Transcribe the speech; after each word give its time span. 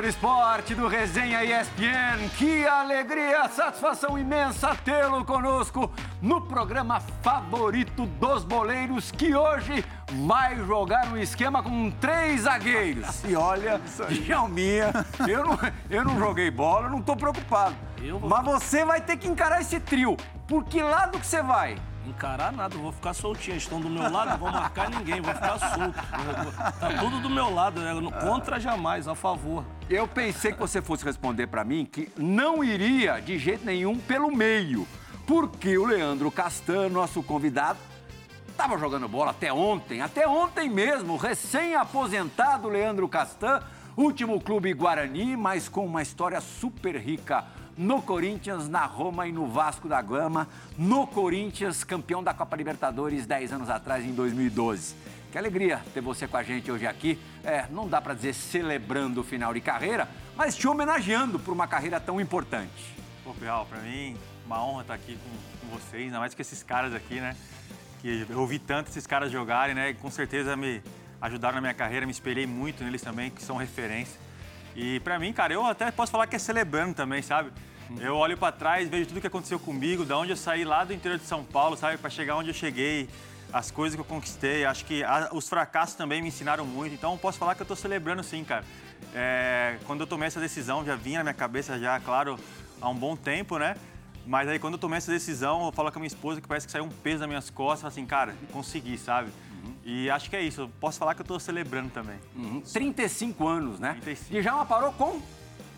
Do 0.00 0.06
esporte 0.06 0.74
do 0.74 0.88
Resenha 0.88 1.44
ESPN. 1.44 2.26
Que 2.38 2.66
alegria, 2.66 3.46
satisfação 3.50 4.18
imensa 4.18 4.74
tê-lo 4.82 5.26
conosco 5.26 5.92
no 6.22 6.40
programa 6.40 7.00
favorito 7.20 8.06
dos 8.06 8.42
boleiros, 8.42 9.10
que 9.10 9.34
hoje 9.34 9.84
vai 10.26 10.56
jogar 10.64 11.06
um 11.08 11.18
esquema 11.18 11.62
com 11.62 11.90
três 11.90 12.42
zagueiros. 12.42 13.22
E 13.24 13.36
olha, 13.36 13.78
Djalminha, 14.08 14.90
eu 15.28 15.44
não, 15.44 15.58
eu 15.90 16.02
não 16.02 16.18
joguei 16.18 16.50
bola, 16.50 16.88
não 16.88 17.02
tô 17.02 17.14
preocupado. 17.14 17.76
Mas 18.22 18.42
você 18.42 18.86
vai 18.86 19.02
ter 19.02 19.18
que 19.18 19.28
encarar 19.28 19.60
esse 19.60 19.78
trio. 19.78 20.16
Por 20.48 20.64
que 20.64 20.82
lado 20.82 21.18
que 21.18 21.26
você 21.26 21.42
vai? 21.42 21.76
Encarar 22.06 22.52
nada, 22.52 22.76
vou 22.76 22.92
ficar 22.92 23.12
soltinho. 23.12 23.54
Eles 23.54 23.62
estão 23.62 23.80
do 23.80 23.90
meu 23.90 24.10
lado, 24.10 24.30
não 24.30 24.38
vou 24.38 24.50
marcar 24.50 24.90
ninguém, 24.90 25.20
vou 25.20 25.34
ficar 25.34 25.58
solto. 25.58 25.94
Tá 26.80 26.98
tudo 26.98 27.20
do 27.20 27.30
meu 27.30 27.52
lado, 27.52 27.80
né? 27.80 27.92
Contra 28.20 28.58
jamais, 28.58 29.06
a 29.06 29.14
favor. 29.14 29.64
Eu 29.88 30.08
pensei 30.08 30.52
que 30.52 30.58
você 30.58 30.80
fosse 30.80 31.04
responder 31.04 31.46
pra 31.46 31.62
mim 31.64 31.84
que 31.84 32.10
não 32.16 32.64
iria 32.64 33.20
de 33.20 33.38
jeito 33.38 33.64
nenhum 33.64 33.98
pelo 33.98 34.34
meio, 34.34 34.88
porque 35.26 35.76
o 35.76 35.84
Leandro 35.84 36.30
Castan, 36.30 36.88
nosso 36.88 37.22
convidado, 37.22 37.78
estava 38.48 38.76
jogando 38.78 39.08
bola 39.08 39.30
até 39.30 39.52
ontem, 39.52 40.00
até 40.00 40.26
ontem 40.26 40.68
mesmo, 40.68 41.16
recém-aposentado 41.16 42.68
Leandro 42.68 43.08
Castan, 43.08 43.62
último 43.96 44.40
clube 44.40 44.72
Guarani, 44.72 45.36
mas 45.36 45.68
com 45.68 45.84
uma 45.86 46.02
história 46.02 46.40
super 46.40 46.96
rica 46.96 47.44
no 47.80 48.02
Corinthians, 48.02 48.68
na 48.68 48.84
Roma 48.84 49.26
e 49.26 49.32
no 49.32 49.46
Vasco 49.46 49.88
da 49.88 50.02
Gama, 50.02 50.46
no 50.76 51.06
Corinthians, 51.06 51.82
campeão 51.82 52.22
da 52.22 52.34
Copa 52.34 52.54
Libertadores 52.54 53.24
10 53.24 53.54
anos 53.54 53.70
atrás, 53.70 54.04
em 54.04 54.12
2012. 54.12 54.94
Que 55.32 55.38
alegria 55.38 55.80
ter 55.94 56.02
você 56.02 56.28
com 56.28 56.36
a 56.36 56.42
gente 56.42 56.70
hoje 56.70 56.86
aqui. 56.86 57.18
É, 57.42 57.64
não 57.70 57.88
dá 57.88 57.98
para 57.98 58.12
dizer 58.12 58.34
celebrando 58.34 59.22
o 59.22 59.24
final 59.24 59.54
de 59.54 59.62
carreira, 59.62 60.06
mas 60.36 60.54
te 60.54 60.68
homenageando 60.68 61.38
por 61.38 61.54
uma 61.54 61.66
carreira 61.66 61.98
tão 61.98 62.20
importante. 62.20 62.94
Pô, 63.24 63.32
Bial, 63.32 63.64
pra 63.64 63.78
mim, 63.78 64.14
uma 64.44 64.62
honra 64.62 64.82
estar 64.82 64.94
aqui 64.94 65.16
com, 65.16 65.66
com 65.66 65.78
vocês, 65.78 66.02
ainda 66.02 66.18
mais 66.18 66.34
com 66.34 66.42
esses 66.42 66.62
caras 66.62 66.94
aqui, 66.94 67.14
né? 67.14 67.34
Que 68.02 68.26
eu 68.28 68.40
ouvi 68.40 68.58
tanto 68.58 68.90
esses 68.90 69.06
caras 69.06 69.32
jogarem, 69.32 69.74
né? 69.74 69.88
E 69.88 69.94
com 69.94 70.10
certeza 70.10 70.54
me 70.54 70.82
ajudaram 71.18 71.54
na 71.54 71.60
minha 71.62 71.74
carreira, 71.74 72.04
me 72.04 72.12
espelhei 72.12 72.46
muito 72.46 72.84
neles 72.84 73.00
também, 73.00 73.30
que 73.30 73.42
são 73.42 73.56
referência. 73.56 74.20
E 74.76 75.00
pra 75.00 75.18
mim, 75.18 75.32
cara, 75.32 75.54
eu 75.54 75.64
até 75.64 75.90
posso 75.90 76.12
falar 76.12 76.26
que 76.26 76.36
é 76.36 76.38
celebrando 76.38 76.92
também, 76.92 77.22
sabe? 77.22 77.50
Eu 77.98 78.14
olho 78.16 78.36
pra 78.36 78.52
trás, 78.52 78.88
vejo 78.88 79.08
tudo 79.08 79.20
que 79.20 79.26
aconteceu 79.26 79.58
comigo, 79.58 80.04
da 80.04 80.16
onde 80.16 80.30
eu 80.32 80.36
saí 80.36 80.64
lá 80.64 80.84
do 80.84 80.92
interior 80.92 81.18
de 81.18 81.26
São 81.26 81.42
Paulo, 81.44 81.76
sabe? 81.76 81.98
Pra 81.98 82.08
chegar 82.10 82.36
onde 82.36 82.48
eu 82.50 82.54
cheguei, 82.54 83.08
as 83.52 83.70
coisas 83.70 83.94
que 83.96 84.00
eu 84.00 84.04
conquistei. 84.04 84.64
Acho 84.64 84.84
que 84.84 85.02
a- 85.02 85.28
os 85.32 85.48
fracassos 85.48 85.96
também 85.96 86.22
me 86.22 86.28
ensinaram 86.28 86.64
muito. 86.64 86.94
Então, 86.94 87.16
posso 87.18 87.38
falar 87.38 87.54
que 87.54 87.62
eu 87.62 87.66
tô 87.66 87.74
celebrando 87.74 88.22
sim, 88.22 88.44
cara. 88.44 88.64
É, 89.14 89.76
quando 89.86 90.00
eu 90.00 90.06
tomei 90.06 90.28
essa 90.28 90.38
decisão, 90.40 90.84
já 90.84 90.94
vinha 90.94 91.18
na 91.18 91.24
minha 91.24 91.34
cabeça 91.34 91.78
já, 91.78 91.98
claro, 91.98 92.38
há 92.80 92.88
um 92.88 92.94
bom 92.94 93.16
tempo, 93.16 93.58
né? 93.58 93.74
Mas 94.26 94.48
aí 94.48 94.58
quando 94.58 94.74
eu 94.74 94.78
tomei 94.78 94.98
essa 94.98 95.10
decisão, 95.10 95.64
eu 95.66 95.72
falo 95.72 95.90
com 95.90 95.98
a 95.98 96.00
minha 96.00 96.06
esposa 96.06 96.40
que 96.40 96.46
parece 96.46 96.66
que 96.66 96.72
saiu 96.72 96.84
um 96.84 96.88
peso 96.90 97.20
das 97.20 97.28
minhas 97.28 97.50
costas, 97.50 97.90
assim, 97.92 98.04
cara, 98.06 98.34
consegui, 98.52 98.96
sabe? 98.98 99.30
E 99.84 100.10
acho 100.10 100.28
que 100.30 100.36
é 100.36 100.42
isso, 100.42 100.60
eu 100.62 100.68
posso 100.78 100.98
falar 100.98 101.14
que 101.14 101.22
eu 101.22 101.26
tô 101.26 101.40
celebrando 101.40 101.88
também. 101.90 102.18
Uhum. 102.36 102.60
35 102.60 103.48
anos, 103.48 103.80
né? 103.80 103.96
35. 104.02 104.40
Djalma 104.42 104.66
parou 104.66 104.92
com 104.92 105.20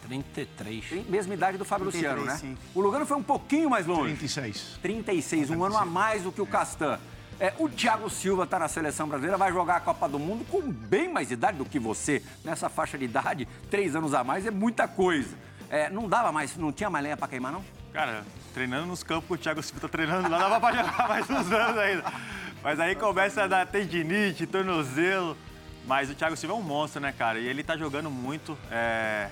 33. 0.08 0.84
Tem 0.88 1.04
mesma 1.08 1.34
idade 1.34 1.58
do 1.58 1.64
Fábio 1.64 1.90
33, 1.90 2.20
Luciano, 2.20 2.32
né? 2.32 2.38
sim. 2.38 2.58
O 2.74 2.80
Lugano 2.80 3.06
foi 3.06 3.16
um 3.16 3.22
pouquinho 3.22 3.70
mais 3.70 3.86
longe. 3.86 4.14
36. 4.16 4.78
36, 4.82 5.50
um 5.50 5.64
ano 5.64 5.76
a 5.76 5.84
mais 5.84 6.22
do 6.22 6.32
que 6.32 6.40
o 6.40 6.46
Castan. 6.46 6.98
É, 7.40 7.52
o 7.58 7.68
Thiago 7.68 8.08
Silva 8.08 8.44
está 8.44 8.58
na 8.58 8.68
seleção 8.68 9.08
brasileira, 9.08 9.36
vai 9.36 9.52
jogar 9.52 9.76
a 9.76 9.80
Copa 9.80 10.08
do 10.08 10.18
Mundo 10.18 10.44
com 10.44 10.60
bem 10.62 11.08
mais 11.12 11.30
idade 11.30 11.58
do 11.58 11.64
que 11.64 11.78
você. 11.78 12.22
Nessa 12.44 12.68
faixa 12.68 12.96
de 12.96 13.04
idade, 13.04 13.48
três 13.70 13.96
anos 13.96 14.14
a 14.14 14.22
mais 14.22 14.46
é 14.46 14.50
muita 14.50 14.86
coisa. 14.86 15.36
É, 15.68 15.88
não 15.90 16.08
dava 16.08 16.30
mais, 16.30 16.56
não 16.56 16.70
tinha 16.70 16.90
mais 16.90 17.02
lenha 17.02 17.16
para 17.16 17.26
queimar, 17.26 17.50
não? 17.50 17.64
Cara, 17.92 18.24
treinando 18.54 18.86
nos 18.86 19.02
campos 19.02 19.26
que 19.26 19.34
o 19.34 19.38
Thiago 19.38 19.62
Silva 19.62 19.80
tá 19.80 19.88
treinando 19.88 20.28
lá, 20.28 20.38
dava 20.38 20.60
pra 20.60 20.72
jogar 20.84 21.08
mais 21.08 21.28
uns 21.28 21.50
anos 21.50 21.78
ainda. 21.78 22.04
Mas 22.62 22.78
aí 22.78 22.94
começa 22.94 23.42
a 23.42 23.46
dar 23.46 23.66
tendinite, 23.66 24.46
tornozelo. 24.46 25.36
Mas 25.84 26.08
o 26.10 26.14
Thiago 26.14 26.36
Silva 26.36 26.54
é 26.54 26.58
um 26.58 26.62
monstro, 26.62 27.00
né, 27.00 27.12
cara? 27.12 27.40
E 27.40 27.48
ele 27.48 27.64
tá 27.64 27.76
jogando 27.76 28.08
muito. 28.08 28.56
é, 28.70 29.28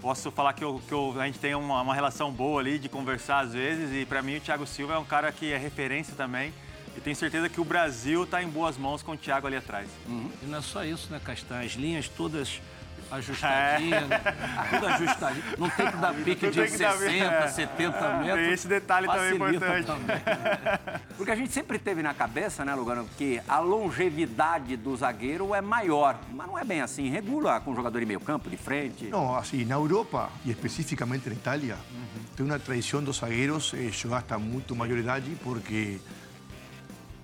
Posso 0.00 0.30
falar 0.30 0.52
que, 0.52 0.62
eu- 0.62 0.80
que 0.86 0.92
eu- 0.92 1.20
a 1.20 1.26
gente 1.26 1.38
tem 1.38 1.54
uma, 1.54 1.82
uma 1.82 1.94
relação 1.94 2.30
boa 2.32 2.60
ali 2.60 2.78
de 2.78 2.88
conversar 2.88 3.40
às 3.40 3.52
vezes. 3.52 3.92
E 3.92 4.06
pra 4.06 4.22
mim 4.22 4.36
o 4.36 4.40
Thiago 4.40 4.66
Silva 4.66 4.94
é 4.94 4.98
um 4.98 5.04
cara 5.04 5.32
que 5.32 5.52
é 5.52 5.56
referência 5.58 6.14
também. 6.16 6.52
E 6.96 7.00
tenho 7.00 7.16
certeza 7.16 7.48
que 7.48 7.60
o 7.60 7.64
Brasil 7.64 8.26
tá 8.26 8.42
em 8.42 8.48
boas 8.48 8.76
mãos 8.76 9.02
com 9.02 9.12
o 9.12 9.16
Thiago 9.16 9.46
ali 9.46 9.56
atrás. 9.56 9.88
E 10.42 10.46
não 10.46 10.58
é 10.58 10.62
só 10.62 10.84
isso, 10.84 11.08
né, 11.12 11.20
Castanha? 11.22 11.64
As 11.64 11.72
linhas 11.72 12.08
todas 12.08 12.60
ajustadinhas, 13.10 14.04
tudo 14.70 14.86
ajustadinho. 14.86 15.44
Não 15.58 15.70
tem 15.70 15.90
que 15.90 15.96
dar 15.96 16.14
pique 16.14 16.44
Não 16.46 16.52
de 16.52 16.60
tem 16.62 16.70
que 16.70 16.78
dar- 16.78 16.92
60, 16.96 17.24
é. 17.24 17.48
70 17.48 18.08
metros. 18.18 18.34
Tem 18.44 18.52
esse 18.52 18.68
detalhe 18.68 19.06
também 19.06 19.34
importante. 19.56 19.86
também. 19.86 20.16
Porque 21.16 21.30
a 21.30 21.36
gente 21.36 21.52
sempre 21.52 21.78
teve 21.78 22.02
na 22.02 22.14
cabeça, 22.14 22.64
né, 22.64 22.74
Lugano, 22.74 23.08
que 23.16 23.40
a 23.48 23.58
longevidade 23.58 24.76
do 24.76 24.96
zagueiro 24.96 25.54
é 25.54 25.60
maior. 25.60 26.18
Mas 26.32 26.46
não 26.46 26.58
é 26.58 26.64
bem 26.64 26.80
assim, 26.80 27.08
regula 27.08 27.60
com 27.60 27.74
jogador 27.74 27.98
de 28.00 28.06
meio 28.06 28.20
campo, 28.20 28.48
de 28.48 28.56
frente. 28.56 29.06
No, 29.06 29.36
así, 29.36 29.62
en 29.62 29.70
Europa 29.72 30.30
y 30.44 30.50
específicamente 30.50 31.28
en 31.28 31.34
Italia, 31.36 31.76
tem 32.36 32.44
una 32.46 32.58
tradición 32.58 33.04
dos 33.04 33.18
zagueiros 33.18 33.74
eh, 33.74 33.90
llegar 33.90 34.18
hasta 34.18 34.38
muito 34.38 34.74
mayor 34.76 34.98
edad 34.98 35.20
porque 35.42 35.98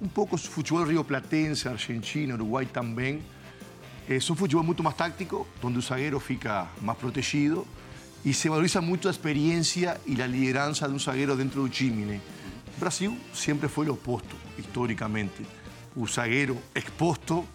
un 0.01 0.09
poco 0.09 0.37
su 0.37 0.51
futebol 0.51 0.87
rioplatense, 0.87 1.69
argentino, 1.69 2.35
Uruguay 2.35 2.67
también, 4.05 4.19
eh, 4.19 4.21
son 4.21 4.37
futebol 4.37 4.65
muito 4.65 4.83
más 4.83 4.97
táctico, 4.97 5.47
donde 5.61 5.79
un 5.79 5.83
zagueiro 5.83 6.21
fica 6.21 6.69
más 6.83 6.97
protegido 6.97 7.65
y 8.25 8.33
se 8.33 8.49
valoriza 8.49 8.81
mucho 8.81 9.09
la 9.09 9.13
experiencia 9.13 9.99
y 10.07 10.17
la 10.17 10.27
lideranza 10.27 10.87
de 10.89 10.95
un 10.95 11.01
zagueiro 11.01 11.37
dentro 11.37 11.63
do 11.63 11.69
time. 11.69 12.07
né? 12.07 12.21
Brasil 12.79 13.17
sempre 13.33 13.69
foi 13.69 13.89
o 13.89 13.93
oposto, 13.93 14.37
historicamente. 14.59 15.45
O 15.95 16.07
zagueiro 16.07 16.61
exposto 16.75 17.47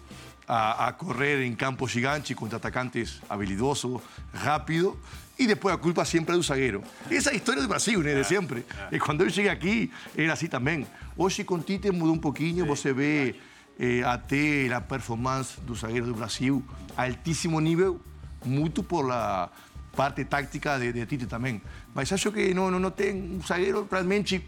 a, 0.46 0.86
a 0.86 0.96
correr 0.96 1.42
en 1.42 1.54
campos 1.54 1.92
gigantes 1.92 2.34
contra 2.34 2.56
atacantes 2.56 3.20
habilidosos, 3.28 4.00
rápido, 4.32 4.96
y 5.36 5.46
después 5.46 5.74
a 5.74 5.78
culpa 5.78 6.04
siempre 6.04 6.34
do 6.34 6.42
zagueiro. 6.42 6.82
Esa 7.10 7.30
é 7.30 7.32
a 7.34 7.36
história 7.36 7.62
do 7.62 7.68
Brasil, 7.68 8.02
né, 8.02 8.14
de 8.14 8.24
sempre. 8.24 8.64
E 8.90 8.98
quando 8.98 9.24
eu 9.24 9.30
cheguei 9.30 9.50
aqui, 9.50 9.90
era 10.16 10.32
assim 10.32 10.46
também. 10.46 10.86
Hoje, 11.16 11.44
com 11.44 11.58
Tite, 11.60 11.90
mudou 11.90 12.14
um 12.14 12.18
pouquinho, 12.18 12.66
você 12.66 12.92
vê 12.92 13.36
eh, 13.80 14.04
até 14.04 14.68
a 14.74 14.80
performance 14.82 15.58
do 15.64 15.74
zagueiro 15.74 16.06
do 16.06 16.14
Brasil, 16.14 16.62
altíssimo 16.96 17.58
nível, 17.60 17.98
muito 18.44 18.82
por 18.84 19.06
la 19.08 19.50
parte 19.96 20.24
táctica 20.26 20.78
de, 20.78 20.92
de 20.92 21.06
Tite 21.06 21.26
também. 21.26 21.60
Mas 21.94 22.12
acho 22.12 22.30
que 22.30 22.52
não, 22.52 22.70
não, 22.70 22.78
não 22.78 22.90
tem 22.90 23.16
um 23.16 23.40
zagueiro 23.40 23.88
realmente 23.90 24.44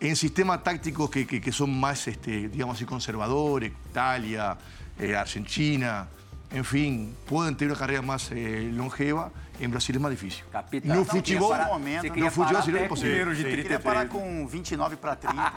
en 0.00 0.14
sistemas 0.16 0.62
tácticos 0.62 1.10
que, 1.10 1.26
que- 1.26 1.40
que 1.40 1.52
son 1.52 1.70
más, 1.78 2.06
este, 2.08 2.48
digamos 2.48 2.82
conservadores, 2.84 3.72
Italia, 3.90 4.56
eh, 4.98 5.14
Argentina, 5.14 6.08
en 6.54 6.64
fin, 6.64 7.16
pueden 7.26 7.56
tener 7.56 7.72
una 7.72 7.78
carrera 7.80 8.02
más 8.02 8.30
eh, 8.32 8.70
longeva, 8.72 9.30
en 9.60 9.70
Brasil 9.70 9.94
es 9.96 10.00
más 10.02 10.10
difícil. 10.10 10.44
Capitão, 10.50 10.96
no 10.96 11.04
futebol, 11.04 11.50
parar- 11.50 11.68
momento, 11.68 12.14
no 12.16 12.30
futebol 12.30 12.62
seria 12.62 12.80
até 12.80 12.86
impossível. 12.86 13.32
de 13.34 13.42
Eu 13.42 13.48
queria 13.48 13.64
33. 13.64 13.82
parar 13.82 14.08
com 14.08 14.46
29 14.46 14.96
para 14.96 15.16
30. 15.16 15.52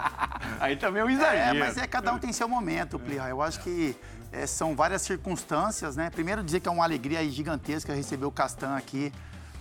Aí 0.59 0.75
também 0.77 1.01
é 1.01 1.05
um 1.05 1.09
É, 1.09 1.13
exagero. 1.13 1.59
mas 1.59 1.77
é 1.77 1.87
cada 1.87 2.13
um 2.13 2.19
tem 2.19 2.31
seu 2.31 2.47
momento, 2.47 2.99
Plihal. 2.99 3.27
Eu 3.29 3.41
acho 3.41 3.59
que 3.61 3.95
é, 4.31 4.45
são 4.45 4.75
várias 4.75 5.01
circunstâncias, 5.01 5.95
né? 5.95 6.09
Primeiro 6.09 6.43
dizer 6.43 6.59
que 6.59 6.67
é 6.67 6.71
uma 6.71 6.83
alegria 6.83 7.27
gigantesca 7.29 7.93
receber 7.93 8.25
o 8.25 8.31
Castan 8.31 8.75
aqui. 8.75 9.11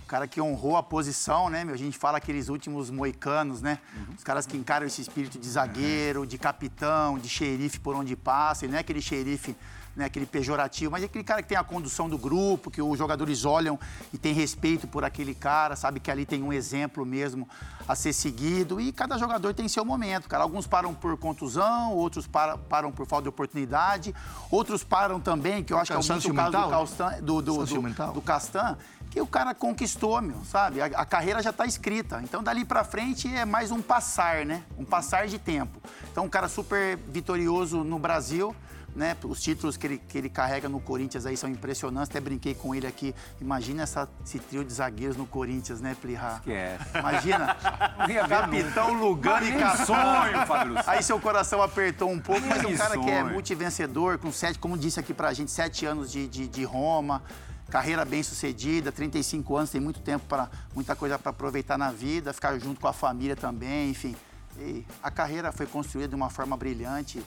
O 0.05 0.07
cara 0.07 0.27
que 0.27 0.39
honrou 0.39 0.77
a 0.77 0.83
posição, 0.83 1.49
né, 1.49 1.65
meu? 1.65 1.73
A 1.73 1.77
gente 1.77 1.97
fala 1.97 2.19
aqueles 2.19 2.47
últimos 2.47 2.91
moicanos, 2.91 3.59
né? 3.59 3.79
Os 4.15 4.23
caras 4.23 4.45
que 4.45 4.55
encaram 4.55 4.85
esse 4.85 5.01
espírito 5.01 5.39
de 5.39 5.49
zagueiro, 5.49 6.27
de 6.27 6.37
capitão, 6.37 7.17
de 7.17 7.27
xerife 7.27 7.79
por 7.79 7.95
onde 7.95 8.15
passa. 8.15 8.65
Ele 8.65 8.73
não 8.73 8.77
é 8.77 8.81
aquele 8.81 9.01
xerife, 9.01 9.55
né, 9.95 10.05
aquele 10.05 10.27
pejorativo, 10.27 10.91
mas 10.91 11.01
é 11.01 11.07
aquele 11.07 11.23
cara 11.23 11.41
que 11.41 11.49
tem 11.49 11.57
a 11.57 11.63
condução 11.63 12.07
do 12.07 12.19
grupo, 12.19 12.69
que 12.69 12.81
os 12.81 12.97
jogadores 12.97 13.45
olham 13.45 13.79
e 14.13 14.17
tem 14.17 14.31
respeito 14.31 14.87
por 14.87 15.03
aquele 15.03 15.33
cara, 15.33 15.75
sabe 15.75 15.99
que 15.99 16.11
ali 16.11 16.23
tem 16.23 16.43
um 16.43 16.53
exemplo 16.53 17.03
mesmo 17.03 17.49
a 17.87 17.95
ser 17.95 18.13
seguido. 18.13 18.79
E 18.79 18.91
cada 18.91 19.17
jogador 19.17 19.55
tem 19.55 19.67
seu 19.67 19.83
momento, 19.83 20.29
cara. 20.29 20.43
Alguns 20.43 20.67
param 20.67 20.93
por 20.93 21.17
contusão, 21.17 21.93
outros 21.93 22.27
param, 22.27 22.59
param 22.59 22.91
por 22.91 23.07
falta 23.07 23.23
de 23.23 23.29
oportunidade, 23.29 24.13
outros 24.51 24.83
param 24.83 25.19
também, 25.19 25.63
que 25.63 25.73
eu 25.73 25.79
acho 25.79 25.91
que 25.91 25.97
é 25.97 26.13
muito 26.13 26.29
o 26.29 26.33
caso 26.35 26.51
do, 26.51 26.69
Castan, 26.69 27.23
do, 27.23 27.41
do, 27.41 27.65
do, 27.65 28.13
do 28.13 28.21
Castan, 28.21 28.77
que 29.15 29.21
o 29.21 29.25
cara 29.25 29.55
conquistou, 29.55 30.21
meu, 30.21 30.43
sabe? 30.43 30.81
A, 30.81 30.87
a 30.87 31.05
carreira 31.05 31.41
já 31.41 31.51
está 31.51 31.65
escrita. 31.65 32.19
Então, 32.21 32.43
dali 32.43 32.65
para 32.65 32.83
frente 32.83 33.33
é 33.33 33.45
mais 33.45 33.71
um 33.71 33.81
passar, 33.81 34.45
né? 34.45 34.61
Um 34.77 34.83
passar 34.83 35.25
de 35.25 35.39
tempo. 35.39 35.81
Então, 36.11 36.25
um 36.25 36.29
cara 36.29 36.49
super 36.49 36.97
vitorioso 36.97 37.81
no 37.85 37.97
Brasil, 37.97 38.53
né? 38.93 39.15
Os 39.23 39.41
títulos 39.41 39.77
que 39.77 39.87
ele, 39.87 39.97
que 39.99 40.17
ele 40.17 40.27
carrega 40.27 40.67
no 40.67 40.81
Corinthians 40.81 41.25
aí 41.25 41.37
são 41.37 41.49
impressionantes. 41.49 42.09
Até 42.09 42.19
brinquei 42.19 42.53
com 42.53 42.75
ele 42.75 42.85
aqui. 42.85 43.15
Imagina 43.39 43.83
essa, 43.83 44.09
esse 44.25 44.37
trio 44.37 44.65
de 44.65 44.73
zagueiros 44.73 45.15
no 45.15 45.25
Corinthians, 45.25 45.79
né? 45.79 45.95
Que 46.43 46.51
é. 46.51 46.77
Imagina. 46.99 47.55
Capitão 48.27 48.93
Lugano 48.95 49.45
e 49.45 49.53
Caçonho. 49.53 49.85
sonho, 49.85 50.45
Fábio. 50.45 50.75
Aí 50.85 51.01
seu 51.01 51.21
coração 51.21 51.61
apertou 51.61 52.11
um 52.11 52.19
pouco, 52.19 52.45
mas 52.45 52.65
um 52.65 52.75
cara 52.75 52.97
que 52.97 53.09
é 53.09 53.21
sonho. 53.21 53.31
multivencedor, 53.33 54.17
com 54.17 54.29
sete, 54.29 54.59
como 54.59 54.77
disse 54.77 54.99
aqui 54.99 55.13
pra 55.13 55.31
gente, 55.31 55.51
sete 55.51 55.85
anos 55.85 56.11
de, 56.11 56.27
de, 56.27 56.49
de 56.49 56.63
Roma, 56.65 57.23
carreira 57.69 58.05
bem 58.05 58.21
sucedida, 58.23 58.91
35 58.91 59.57
anos, 59.57 59.69
tem 59.69 59.81
muito 59.81 59.99
tempo 59.99 60.25
para 60.27 60.49
muita 60.73 60.95
coisa 60.95 61.17
para 61.17 61.31
aproveitar 61.31 61.77
na 61.77 61.91
vida, 61.91 62.33
ficar 62.33 62.57
junto 62.59 62.79
com 62.79 62.87
a 62.87 62.93
família 62.93 63.35
também, 63.35 63.89
enfim. 63.89 64.15
E 64.57 64.85
a 65.03 65.11
carreira 65.11 65.51
foi 65.51 65.65
construída 65.65 66.09
de 66.09 66.15
uma 66.15 66.29
forma 66.29 66.55
brilhante. 66.55 67.21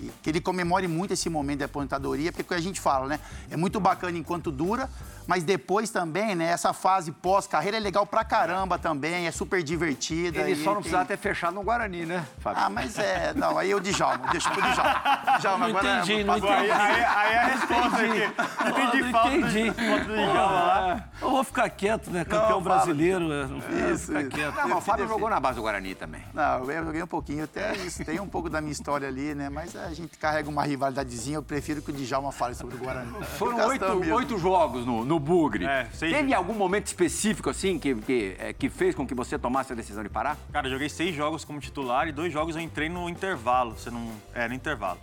E 0.00 0.10
que 0.22 0.30
ele 0.30 0.40
comemore 0.40 0.88
muito 0.88 1.12
esse 1.12 1.28
momento 1.28 1.58
de 1.58 1.64
aposentadoria, 1.64 2.32
porque 2.32 2.44
que 2.44 2.54
a 2.54 2.60
gente 2.60 2.80
fala, 2.80 3.06
né? 3.06 3.20
É 3.50 3.56
muito 3.56 3.78
bacana 3.78 4.16
enquanto 4.16 4.50
dura, 4.50 4.88
mas 5.30 5.44
depois 5.44 5.90
também, 5.90 6.34
né? 6.34 6.46
Essa 6.50 6.72
fase 6.72 7.12
pós-carreira 7.12 7.76
é 7.76 7.80
legal 7.80 8.04
pra 8.04 8.24
caramba 8.24 8.76
também, 8.80 9.28
é 9.28 9.30
super 9.30 9.62
divertida. 9.62 10.40
Ele 10.40 10.52
e 10.52 10.56
só 10.56 10.70
não 10.70 10.72
tem- 10.74 10.80
precisava 10.82 11.04
ter 11.04 11.16
fechado 11.16 11.54
no 11.54 11.62
Guarani, 11.62 12.04
né, 12.04 12.26
Fábio? 12.40 12.64
ah, 12.64 12.68
mas 12.68 12.98
é. 12.98 13.32
Não, 13.36 13.56
aí 13.56 13.70
eu 13.70 13.78
Djalma, 13.78 14.26
deixa 14.32 14.50
pro 14.50 14.60
Djalma. 14.60 15.02
Djalma, 15.38 15.68
Não 15.68 15.76
agora. 15.78 15.98
entendi, 16.02 16.24
não 16.24 16.36
entendi. 16.36 16.52
Aí, 16.52 16.70
aí 17.04 17.32
é 17.32 17.38
a 17.38 17.44
resposta 17.46 17.96
aqui. 17.96 18.90
Entendi 18.90 19.12
falta 19.12 19.34
entendi. 19.36 19.70
do 19.70 20.04
Djalma 20.04 20.50
lá. 20.50 21.04
Eu 21.22 21.30
vou 21.30 21.44
ficar 21.44 21.70
quieto, 21.70 22.10
né? 22.10 22.24
Campeão 22.24 22.60
fala. 22.60 22.60
brasileiro. 22.62 23.32
é, 23.32 23.46
Não 23.46 23.60
vou 23.60 23.90
Isso, 23.92 24.06
ficar 24.06 24.20
isso. 24.22 24.30
quieto. 24.30 24.54
Não, 24.56 24.68
mas 24.68 24.78
o 24.78 24.80
Fábio 24.80 25.06
jogou 25.06 25.30
na 25.30 25.38
base 25.38 25.54
do 25.56 25.62
Guarani 25.62 25.94
também. 25.94 26.22
Não, 26.34 26.68
eu 26.68 26.84
joguei 26.84 27.02
um 27.02 27.06
pouquinho, 27.06 27.44
até 27.44 27.76
isso. 27.76 28.04
Tem 28.04 28.18
um 28.18 28.26
pouco 28.26 28.50
da 28.50 28.60
minha 28.60 28.72
história 28.72 29.06
ali, 29.06 29.32
né? 29.32 29.48
Mas 29.48 29.76
a 29.76 29.94
gente 29.94 30.18
carrega 30.18 30.48
uma 30.50 30.64
rivalidadezinha. 30.64 31.36
Eu 31.36 31.42
prefiro 31.42 31.80
que 31.82 31.90
o 31.90 31.94
Djalma 31.94 32.32
fale 32.32 32.56
sobre 32.56 32.74
o 32.74 32.78
Guarani. 32.78 33.12
Foram 33.38 33.64
oito, 33.68 33.84
oito 34.12 34.36
jogos 34.38 34.84
no, 34.84 35.04
no 35.04 35.19
Bugre. 35.20 35.64
É, 35.66 35.86
seis- 35.92 36.12
Teve 36.12 36.34
algum 36.34 36.54
momento 36.54 36.86
específico, 36.86 37.48
assim, 37.50 37.78
que, 37.78 37.94
que, 37.94 38.36
é, 38.38 38.52
que 38.52 38.68
fez 38.68 38.94
com 38.94 39.06
que 39.06 39.14
você 39.14 39.38
tomasse 39.38 39.72
a 39.72 39.76
decisão 39.76 40.02
de 40.02 40.08
parar? 40.08 40.36
Cara, 40.52 40.66
eu 40.66 40.72
joguei 40.72 40.88
seis 40.88 41.14
jogos 41.14 41.44
como 41.44 41.60
titular 41.60 42.08
e 42.08 42.12
dois 42.12 42.32
jogos 42.32 42.56
eu 42.56 42.62
entrei 42.62 42.88
no 42.88 43.08
intervalo. 43.08 43.72
Você 43.78 43.90
não. 43.90 44.10
É, 44.34 44.48
no 44.48 44.54
intervalo. 44.54 44.98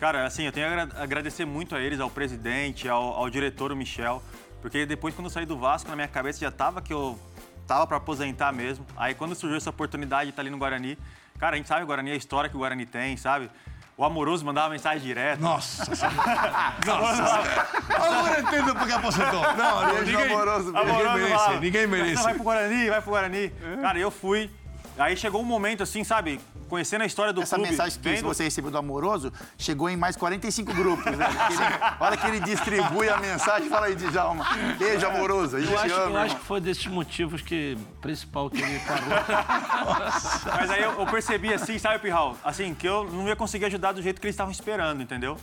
Cara, 0.00 0.26
assim, 0.26 0.42
eu 0.44 0.52
tenho 0.52 0.66
a 0.66 0.70
agra- 0.72 1.02
agradecer 1.02 1.44
muito 1.44 1.74
a 1.74 1.80
eles, 1.80 2.00
ao 2.00 2.10
presidente, 2.10 2.88
ao, 2.88 3.02
ao 3.14 3.30
diretor, 3.30 3.70
o 3.72 3.76
Michel. 3.76 4.22
Porque 4.60 4.84
depois, 4.84 5.14
quando 5.14 5.26
eu 5.26 5.30
saí 5.30 5.46
do 5.46 5.56
Vasco, 5.56 5.88
na 5.88 5.94
minha 5.96 6.08
cabeça 6.08 6.40
já 6.40 6.50
tava 6.50 6.82
que 6.82 6.92
eu 6.92 7.18
tava 7.66 7.86
pra 7.86 7.96
aposentar 7.98 8.52
mesmo. 8.52 8.84
Aí, 8.96 9.14
quando 9.14 9.34
surgiu 9.34 9.56
essa 9.56 9.70
oportunidade 9.70 10.24
de 10.24 10.30
estar 10.30 10.42
ali 10.42 10.50
no 10.50 10.58
Guarani, 10.58 10.98
cara, 11.38 11.54
a 11.54 11.56
gente 11.56 11.66
sabe 11.68 11.82
o 11.82 11.86
Guarani, 11.86 12.10
a 12.10 12.16
história 12.16 12.50
que 12.50 12.56
o 12.56 12.58
Guarani 12.58 12.84
tem, 12.84 13.16
sabe? 13.16 13.48
O 13.98 14.04
Amoroso 14.04 14.44
mandava 14.44 14.68
mensagem 14.68 15.00
direto. 15.00 15.40
Nossa 15.40 15.84
Senhora. 15.96 16.74
Nossa. 16.84 17.66
Agora 17.94 18.40
entendo 18.40 18.74
porque 18.74 18.92
aposentou. 18.92 19.40
Não, 19.54 19.86
Beijo 19.86 20.04
ninguém, 20.12 20.32
amoroso, 20.32 20.66
ninguém 20.72 20.82
Amoroso 20.82 21.14
merece, 21.14 21.32
falava, 21.34 21.60
ninguém 21.60 21.86
Vai 21.86 22.00
merece. 22.00 22.34
pro 22.34 22.42
Guarani, 22.42 22.90
vai 22.90 23.00
pro 23.00 23.10
Guarani. 23.10 23.52
Cara, 23.80 23.98
eu 23.98 24.10
fui. 24.10 24.50
Aí 24.98 25.16
chegou 25.16 25.40
um 25.40 25.44
momento 25.44 25.82
assim, 25.82 26.04
sabe? 26.04 26.40
Conhecendo 26.68 27.02
a 27.02 27.06
história 27.06 27.32
do 27.32 27.42
Essa 27.42 27.56
clube. 27.56 27.70
mensagem 27.70 27.98
que 28.00 28.08
vendo- 28.08 28.24
você 28.24 28.44
recebeu 28.44 28.70
do 28.70 28.78
Amoroso 28.78 29.32
chegou 29.56 29.88
em 29.88 29.96
mais 29.96 30.16
45 30.16 30.72
grupos, 30.74 31.04
né? 31.16 31.26
Porque 31.26 31.52
ele- 31.54 31.64
a 31.64 31.96
hora 32.00 32.16
que 32.16 32.26
ele 32.26 32.40
distribui 32.40 33.08
a 33.08 33.16
mensagem, 33.18 33.68
fala 33.68 33.86
aí, 33.86 33.94
Djalma. 33.94 34.44
Beijo, 34.78 35.06
Amoroso. 35.06 35.56
A 35.56 35.60
gente 35.60 35.72
Eu 35.72 35.78
acho, 35.78 35.94
ama. 35.94 36.10
eu 36.10 36.16
acho 36.18 36.36
que 36.36 36.44
foi 36.44 36.60
desses 36.60 36.86
motivos 36.86 37.40
que 37.42 37.78
principal 38.00 38.50
que 38.50 38.60
ele 38.60 38.80
parou. 38.80 39.08
Mas 40.56 40.70
aí 40.70 40.82
eu, 40.82 40.92
eu 41.00 41.06
percebi 41.06 41.52
assim, 41.52 41.78
sabe, 41.78 41.98
Pirral? 42.00 42.36
Assim, 42.44 42.74
que 42.74 42.86
eu 42.88 43.04
não 43.04 43.26
ia 43.28 43.36
conseguir 43.36 43.66
ajudar 43.66 43.92
do 43.92 44.02
jeito 44.02 44.20
que 44.20 44.26
eles 44.26 44.34
estavam 44.34 44.52
esperando, 44.52 45.02
entendeu? 45.02 45.36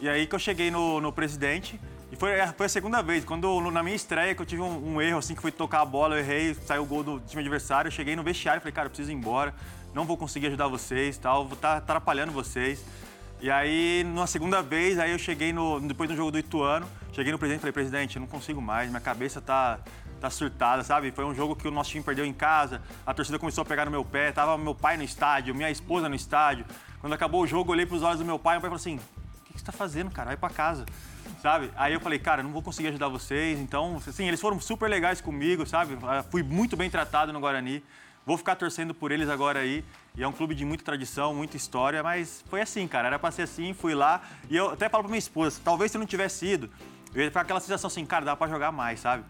E 0.00 0.08
aí 0.08 0.26
que 0.26 0.34
eu 0.34 0.38
cheguei 0.38 0.70
no, 0.70 1.00
no 1.00 1.12
presidente. 1.12 1.80
E 2.12 2.16
foi, 2.16 2.30
é, 2.32 2.46
foi 2.48 2.66
a 2.66 2.68
segunda 2.68 3.02
vez. 3.02 3.24
Quando 3.24 3.60
no- 3.60 3.70
na 3.70 3.82
minha 3.82 3.96
estreia, 3.96 4.34
que 4.34 4.40
eu 4.42 4.46
tive 4.46 4.62
um, 4.62 4.94
um 4.94 5.02
erro, 5.02 5.18
assim, 5.18 5.34
que 5.34 5.42
foi 5.42 5.50
tocar 5.50 5.80
a 5.80 5.84
bola, 5.84 6.14
eu 6.14 6.20
errei, 6.20 6.54
saiu 6.54 6.82
o 6.82 6.86
gol 6.86 7.02
do 7.02 7.20
time 7.20 7.40
adversário. 7.42 7.88
Eu 7.88 7.92
cheguei 7.92 8.14
no 8.14 8.22
vestiário 8.22 8.58
e 8.58 8.62
falei, 8.62 8.72
cara, 8.72 8.86
eu 8.86 8.90
preciso 8.90 9.10
ir 9.10 9.14
embora. 9.14 9.54
Não 9.96 10.04
vou 10.04 10.18
conseguir 10.18 10.48
ajudar 10.48 10.68
vocês 10.68 11.16
tal, 11.16 11.46
vou 11.46 11.54
estar 11.54 11.78
atrapalhando 11.78 12.30
vocês. 12.30 12.84
E 13.40 13.50
aí, 13.50 14.04
na 14.04 14.26
segunda 14.26 14.60
vez, 14.60 14.98
aí 14.98 15.10
eu 15.10 15.18
cheguei 15.18 15.54
no. 15.54 15.80
Depois 15.80 16.06
do 16.06 16.14
jogo 16.14 16.30
do 16.30 16.38
Ituano, 16.38 16.86
cheguei 17.14 17.32
no 17.32 17.38
presidente 17.38 17.60
e 17.60 17.62
falei, 17.62 17.72
presidente, 17.72 18.16
eu 18.16 18.20
não 18.20 18.26
consigo 18.26 18.60
mais, 18.60 18.90
minha 18.90 19.00
cabeça 19.00 19.40
tá, 19.40 19.78
tá 20.20 20.28
surtada, 20.28 20.84
sabe? 20.84 21.10
Foi 21.12 21.24
um 21.24 21.34
jogo 21.34 21.56
que 21.56 21.66
o 21.66 21.70
nosso 21.70 21.88
time 21.92 22.04
perdeu 22.04 22.26
em 22.26 22.32
casa, 22.34 22.82
a 23.06 23.14
torcida 23.14 23.38
começou 23.38 23.62
a 23.62 23.64
pegar 23.64 23.86
no 23.86 23.90
meu 23.90 24.04
pé, 24.04 24.32
tava 24.32 24.58
meu 24.58 24.74
pai 24.74 24.98
no 24.98 25.02
estádio, 25.02 25.54
minha 25.54 25.70
esposa 25.70 26.10
no 26.10 26.14
estádio. 26.14 26.66
Quando 27.00 27.14
acabou 27.14 27.40
o 27.40 27.46
jogo, 27.46 27.70
eu 27.70 27.72
olhei 27.72 27.86
pros 27.86 28.02
olhos 28.02 28.18
do 28.18 28.24
meu 28.26 28.38
pai, 28.38 28.56
e 28.56 28.60
meu 28.60 28.60
pai 28.60 28.68
falou 28.68 28.76
assim: 28.76 28.96
o 28.96 29.44
que 29.46 29.54
que 29.54 29.60
você 29.60 29.64
tá 29.64 29.72
fazendo, 29.72 30.10
cara? 30.10 30.26
Vai 30.26 30.36
pra 30.36 30.50
casa. 30.50 30.84
Sabe? 31.40 31.70
Aí 31.74 31.94
eu 31.94 32.00
falei, 32.00 32.18
cara, 32.18 32.42
não 32.42 32.52
vou 32.52 32.60
conseguir 32.60 32.88
ajudar 32.88 33.08
vocês. 33.08 33.58
Então, 33.58 33.98
assim, 34.06 34.28
eles 34.28 34.42
foram 34.42 34.60
super 34.60 34.90
legais 34.90 35.22
comigo, 35.22 35.64
sabe? 35.64 35.96
Ah, 36.02 36.22
Fui 36.22 36.42
muito 36.42 36.76
bem 36.76 36.90
tratado 36.90 37.32
no 37.32 37.40
Guarani. 37.40 37.82
Vou 38.26 38.36
ficar 38.36 38.56
torcendo 38.56 38.92
por 38.92 39.12
eles 39.12 39.28
agora 39.28 39.60
aí. 39.60 39.84
E 40.16 40.22
é 40.24 40.26
um 40.26 40.32
clube 40.32 40.52
de 40.54 40.64
muita 40.64 40.82
tradição, 40.82 41.32
muita 41.32 41.56
história, 41.56 42.02
mas 42.02 42.44
foi 42.48 42.60
assim, 42.60 42.88
cara. 42.88 43.06
Era 43.06 43.18
pra 43.20 43.30
ser 43.30 43.42
assim, 43.42 43.72
fui 43.72 43.94
lá. 43.94 44.20
E 44.50 44.56
eu 44.56 44.70
até 44.70 44.88
falo 44.88 45.04
pra 45.04 45.10
minha 45.10 45.18
esposa, 45.18 45.60
talvez 45.64 45.92
se 45.92 45.96
não 45.98 46.04
tivesse 46.04 46.44
ido, 46.44 46.68
eu 47.14 47.22
ia 47.22 47.28
ficar 47.28 47.42
aquela 47.42 47.60
sensação 47.60 47.86
assim, 47.86 48.04
cara, 48.04 48.24
dá 48.24 48.34
pra 48.34 48.48
jogar 48.48 48.72
mais, 48.72 48.98
sabe? 48.98 49.22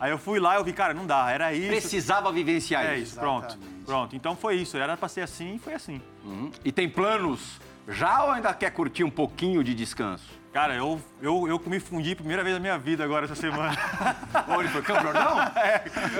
Aí 0.00 0.10
eu 0.10 0.18
fui 0.18 0.40
lá 0.40 0.54
e 0.54 0.58
eu 0.58 0.64
vi, 0.64 0.72
cara, 0.72 0.92
não 0.92 1.06
dá, 1.06 1.30
era 1.30 1.52
isso. 1.54 1.68
Precisava 1.68 2.32
vivenciar 2.32 2.84
É 2.84 2.96
isso. 2.96 3.12
isso, 3.12 3.20
pronto. 3.20 3.56
Pronto. 3.86 4.16
Então 4.16 4.34
foi 4.34 4.56
isso. 4.56 4.76
Era 4.76 4.96
pra 4.96 5.08
ser 5.08 5.20
assim 5.20 5.54
e 5.54 5.58
foi 5.60 5.74
assim. 5.74 6.02
Uhum. 6.24 6.50
E 6.64 6.72
tem 6.72 6.88
planos 6.88 7.60
já 7.88 8.24
ou 8.24 8.32
ainda 8.32 8.52
quer 8.52 8.70
curtir 8.70 9.04
um 9.04 9.10
pouquinho 9.10 9.62
de 9.62 9.72
descanso? 9.74 10.41
Cara, 10.52 10.74
eu, 10.74 11.00
eu, 11.22 11.48
eu 11.48 11.62
me 11.64 11.80
fundi 11.80 12.14
primeira 12.14 12.42
vez 12.42 12.54
na 12.54 12.60
minha 12.60 12.76
vida 12.78 13.02
agora 13.02 13.24
essa 13.24 13.34
semana. 13.34 13.74
Onde 14.48 14.68
foi 14.68 14.82
Campo 14.82 15.00
Jordão? 15.00 15.36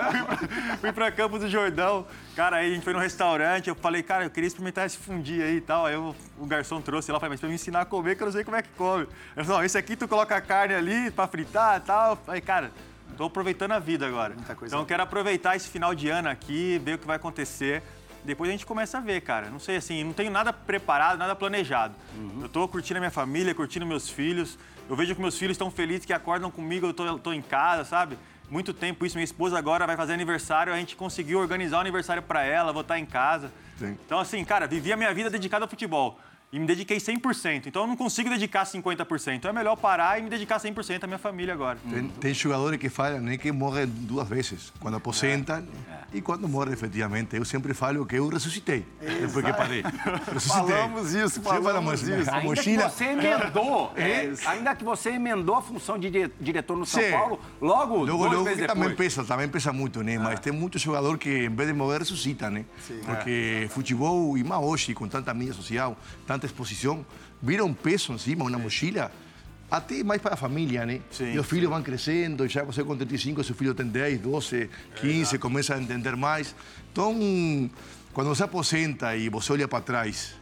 Fui 0.81 0.91
pra 0.91 1.13
Campos 1.13 1.41
do 1.41 1.51
Jordão. 1.51 2.07
Cara, 2.35 2.57
aí 2.57 2.71
a 2.71 2.75
gente 2.75 2.83
foi 2.83 2.95
num 2.95 2.99
restaurante, 2.99 3.69
eu 3.69 3.75
falei, 3.75 4.03
cara, 4.03 4.25
eu 4.25 4.31
queria 4.31 4.47
experimentar 4.49 4.87
esse 4.87 4.97
fundi 4.97 5.43
aí 5.43 5.57
e 5.57 5.61
tal. 5.61 5.85
Aí 5.85 5.93
eu- 5.93 6.17
o 6.39 6.47
garçom 6.47 6.81
trouxe 6.81 7.13
lá, 7.13 7.21
falei, 7.21 7.33
mas 7.33 7.41
pra 7.41 7.49
me 7.51 7.57
ensinar 7.57 7.83
a 7.83 7.85
comer, 7.85 8.17
que 8.17 8.23
eu 8.23 8.27
não 8.27 8.33
sei 8.33 8.43
como 8.43 8.57
é 8.57 8.63
que 8.63 8.71
come. 8.71 9.03
Ele 9.37 9.45
falou, 9.45 9.59
não, 9.59 9.65
esse 9.67 9.77
aqui 9.77 9.97
tu 9.97 10.09
coloca 10.09 10.35
a 10.35 10.41
carne 10.41 10.73
ali 10.75 11.11
pra 11.11 11.27
fritar 11.27 11.77
e 11.77 11.81
tal. 11.81 12.17
Falei, 12.17 12.41
cara, 12.41 12.71
tô 13.19 13.25
aproveitando 13.25 13.73
a 13.73 13.79
vida 13.79 14.07
agora. 14.07 14.35
coisa 14.57 14.65
Então 14.67 14.81
eu 14.81 14.87
quero 14.87 15.03
aproveitar 15.03 15.57
esse 15.57 15.69
final 15.69 15.95
de 15.95 16.09
ano 16.09 16.31
aqui, 16.31 16.81
ver 16.83 16.95
o 16.95 16.99
que 16.99 17.07
vai 17.07 17.17
acontecer. 17.17 17.83
Depois 18.25 18.49
a 18.49 18.53
gente 18.53 18.65
começa 18.65 18.99
a 18.99 19.01
ver, 19.01 19.21
cara. 19.21 19.51
Não 19.51 19.59
sei 19.59 19.77
assim, 19.77 20.05
não 20.05 20.13
tenho 20.13 20.31
nada 20.31 20.53
preparado, 20.53 21.19
nada 21.19 21.35
planejado. 21.35 21.95
Eu 22.41 22.49
tô 22.49 22.67
curtindo 22.69 22.99
a 22.99 23.01
minha 23.01 23.11
família, 23.11 23.55
curtindo 23.55 23.85
meus 23.85 24.09
filhos. 24.09 24.59
Eu 24.89 24.97
vejo 24.97 25.15
que 25.15 25.21
meus 25.21 25.39
filhos 25.39 25.55
estão 25.55 25.71
felizes, 25.71 26.05
que 26.05 26.13
acordam 26.13 26.51
comigo, 26.51 26.87
eu 26.87 26.95
tô, 26.95 27.19
tô 27.19 27.33
em 27.33 27.43
casa, 27.43 27.85
sabe? 27.85 28.19
Muito 28.49 28.73
tempo 28.75 29.05
isso. 29.07 29.17
Minha 29.17 29.25
esposa 29.25 29.59
agora 29.59 29.87
vai 29.87 29.97
fazer 29.97 30.13
aniversário, 30.13 30.73
a 30.73 30.77
gente 30.77 30.95
conseguiu 30.95 31.39
organizar 31.41 31.79
o 31.79 31.81
aniversário 31.81 32.23
para 32.23 32.45
ela, 32.45 32.73
vou 32.73 32.83
estar 32.83 32.99
em 32.99 33.07
casa. 33.07 33.51
Sim. 33.79 33.99
Então, 34.05 34.19
assim, 34.19 34.45
cara, 34.45 34.67
vivi 34.67 34.93
a 34.93 34.97
minha 34.97 35.13
vida 35.13 35.31
dedicada 35.31 35.65
ao 35.65 35.69
futebol. 35.69 36.19
E 36.55 36.59
me 36.59 36.67
dediquei 36.67 36.99
100%. 36.99 37.65
Então, 37.69 37.81
eu 37.85 37.89
não 37.89 37.97
consigo 37.97 38.29
dedicar 38.29 38.67
50%. 38.67 39.37
Então, 39.37 39.51
é 39.51 39.55
melhor 39.55 39.75
parar 39.75 40.19
e 40.19 40.23
me 40.23 40.29
dedicar 40.29 40.61
100% 40.61 41.03
à 41.03 41.07
minha 41.07 41.19
família 41.19 41.55
agora. 41.55 41.79
Tem, 41.89 42.07
tem 42.09 42.35
jogadores 42.35 42.79
que 42.79 42.91
falam 42.91 43.21
né, 43.23 43.39
que 43.39 43.51
morrem 43.51 43.87
duas 43.87 44.29
vezes, 44.29 44.71
quando 44.79 44.99
aposentam 44.99 45.65
e 46.13 46.21
quando 46.21 46.47
morrem 46.47 46.75
efetivamente. 46.75 47.35
Eu 47.37 47.45
sempre 47.47 47.73
falo 47.73 48.05
que 48.05 48.17
eu 48.17 48.29
ressuscitei, 48.29 48.85
depois 49.01 49.47
que 49.47 49.53
parei. 49.55 49.83
Ressuscitei. 50.31 50.67
Falamos 50.77 51.15
isso, 51.15 51.41
falamos 51.41 51.65
falamos 51.73 52.03
isso. 52.03 52.13
A 52.31 52.35
Ainda 52.35 52.41
que 52.43 52.47
mochila, 52.49 52.91
você 52.91 53.05
emendou, 53.07 53.93
É. 53.97 54.33
ainda 54.45 54.75
que 54.77 54.85
você 54.85 55.09
emendou 55.13 55.57
a 55.57 55.63
função 55.63 55.99
de 55.99 56.11
dire- 56.11 56.33
diretor 56.39 56.77
no 56.77 56.85
São 56.85 57.01
Sim. 57.03 57.13
Paulo, 57.13 57.41
logo, 57.63 58.05
Logo, 58.05 58.27
logo 58.27 58.45
que 58.55 58.67
também 58.67 58.95
pesa, 58.95 59.25
também 59.25 59.49
pesa 59.49 59.73
muito, 59.73 60.03
né? 60.03 60.19
Mas 60.19 60.39
tem 60.39 60.53
muito 60.53 60.79
jogador 60.79 61.17
que, 61.17 61.47
em 61.47 61.49
vez 61.49 61.67
de 61.71 61.75
morrer, 61.75 62.01
ressuscita, 62.01 62.51
né? 62.51 62.67
Porque 63.07 63.69
futebol, 63.71 64.37
e 64.37 64.45
mais 64.45 64.63
hoje, 64.63 64.93
com 64.93 65.09
tanta 65.09 65.33
mídia 65.33 65.55
social, 65.55 65.97
tanta 66.27 66.42
exposição, 66.47 67.05
vira 67.43 67.65
um 67.65 67.75
peso 67.75 68.13
em 68.13 68.19
cima, 68.19 68.45
uma 68.45 68.59
mochila, 68.59 69.11
até 69.71 70.03
mais 70.05 70.21
para 70.21 70.35
a 70.35 70.37
família, 70.37 70.85
né? 70.85 71.01
Sim, 71.11 71.33
e 71.33 71.39
os 71.39 71.47
filhos 71.47 71.71
vão 71.71 71.83
crescendo, 71.83 72.47
já 72.47 72.63
você 72.63 72.85
com 72.85 72.97
35, 72.97 73.43
seu 73.43 73.55
filho 73.55 73.75
tem 73.75 73.87
10, 73.87 74.21
12, 74.21 74.69
15, 74.97 75.39
começa 75.39 75.75
a 75.75 75.81
entender 75.81 76.15
mais. 76.15 76.55
Então, 76.93 77.19
quando 78.13 78.29
você 78.29 78.43
aposenta 78.43 79.17
e 79.17 79.29
você 79.29 79.53
olha 79.53 79.67
para 79.67 79.81
trás 79.81 80.35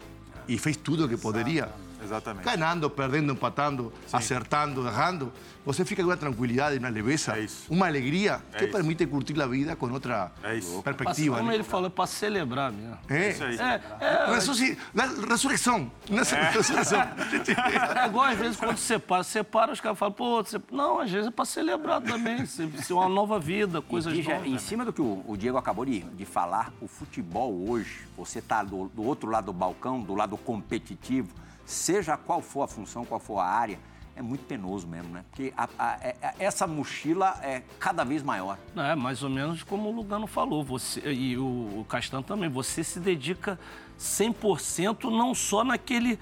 e 0.48 0.58
fez 0.58 0.76
tudo 0.76 1.04
o 1.04 1.08
que 1.08 1.16
poderia, 1.16 1.68
Exatamente. 2.10 2.44
ganhando, 2.44 2.90
perdendo, 2.90 3.32
empatando, 3.32 3.92
acertando, 4.12 4.86
errando, 4.86 5.32
você 5.64 5.84
fica 5.84 6.02
com 6.02 6.08
uma 6.08 6.16
tranquilidade, 6.16 6.78
uma 6.78 6.88
leveza, 6.88 7.36
É 7.36 7.40
isso. 7.44 7.66
uma 7.72 7.86
alegria 7.86 8.40
que 8.50 8.56
É 8.56 8.62
isso. 8.64 8.72
permite 8.72 9.06
curtir 9.06 9.40
a 9.40 9.46
vida 9.46 9.76
com 9.76 9.88
outra 9.90 10.32
É 10.42 10.56
isso. 10.56 10.82
perspectiva. 10.82 11.36
Como 11.36 11.48
né? 11.48 11.54
ele 11.54 11.62
falou, 11.64 11.86
é 11.86 11.90
pra 11.90 12.06
celebrar 12.06 12.72
mesmo. 12.72 12.98
É. 13.08 13.30
Isso 13.30 13.44
aí. 13.44 13.56
É, 13.58 13.80
é, 14.00 14.34
Ressurreição. 14.34 15.90
Nessa 16.08 16.34
ressurreição. 16.50 17.00
é 17.00 18.06
igual 18.06 18.24
às 18.26 18.38
vezes 18.38 18.56
quando 18.56 18.76
separa, 18.76 19.22
separa, 19.22 19.72
os 19.72 19.80
caras 19.80 19.98
falam, 19.98 20.12
pô, 20.14 20.42
você... 20.42 20.60
não, 20.72 20.98
às 21.00 21.10
vezes 21.10 21.28
é 21.28 21.30
pra 21.30 21.44
celebrar 21.44 22.00
também, 22.00 22.44
se, 22.46 22.68
se 22.82 22.92
uma 22.92 23.08
nova 23.08 23.38
vida, 23.38 23.80
coisas 23.82 24.12
E, 24.16 24.22
novas. 24.22 24.46
em 24.46 24.58
cima 24.58 24.84
do 24.84 24.92
que 24.92 25.00
o, 25.02 25.22
o 25.26 25.36
Diego 25.36 25.56
acabou 25.58 25.84
de, 25.84 26.00
de 26.00 26.24
falar, 26.24 26.72
o 26.80 26.88
futebol 26.88 27.68
hoje, 27.68 28.06
você 28.16 28.38
está 28.40 28.62
do, 28.62 28.88
do 28.94 29.02
outro 29.04 29.30
lado 29.30 29.46
do 29.46 29.52
balcão, 29.52 30.00
do 30.00 30.14
lado 30.14 30.36
competitivo, 30.36 31.28
seja 31.70 32.16
qual 32.16 32.42
for 32.42 32.62
a 32.62 32.68
função, 32.68 33.04
qual 33.04 33.20
for 33.20 33.38
a 33.38 33.44
área, 33.46 33.78
é 34.16 34.22
muito 34.22 34.44
penoso 34.44 34.86
mesmo, 34.86 35.08
né? 35.14 35.24
Porque 35.30 35.52
a- 35.56 35.68
a- 35.78 35.98
é- 36.02 36.16
é- 36.20 36.34
essa 36.40 36.66
mochila 36.66 37.38
é 37.42 37.62
cada 37.78 38.04
vez 38.04 38.22
maior. 38.22 38.58
É, 38.76 38.94
mais 38.94 39.22
ou 39.22 39.30
menos 39.30 39.62
como 39.62 39.88
o 39.88 39.92
Lugano 39.92 40.26
falou, 40.26 40.62
você 40.64 41.00
e 41.12 41.38
o, 41.38 41.42
o 41.80 41.86
Castan 41.88 42.20
também, 42.22 42.50
você 42.50 42.84
se 42.84 43.00
dedica 43.00 43.58
100% 43.98 45.04
não 45.10 45.34
só 45.34 45.64
naquele 45.64 46.18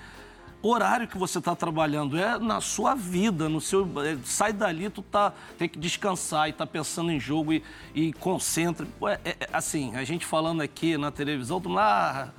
horário 0.60 1.06
que 1.08 1.16
você 1.16 1.38
está 1.38 1.54
trabalhando, 1.54 2.18
é 2.18 2.38
na 2.38 2.60
sua 2.60 2.94
vida, 2.94 3.48
no 3.48 3.60
seu 3.60 3.84
é, 4.04 4.18
sai 4.24 4.52
dali, 4.52 4.90
tu 4.90 5.02
tá 5.02 5.32
tem 5.56 5.68
que 5.68 5.78
descansar 5.78 6.48
e 6.48 6.52
tá 6.52 6.66
pensando 6.66 7.10
em 7.10 7.18
jogo 7.20 7.52
e, 7.52 7.62
e 7.94 8.12
concentra. 8.12 8.86
É- 9.24 9.36
é- 9.40 9.48
assim, 9.52 9.94
a 9.96 10.04
gente 10.04 10.26
falando 10.26 10.60
aqui 10.60 10.96
na 10.98 11.10
televisão, 11.10 11.60
tu 11.60 11.68
lá 11.68 12.32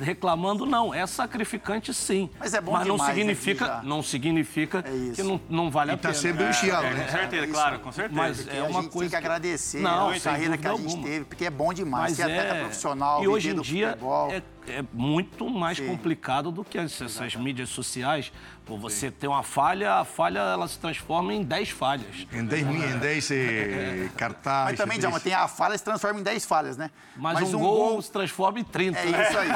reclamando 0.00 0.64
não, 0.66 0.92
é 0.94 1.06
sacrificante 1.06 1.92
sim. 1.94 2.28
Mas 2.38 2.54
é 2.54 2.60
bom 2.60 2.72
não 2.72 2.82
demais, 2.82 3.00
né, 3.00 3.14
significa, 3.14 3.80
não 3.82 4.02
significa 4.02 4.78
É 4.78 5.12
que 5.14 5.22
não, 5.22 5.40
não 5.48 5.70
vale 5.70 5.90
E 5.90 5.92
a 5.92 5.94
está 5.96 6.08
pena. 6.10 6.20
sempre 6.20 6.44
vigiado, 6.46 6.86
É, 6.86 6.94
né? 6.94 7.04
com 7.04 7.10
certeza, 7.12 7.46
claro, 7.48 7.78
com 7.80 7.92
certeza. 7.92 8.14
Mas 8.20 8.48
é 8.48 8.60
a 8.60 8.64
uma 8.64 8.82
gente 8.82 8.92
coisa 8.92 8.98
tem 9.00 9.08
que 9.10 9.16
agradecer 9.16 9.80
Não, 9.80 10.08
a 10.10 10.20
carreira 10.20 10.56
que 10.58 10.66
a 10.66 10.70
gente 10.74 10.82
alguma. 10.86 11.02
teve, 11.04 11.24
porque 11.24 11.44
é 11.44 11.50
bom 11.50 11.72
demais. 11.72 12.04
Mas 12.10 12.16
Ser 12.16 12.22
atleta 12.24 12.54
é... 12.54 12.60
profissional, 12.60 13.22
E 13.22 13.28
hoje 13.28 13.50
em 13.50 13.60
dia 13.60 13.98
é, 14.30 14.42
é 14.78 14.84
muito 14.92 15.48
mais 15.48 15.78
Sim. 15.78 15.86
complicado 15.86 16.50
do 16.50 16.64
que 16.64 16.78
as- 16.78 17.00
essas 17.00 17.34
mídias 17.36 17.68
sociais. 17.68 18.32
Pô, 18.66 18.76
você 18.76 19.12
tem 19.12 19.30
uma 19.30 19.44
falha, 19.44 19.94
a 19.94 20.04
falha 20.04 20.40
ela 20.40 20.66
se 20.66 20.76
transforma 20.76 21.32
em 21.32 21.44
10 21.44 21.70
falhas. 21.70 22.26
Em 22.32 22.44
10 22.44 22.66
mil, 22.66 22.82
em 22.82 22.98
10 22.98 23.30
eh, 23.30 24.08
cartazes. 24.16 24.72
Mas 24.72 24.78
também, 24.80 24.98
Djalma, 24.98 25.20
10 25.20 25.22
tem 25.22 25.34
a 25.34 25.46
falha 25.46 25.78
se 25.78 25.84
transforma 25.84 26.18
em 26.18 26.22
10 26.24 26.44
falhas, 26.44 26.76
né? 26.76 26.90
Mas, 27.16 27.54
um, 27.54 27.60
gol, 27.60 28.02
se 28.02 28.10
transforma 28.10 28.58
em 28.58 28.64
30. 28.64 28.98
É 28.98 29.06
isso 29.06 29.38
aí. 29.38 29.48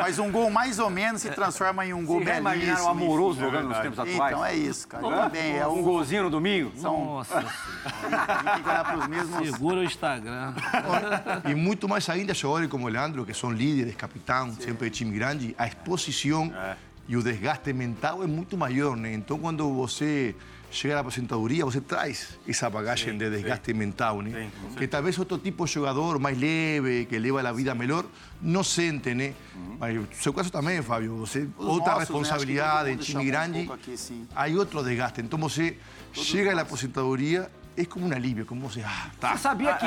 Mas 0.00 0.18
um 0.20 0.30
gol 0.30 0.48
mais 0.48 0.78
ou 0.78 0.88
menos 0.88 1.22
se 1.22 1.30
transforma 1.30 1.84
em 1.84 1.92
um 1.92 2.04
gol 2.06 2.18
belíssimo. 2.20 2.38
imaginaram 2.38 2.84
o 2.84 2.88
amoroso 2.88 3.40
jogando 3.40 3.68
nos 3.68 3.78
tempos 3.78 3.98
atuais? 3.98 4.32
Então 4.32 4.44
é 4.44 4.54
isso, 4.54 4.86
cara. 4.86 5.02
Também 5.02 5.58
é 5.58 5.66
Um 5.66 5.80
o... 5.80 5.82
golzinho 5.82 6.22
no 6.22 6.30
domingo? 6.30 6.70
Nossa, 6.80 7.38
A 7.38 7.40
gente 8.30 8.54
tem 8.54 8.62
que 8.62 8.68
olhar 8.68 8.84
para 8.84 8.98
os 8.98 9.08
mesmos... 9.08 9.50
segura 9.50 9.80
o 9.80 9.84
Instagram. 9.84 10.54
E 11.50 11.54
muito 11.54 11.88
mais 11.88 12.08
ainda 12.08 12.32
jogadores 12.32 12.70
como 12.70 12.86
o 12.86 12.88
Leandro, 12.88 13.26
que 13.26 13.34
são 13.34 13.50
líderes, 13.50 13.96
capitão, 13.96 14.54
sempre 14.54 14.88
de 14.88 14.96
time 14.98 15.18
grande, 15.18 15.54
a 15.58 15.66
exposição 15.66 16.52
e 17.10 17.16
o 17.16 17.22
desgaste 17.24 17.72
mental 17.72 18.22
é 18.22 18.26
muito 18.28 18.56
maior, 18.56 18.96
né? 18.96 19.12
Então, 19.12 19.36
quando 19.36 19.68
você 19.74 20.32
chega 20.70 20.94
na 20.94 21.00
aposentadoria, 21.00 21.64
você 21.64 21.80
traz 21.80 22.38
essa 22.46 22.70
bagagem 22.70 23.18
de 23.18 23.28
desgaste 23.28 23.74
mental, 23.74 24.22
né? 24.22 24.48
Sim, 24.70 24.76
que 24.76 24.86
talvez 24.86 25.18
outro 25.18 25.36
tipo 25.36 25.66
de 25.66 25.72
jogador 25.72 26.20
mais 26.20 26.38
leve, 26.38 27.06
que 27.06 27.18
leva 27.18 27.40
a 27.40 27.52
vida 27.52 27.74
melhor, 27.74 28.04
não 28.40 28.62
sente, 28.62 29.12
né? 29.12 29.34
Mas 29.80 29.96
no 29.96 30.06
seu 30.12 30.32
caso 30.32 30.52
também, 30.52 30.80
Fábio, 30.82 31.16
você 31.16 31.48
Os 31.58 31.66
outra 31.66 31.94
nossos, 31.94 32.10
né? 32.10 32.16
Responsabilidade 32.16 32.96
time 32.98 33.22
um 33.24 33.26
grande, 33.26 33.68
aqui, 33.72 34.26
aí 34.36 34.56
outro 34.56 34.80
desgaste. 34.84 35.20
Então, 35.20 35.36
você 35.36 35.76
chega 36.12 36.54
na 36.54 36.62
aposentadoria, 36.62 37.50
é 37.76 37.84
como 37.84 38.06
um 38.06 38.12
alívio, 38.12 38.44
como 38.44 38.68
você, 38.68 38.82
ah, 38.82 39.06
tá. 39.20 39.32
Você 39.32 39.38
sabia 39.42 39.74
que... 39.74 39.86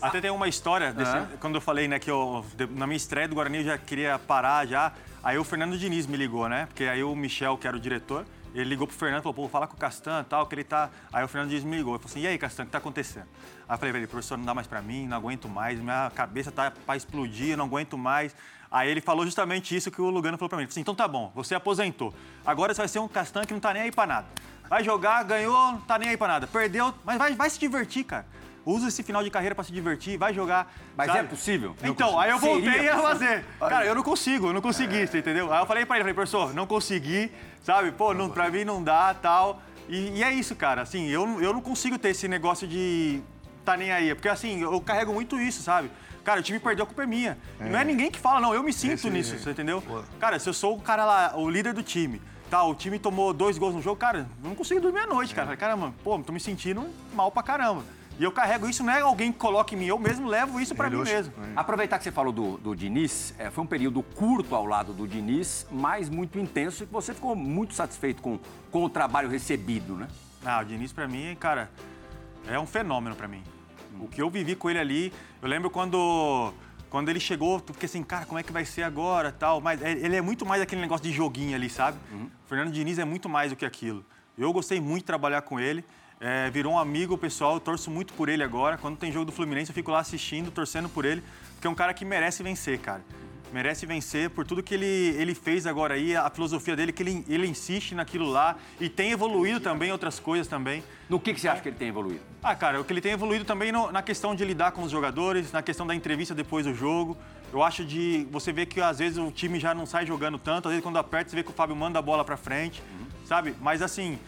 Até 0.00 0.20
tem 0.20 0.30
uma 0.30 0.48
história, 0.48 0.92
desse- 0.92 1.36
quando 1.40 1.54
eu 1.56 1.60
falei, 1.60 1.88
né, 1.88 1.98
que 1.98 2.10
eu, 2.10 2.44
na 2.70 2.86
minha 2.86 2.96
estreia 2.96 3.26
do 3.26 3.34
Guarani 3.34 3.58
eu 3.58 3.64
já 3.64 3.78
queria 3.78 4.18
parar 4.18 4.66
já. 4.66 4.92
Aí 5.22 5.36
o 5.38 5.42
Fernando 5.44 5.76
Diniz 5.76 6.06
me 6.06 6.16
ligou, 6.16 6.48
né? 6.48 6.66
Porque 6.66 6.84
aí 6.84 7.02
o 7.02 7.14
Michel, 7.16 7.58
que 7.58 7.66
era 7.66 7.76
o 7.76 7.80
diretor, 7.80 8.24
ele 8.54 8.70
ligou 8.70 8.86
pro 8.86 8.96
Fernando 8.96 9.20
e 9.20 9.22
falou, 9.22 9.34
pô, 9.34 9.48
fala 9.48 9.66
com 9.66 9.74
o 9.74 9.76
Castan 9.76 10.20
e 10.20 10.24
tal, 10.24 10.46
que 10.46 10.54
ele 10.54 10.62
tá. 10.64 10.88
Aí 11.12 11.24
o 11.24 11.28
Fernando 11.28 11.50
Diniz 11.50 11.64
me 11.64 11.76
ligou. 11.76 11.94
Ele 11.94 11.98
falou 12.02 12.12
assim, 12.12 12.20
e 12.20 12.26
aí, 12.28 12.38
Castan, 12.38 12.62
o 12.62 12.66
que 12.66 12.72
tá 12.72 12.78
acontecendo? 12.78 13.26
Aí 13.68 13.74
eu 13.74 13.78
falei 13.78 13.94
ele, 13.96 14.06
professor, 14.06 14.38
não 14.38 14.44
dá 14.44 14.54
mais 14.54 14.66
pra 14.68 14.80
mim, 14.80 15.06
não 15.08 15.16
aguento 15.16 15.48
mais, 15.48 15.80
minha 15.80 16.10
cabeça 16.14 16.52
tá 16.52 16.70
pra 16.70 16.96
explodir, 16.96 17.50
eu 17.50 17.56
não 17.56 17.64
aguento 17.64 17.98
mais. 17.98 18.34
Aí 18.76 18.90
ele 18.90 19.00
falou 19.00 19.24
justamente 19.24 19.74
isso 19.74 19.90
que 19.90 20.02
o 20.02 20.10
Lugano 20.10 20.36
falou 20.36 20.50
pra 20.50 20.58
mim. 20.58 20.64
Ele 20.64 20.68
falou 20.68 20.74
assim, 20.74 20.80
então 20.82 20.94
tá 20.94 21.08
bom, 21.08 21.32
você 21.34 21.54
aposentou. 21.54 22.12
Agora 22.44 22.74
você 22.74 22.82
vai 22.82 22.88
ser 22.88 22.98
um 22.98 23.08
Castan 23.08 23.46
que 23.46 23.54
não 23.54 23.60
tá 23.60 23.72
nem 23.72 23.84
aí 23.84 23.90
pra 23.90 24.06
nada. 24.06 24.26
Vai 24.68 24.84
jogar, 24.84 25.22
ganhou, 25.22 25.72
não 25.72 25.80
tá 25.80 25.98
nem 25.98 26.10
aí 26.10 26.16
pra 26.18 26.28
nada. 26.28 26.46
Perdeu, 26.46 26.92
mas 27.02 27.16
vai, 27.16 27.34
vai 27.34 27.48
se 27.48 27.58
divertir, 27.58 28.04
cara. 28.04 28.26
Usa 28.66 28.88
esse 28.88 29.02
final 29.02 29.24
de 29.24 29.30
carreira 29.30 29.54
pra 29.54 29.64
se 29.64 29.72
divertir, 29.72 30.18
vai 30.18 30.34
jogar. 30.34 30.70
Mas 30.94 31.06
sabe? 31.06 31.20
é 31.20 31.22
possível? 31.22 31.74
Então, 31.82 31.94
consigo. 31.94 32.18
aí 32.18 32.30
eu 32.30 32.38
voltei 32.38 32.70
Seria 32.70 32.94
a 32.96 32.98
fazer. 32.98 33.44
Cara, 33.58 33.86
eu 33.86 33.94
não 33.94 34.02
consigo, 34.02 34.48
eu 34.48 34.52
não 34.52 34.60
consegui, 34.60 35.06
você 35.06 35.20
entendeu? 35.20 35.50
Aí 35.50 35.62
eu 35.62 35.66
falei 35.66 35.86
pra 35.86 35.96
ele, 35.96 36.02
falei, 36.02 36.14
professor, 36.14 36.52
não 36.52 36.66
consegui, 36.66 37.32
sabe? 37.62 37.92
Pô, 37.92 38.12
não, 38.12 38.28
pra 38.28 38.50
mim 38.50 38.64
não 38.64 38.82
dá, 38.82 39.14
tal. 39.14 39.62
E, 39.88 40.18
e 40.18 40.22
é 40.22 40.30
isso, 40.34 40.54
cara, 40.54 40.82
assim, 40.82 41.06
eu, 41.06 41.40
eu 41.40 41.54
não 41.54 41.62
consigo 41.62 41.98
ter 41.98 42.10
esse 42.10 42.28
negócio 42.28 42.68
de 42.68 43.22
tá 43.64 43.76
nem 43.76 43.90
aí. 43.90 44.14
Porque, 44.14 44.28
assim, 44.28 44.60
eu 44.60 44.78
carrego 44.80 45.14
muito 45.14 45.40
isso, 45.40 45.62
sabe? 45.62 45.90
Cara, 46.26 46.40
o 46.40 46.42
time 46.42 46.58
perdeu, 46.58 46.82
a 46.82 46.86
culpa 46.86 47.04
é 47.04 47.06
minha. 47.06 47.38
Não 47.60 47.78
é 47.78 47.84
ninguém 47.84 48.10
que 48.10 48.18
fala, 48.18 48.40
não, 48.40 48.52
eu 48.52 48.60
me 48.60 48.72
sinto 48.72 48.94
Esse- 48.94 49.08
nisso, 49.10 49.38
você 49.38 49.52
entendeu? 49.52 49.80
Cara, 50.18 50.40
se 50.40 50.48
eu 50.48 50.52
sou 50.52 50.74
o 50.76 50.80
cara 50.80 51.04
lá, 51.04 51.36
o 51.36 51.48
líder 51.48 51.72
do 51.72 51.84
time, 51.84 52.20
tá, 52.50 52.64
o 52.64 52.74
time 52.74 52.98
tomou 52.98 53.32
dois 53.32 53.56
gols 53.58 53.76
no 53.76 53.80
jogo, 53.80 53.94
cara, 53.94 54.26
eu 54.42 54.48
não 54.48 54.56
consigo 54.56 54.80
dormir 54.80 54.98
à 54.98 55.06
noite, 55.06 55.32
cara. 55.32 55.46
Falei, 55.46 55.56
Caramba, 55.56 55.94
pô, 56.02 56.18
tô 56.18 56.32
me 56.32 56.40
sentindo 56.40 56.84
mal 57.14 57.30
pra 57.30 57.44
caramba. 57.44 57.84
E 58.18 58.24
eu 58.24 58.32
carrego 58.32 58.68
isso, 58.68 58.82
não 58.82 58.92
é 58.92 59.02
alguém 59.02 59.30
que 59.30 59.38
coloca 59.38 59.72
em 59.72 59.78
mim, 59.78 59.84
eu 59.86 60.00
mesmo 60.00 60.26
levo 60.26 60.60
isso 60.60 60.74
pra 60.74 60.88
É 60.88 60.90
mim 60.90 61.04
mesmo. 61.04 61.32
Aproveitar 61.54 61.96
que 61.96 62.02
você 62.02 62.10
falou 62.10 62.32
do, 62.32 62.58
do 62.58 62.74
Diniz, 62.74 63.32
é, 63.38 63.48
foi 63.48 63.62
um 63.62 63.66
período 63.68 64.02
curto 64.02 64.52
ao 64.56 64.66
lado 64.66 64.92
do 64.92 65.06
Diniz, 65.06 65.64
mas 65.70 66.08
muito 66.08 66.40
intenso 66.40 66.82
e 66.82 66.86
que 66.88 66.92
você 66.92 67.14
ficou 67.14 67.36
muito 67.36 67.72
satisfeito 67.72 68.20
com, 68.20 68.40
com 68.72 68.82
o 68.82 68.90
trabalho 68.90 69.28
recebido, 69.28 69.94
né? 69.94 70.08
Ah, 70.44 70.58
o 70.60 70.64
Diniz 70.64 70.92
pra 70.92 71.06
mim, 71.06 71.36
cara, 71.38 71.70
é 72.48 72.58
um 72.58 72.66
fenômeno 72.66 73.14
pra 73.14 73.28
mim. 73.28 73.44
O 74.00 74.08
que 74.08 74.20
eu 74.22 74.28
vivi 74.30 74.54
com 74.54 74.68
ele 74.70 74.78
ali, 74.78 75.12
eu 75.42 75.48
lembro 75.48 75.70
quando 75.70 76.52
quando 76.88 77.08
ele 77.08 77.18
chegou, 77.20 77.54
eu 77.68 77.74
fiquei 77.74 77.86
assim, 77.86 78.02
cara, 78.02 78.24
como 78.26 78.38
é 78.38 78.42
que 78.42 78.52
vai 78.52 78.64
ser 78.64 78.82
agora, 78.84 79.32
tal, 79.32 79.60
mas 79.60 79.82
é- 79.82 79.90
ele 79.92 80.14
é 80.16 80.20
muito 80.22 80.46
mais 80.46 80.62
aquele 80.62 80.80
negócio 80.80 81.04
de 81.04 81.12
joguinho 81.12 81.54
ali, 81.54 81.68
sabe? 81.68 81.98
O 82.12 82.48
Fernando 82.48 82.72
Diniz 82.72 82.98
é 82.98 83.04
muito 83.04 83.28
mais 83.28 83.50
do 83.50 83.56
que 83.56 83.66
aquilo. 83.66 84.04
Eu 84.38 84.52
gostei 84.52 84.80
muito 84.80 85.00
de 85.00 85.04
trabalhar 85.06 85.42
com 85.42 85.58
ele. 85.60 85.84
é, 86.18 86.48
virou 86.48 86.72
um 86.72 86.78
amigo 86.78 87.18
pessoal, 87.18 87.54
eu 87.54 87.60
torço 87.60 87.90
muito 87.90 88.14
por 88.14 88.30
ele 88.30 88.42
agora. 88.42 88.78
Quando 88.78 88.96
tem 88.96 89.12
jogo 89.12 89.26
do 89.26 89.32
Fluminense, 89.32 89.70
eu 89.70 89.74
fico 89.74 89.90
lá 89.90 89.98
assistindo, 89.98 90.50
torcendo 90.50 90.88
por 90.88 91.04
ele, 91.04 91.22
porque 91.52 91.66
é 91.66 91.70
um 91.70 91.74
cara 91.74 91.92
que 91.92 92.06
merece 92.06 92.42
vencer, 92.42 92.78
cara. 92.78 93.04
Merece 93.52 93.86
vencer 93.86 94.28
por 94.30 94.44
tudo 94.44 94.62
que 94.62 94.74
ele, 94.74 94.84
ele 95.16 95.34
fez 95.34 95.66
agora 95.66 95.94
aí, 95.94 96.16
a 96.16 96.28
filosofia 96.28 96.74
dele, 96.74 96.92
que 96.92 97.02
ele, 97.02 97.24
ele 97.28 97.46
insiste 97.46 97.94
naquilo 97.94 98.28
lá 98.28 98.56
e 98.80 98.88
tem 98.88 99.12
evoluído 99.12 99.60
também 99.60 99.90
outras 99.92 100.18
coisas 100.18 100.46
também. 100.48 100.82
No 101.08 101.20
que, 101.20 101.32
que 101.32 101.40
você 101.40 101.48
acha 101.48 101.62
que 101.62 101.68
ele 101.68 101.76
tem 101.76 101.88
evoluído? 101.88 102.20
Ah, 102.42 102.54
cara, 102.56 102.80
o 102.80 102.84
que 102.84 102.92
ele 102.92 103.00
tem 103.00 103.12
evoluído 103.12 103.44
também 103.44 103.70
no- 103.70 103.90
na 103.92 104.02
questão 104.02 104.34
de 104.34 104.44
lidar 104.44 104.72
com 104.72 104.82
os 104.82 104.90
jogadores, 104.90 105.52
na 105.52 105.62
questão 105.62 105.86
da 105.86 105.94
entrevista 105.94 106.34
depois 106.34 106.66
do 106.66 106.74
jogo. 106.74 107.16
Eu 107.52 107.62
acho 107.62 107.84
de 107.84 108.26
você 108.32 108.52
vê 108.52 108.66
que 108.66 108.80
às 108.80 108.98
vezes 108.98 109.16
o 109.16 109.30
time 109.30 109.60
já 109.60 109.72
não 109.72 109.86
sai 109.86 110.04
jogando 110.04 110.38
tanto, 110.38 110.66
às 110.66 110.72
vezes 110.72 110.82
quando 110.82 110.98
aperta 110.98 111.30
você 111.30 111.36
vê 111.36 111.42
que 111.44 111.50
o 111.50 111.54
Fábio 111.54 111.76
manda 111.76 111.98
a 112.00 112.02
bola 112.02 112.24
pra 112.24 112.36
frente, 112.36 112.82
sabe? 113.24 113.54
Mas 113.60 113.80
assim, 113.80 114.18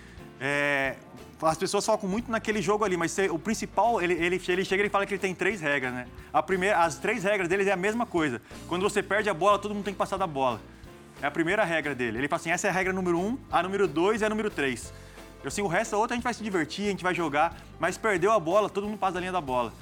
é, 0.41 0.95
as 1.43 1.57
pessoas 1.57 1.87
focam 1.87 2.09
muito 2.09 2.31
naquele 2.31 2.61
jogo 2.61 2.85
ali, 2.85 2.97
mas 2.97 3.17
o 3.31 3.39
principal, 3.39 4.03
ele, 4.03 4.15
ele, 4.15 4.43
ele 4.49 4.65
chega 4.65 4.85
e 4.85 4.89
fala 4.89 5.07
que 5.07 5.15
ele 5.15 5.21
tem 5.21 5.35
três 5.35 5.61
regras, 5.61 5.93
né? 5.93 6.07
A 6.33 6.43
primeira, 6.43 6.79
as 6.79 6.99
três 6.99 7.23
regras 7.23 7.49
dele 7.49 7.69
é 7.69 7.73
a 7.73 7.77
mesma 7.77 8.05
coisa. 8.05 8.43
Quando 8.67 8.83
você 8.83 9.03
perde 9.03 9.31
a 9.31 9.35
bola, 9.35 9.59
todo 9.59 9.75
mundo 9.75 9.85
tem 9.85 9.95
que 9.95 9.99
passar 9.99 10.17
da 10.17 10.27
bola. 10.27 10.61
É 11.23 11.27
a 11.27 11.31
primeira 11.31 11.65
regra 11.65 11.95
dele. 11.95 12.19
Ele 12.19 12.29
fala 12.29 12.41
assim, 12.41 12.51
essa 12.51 12.67
é 12.67 12.71
a 12.71 12.73
regra 12.73 12.93
número 12.93 13.19
um, 13.19 13.39
a 13.51 13.63
número 13.63 13.87
dois 13.87 14.21
e 14.21 14.25
a 14.25 14.29
número 14.29 14.51
três. 14.51 14.93
Eu 15.43 15.49
assim, 15.49 15.63
o 15.63 15.69
resto 15.69 15.95
a 15.95 15.99
outra 15.99 16.15
a 16.15 16.17
gente 16.17 16.25
vai 16.25 16.35
se 16.35 16.43
divertir, 16.43 16.87
a 16.87 16.91
gente 16.91 17.05
vai 17.05 17.15
jogar, 17.15 17.57
mas 17.79 17.97
perdeu 17.97 18.33
a 18.33 18.41
bola, 18.41 18.69
todo 18.69 18.89
mundo 18.89 18.99
passa 18.99 19.15
da 19.15 19.21
linha 19.21 19.33
da 19.33 19.41
bola. 19.41 19.73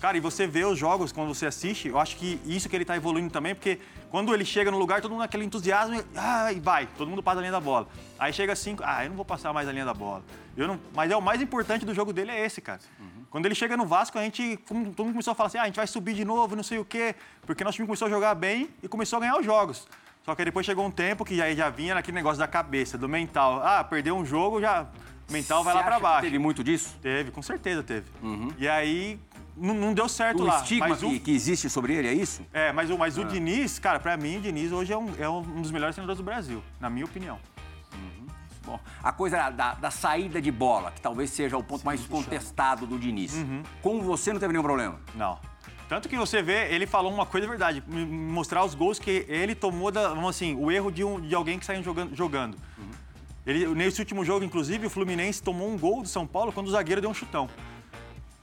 Cara, 0.00 0.16
e 0.16 0.20
você 0.20 0.46
vê 0.46 0.64
os 0.64 0.78
jogos 0.78 1.10
quando 1.10 1.34
você 1.34 1.46
assiste, 1.46 1.88
eu 1.88 1.98
acho 1.98 2.16
que 2.16 2.40
isso 2.44 2.68
que 2.68 2.76
ele 2.76 2.84
tá 2.84 2.96
evoluindo 2.96 3.30
também, 3.30 3.54
porque 3.54 3.80
quando 4.10 4.32
ele 4.34 4.44
chega 4.44 4.70
no 4.70 4.78
lugar, 4.78 5.00
todo 5.00 5.10
mundo 5.10 5.20
naquele 5.20 5.44
entusiasmo, 5.44 6.02
ah, 6.14 6.52
e 6.52 6.60
vai, 6.60 6.86
todo 6.98 7.08
mundo 7.08 7.22
passa 7.22 7.36
da 7.36 7.40
linha 7.40 7.52
da 7.52 7.60
bola. 7.60 7.88
Aí 8.18 8.32
chega 8.32 8.54
cinco, 8.54 8.82
ah, 8.84 9.04
eu 9.04 9.10
não 9.10 9.16
vou 9.16 9.24
passar 9.24 9.52
mais 9.52 9.68
a 9.68 9.72
linha 9.72 9.84
da 9.84 9.94
bola. 9.94 10.22
Eu 10.56 10.68
não, 10.68 10.78
mas 10.94 11.10
é 11.10 11.16
o 11.16 11.22
mais 11.22 11.40
importante 11.40 11.84
do 11.84 11.94
jogo 11.94 12.12
dele 12.12 12.30
é 12.30 12.44
esse, 12.44 12.60
cara. 12.60 12.80
Quando 13.30 13.46
ele 13.46 13.54
chega 13.54 13.76
no 13.76 13.86
Vasco, 13.86 14.18
a 14.18 14.22
gente, 14.22 14.56
todo 14.66 14.76
mundo 14.76 14.94
começou 14.94 15.32
a 15.32 15.34
falar 15.34 15.48
assim, 15.48 15.58
ah, 15.58 15.62
a 15.62 15.66
gente 15.66 15.76
vai 15.76 15.86
subir 15.86 16.14
de 16.14 16.24
novo, 16.24 16.54
não 16.54 16.62
sei 16.62 16.78
o 16.78 16.84
quê, 16.84 17.14
porque 17.44 17.64
nosso 17.64 17.76
time 17.76 17.86
começou 17.86 18.06
a 18.06 18.10
jogar 18.10 18.34
bem 18.34 18.70
e 18.82 18.88
começou 18.88 19.16
a 19.18 19.20
ganhar 19.20 19.38
os 19.38 19.44
jogos. 19.44 19.86
Só 20.24 20.34
que 20.34 20.42
aí 20.42 20.46
depois 20.46 20.66
chegou 20.66 20.84
um 20.84 20.90
tempo 20.90 21.24
que 21.24 21.40
aí 21.40 21.54
já 21.54 21.70
vinha 21.70 21.94
naquele 21.94 22.16
negócio 22.16 22.38
da 22.38 22.48
cabeça, 22.48 22.98
do 22.98 23.08
mental. 23.08 23.62
Ah, 23.62 23.84
perdeu 23.84 24.16
um 24.16 24.24
jogo, 24.24 24.60
já 24.60 24.86
o 25.28 25.32
mental 25.32 25.62
vai 25.62 25.74
Você 25.74 25.78
lá 25.78 25.96
que 25.96 26.02
baixo. 26.02 26.22
Teve 26.22 26.38
muito 26.38 26.64
disso? 26.64 26.96
Teve, 27.00 27.30
com 27.30 27.42
certeza 27.42 27.82
teve. 27.82 28.10
E 28.58 28.66
aí 28.66 29.20
não, 29.56 29.74
não 29.74 29.94
deu 29.94 30.08
certo 30.08 30.42
O 30.42 30.46
lá. 30.46 30.60
estigma 30.60 30.88
mas 30.88 30.98
que, 30.98 31.06
o, 31.06 31.20
que 31.20 31.30
existe 31.30 31.70
sobre 31.70 31.94
ele 31.94 32.08
é 32.08 32.12
isso? 32.12 32.42
é, 32.52 32.72
mas 32.72 32.90
o, 32.90 32.98
mas 32.98 33.16
o 33.18 33.24
Diniz, 33.24 33.78
cara, 33.78 33.98
pra 33.98 34.16
mim, 34.16 34.38
o 34.38 34.40
Diniz 34.40 34.72
hoje 34.72 34.92
é 34.92 34.98
um, 34.98 35.12
é 35.18 35.28
um 35.28 35.62
dos 35.62 35.70
melhores 35.70 35.94
treinadores 35.94 36.18
do 36.18 36.24
Brasil, 36.24 36.62
na 36.80 36.90
minha 36.90 37.04
opinião. 37.04 37.38
Bom, 38.66 38.80
a 39.00 39.12
coisa 39.12 39.48
da, 39.50 39.74
da 39.74 39.90
saída 39.92 40.42
de 40.42 40.50
bola, 40.50 40.90
que 40.90 41.00
talvez 41.00 41.30
seja 41.30 41.56
o 41.56 41.62
ponto 41.62 41.86
mais 41.86 42.04
contestado 42.04 42.84
do 42.84 42.98
Diniz. 42.98 43.32
Uhum. 43.34 43.62
Com 43.80 44.02
você 44.02 44.32
não 44.32 44.40
teve 44.40 44.52
nenhum 44.52 44.64
problema? 44.64 45.00
Não. 45.14 45.38
Tanto 45.88 46.08
que 46.08 46.16
você 46.16 46.42
vê, 46.42 46.74
ele 46.74 46.84
falou 46.84 47.14
uma 47.14 47.24
coisa 47.24 47.46
verdade, 47.46 47.80
mostrar 47.86 48.64
os 48.64 48.74
gols 48.74 48.98
que 48.98 49.24
ele 49.28 49.54
tomou, 49.54 49.92
da, 49.92 50.08
vamos 50.08 50.30
assim, 50.30 50.56
o 50.56 50.68
erro 50.68 50.90
de, 50.90 51.04
um, 51.04 51.20
de 51.20 51.32
alguém 51.32 51.60
que 51.60 51.64
saiu 51.64 51.80
jogando. 51.80 52.12
jogando. 52.12 52.56
Ele, 53.46 53.68
nesse 53.68 54.00
último 54.00 54.24
jogo, 54.24 54.44
inclusive, 54.44 54.88
o 54.88 54.90
Fluminense 54.90 55.40
tomou 55.40 55.70
um 55.70 55.78
gol 55.78 56.02
do 56.02 56.08
São 56.08 56.26
Paulo 56.26 56.50
quando 56.52 56.66
o 56.66 56.70
zagueiro 56.70 57.00
deu 57.00 57.08
um 57.08 57.14
chutão. 57.14 57.48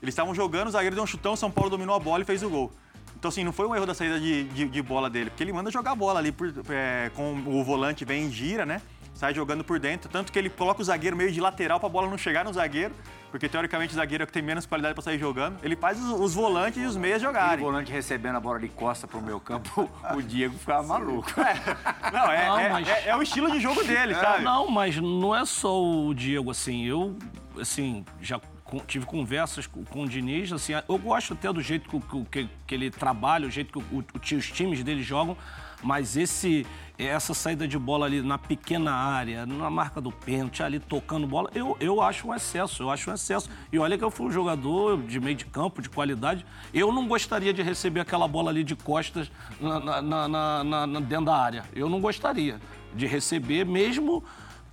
Eles 0.04 0.12
estavam 0.14 0.36
jogando, 0.36 0.68
o 0.68 0.72
zagueiro 0.72 0.94
deu 0.96 1.04
um 1.04 1.08
chutão, 1.08 1.32
o 1.34 1.38
São 1.38 1.50
Paulo 1.50 1.70
dominou 1.70 1.96
a 1.96 2.00
bola 2.00 2.22
e 2.22 2.26
fez 2.26 2.44
o 2.44 2.50
gol. 2.50 2.72
Então, 3.18 3.30
assim, 3.30 3.44
não 3.46 3.54
foi 3.54 3.66
um 3.66 3.74
erro 3.74 3.86
da 3.86 3.94
saída 3.94 4.20
de, 4.20 4.44
de, 4.44 4.66
de 4.68 4.82
bola 4.82 5.10
dele, 5.10 5.30
porque 5.30 5.42
ele 5.42 5.54
manda 5.54 5.72
jogar 5.72 5.92
a 5.92 5.96
bola 5.96 6.20
ali 6.20 6.30
por, 6.30 6.54
é, 6.70 7.10
com 7.16 7.32
o 7.48 7.64
volante, 7.64 8.04
vem 8.04 8.26
em 8.26 8.30
gira, 8.32 8.66
né? 8.66 8.82
Sai 9.14 9.34
jogando 9.34 9.64
por 9.64 9.80
dentro. 9.80 10.10
Tanto 10.10 10.30
que 10.30 10.38
ele 10.38 10.50
coloca 10.50 10.82
o 10.82 10.84
zagueiro 10.84 11.16
meio 11.16 11.32
de 11.32 11.40
lateral 11.40 11.80
para 11.80 11.88
a 11.88 11.90
bola 11.90 12.10
não 12.10 12.18
chegar 12.18 12.44
no 12.44 12.52
zagueiro, 12.52 12.94
porque 13.32 13.48
teoricamente 13.48 13.94
o 13.94 13.96
zagueiro 13.96 14.24
é 14.24 14.26
o 14.26 14.28
que 14.28 14.34
tem 14.34 14.42
menos 14.42 14.66
qualidade 14.66 14.94
para 14.94 15.04
sair 15.04 15.18
jogando. 15.18 15.58
Ele 15.64 15.76
faz 15.78 15.98
os, 16.04 16.20
os 16.20 16.34
volantes 16.34 16.84
e 16.84 16.86
os 16.86 16.98
meias 16.98 17.22
E 17.22 17.26
o 17.26 17.28
jogarem. 17.30 17.64
volante 17.64 17.90
recebendo 17.90 18.36
a 18.36 18.40
bola 18.42 18.60
de 18.60 18.68
costa 18.68 19.08
pro 19.08 19.22
meu 19.22 19.40
campo, 19.40 19.90
o 20.14 20.22
Diego 20.22 20.58
ficava 20.58 20.84
maluco. 20.86 21.32
Não, 22.12 22.30
é, 22.30 22.46
Não, 22.48 22.60
é- 22.60 22.70
mas- 22.70 22.88
é- 22.90 23.08
é 23.10 23.16
o 23.16 23.22
estilo 23.22 23.50
de 23.52 23.62
jogo 23.62 23.82
dele, 23.86 24.16
sabe? 24.16 24.44
Não, 24.44 24.68
mas 24.70 24.98
não 24.98 25.34
é 25.34 25.46
só 25.46 25.82
o 25.82 26.14
Diego, 26.14 26.52
assim. 26.52 26.84
Eu, 26.84 27.16
assim, 27.58 28.04
já 28.20 28.42
tive 28.82 29.06
conversas 29.06 29.68
com, 29.68 29.84
com 29.84 30.04
o 30.04 30.08
Diniz, 30.08 30.52
assim, 30.52 30.74
eu 30.88 30.98
gosto 30.98 31.34
até 31.34 31.52
do 31.52 31.62
jeito 31.62 31.90
que, 31.90 32.26
que, 32.26 32.50
que 32.68 32.76
ele 32.76 32.90
trabalha, 32.90 33.48
o 33.48 33.52
jeito 33.52 33.72
que 33.72 33.80
o- 33.96 34.00
o- 34.00 34.36
os 34.38 34.52
times 34.52 34.84
dele 34.84 35.02
jogam, 35.04 35.36
mas 35.82 36.16
esse, 36.16 36.66
essa 36.98 37.34
saída 37.34 37.68
de 37.68 37.78
bola 37.78 38.06
ali 38.06 38.22
na 38.22 38.38
pequena 38.38 38.94
área, 38.94 39.46
na 39.46 39.70
marca 39.70 40.00
do 40.00 40.12
pênalti, 40.12 40.64
ali 40.64 40.80
tocando 40.80 41.28
bola, 41.28 41.50
eu, 41.54 41.76
eu 41.80 42.02
acho 42.02 42.28
um 42.28 42.34
excesso, 42.34 42.84
eu 42.84 42.90
acho 42.90 43.12
um 43.12 43.14
excesso. 43.14 43.50
E 43.72 43.78
olha 43.78 43.98
que 43.98 44.04
eu 44.04 44.10
fui 44.10 44.28
um 44.28 44.32
jogador 44.32 45.02
de 45.04 45.20
meio 45.20 45.36
de 45.36 45.44
campo, 45.46 45.82
de 45.82 45.90
qualidade, 45.90 46.46
eu 46.74 46.92
não 46.94 47.06
gostaria 47.08 47.54
de 47.54 47.62
receber 47.62 48.00
aquela 48.00 48.28
bola 48.28 48.50
ali 48.50 48.64
de 48.64 48.76
costas 48.78 49.30
na- 49.60 50.02
na- 50.02 50.28
na- 50.30 50.64
na- 50.88 51.00
dentro 51.02 51.26
da 51.26 51.36
área. 51.38 51.66
Eu 51.76 51.90
não 51.90 52.00
gostaria 52.00 52.62
de 52.96 53.06
receber, 53.06 53.66
mesmo 53.66 54.24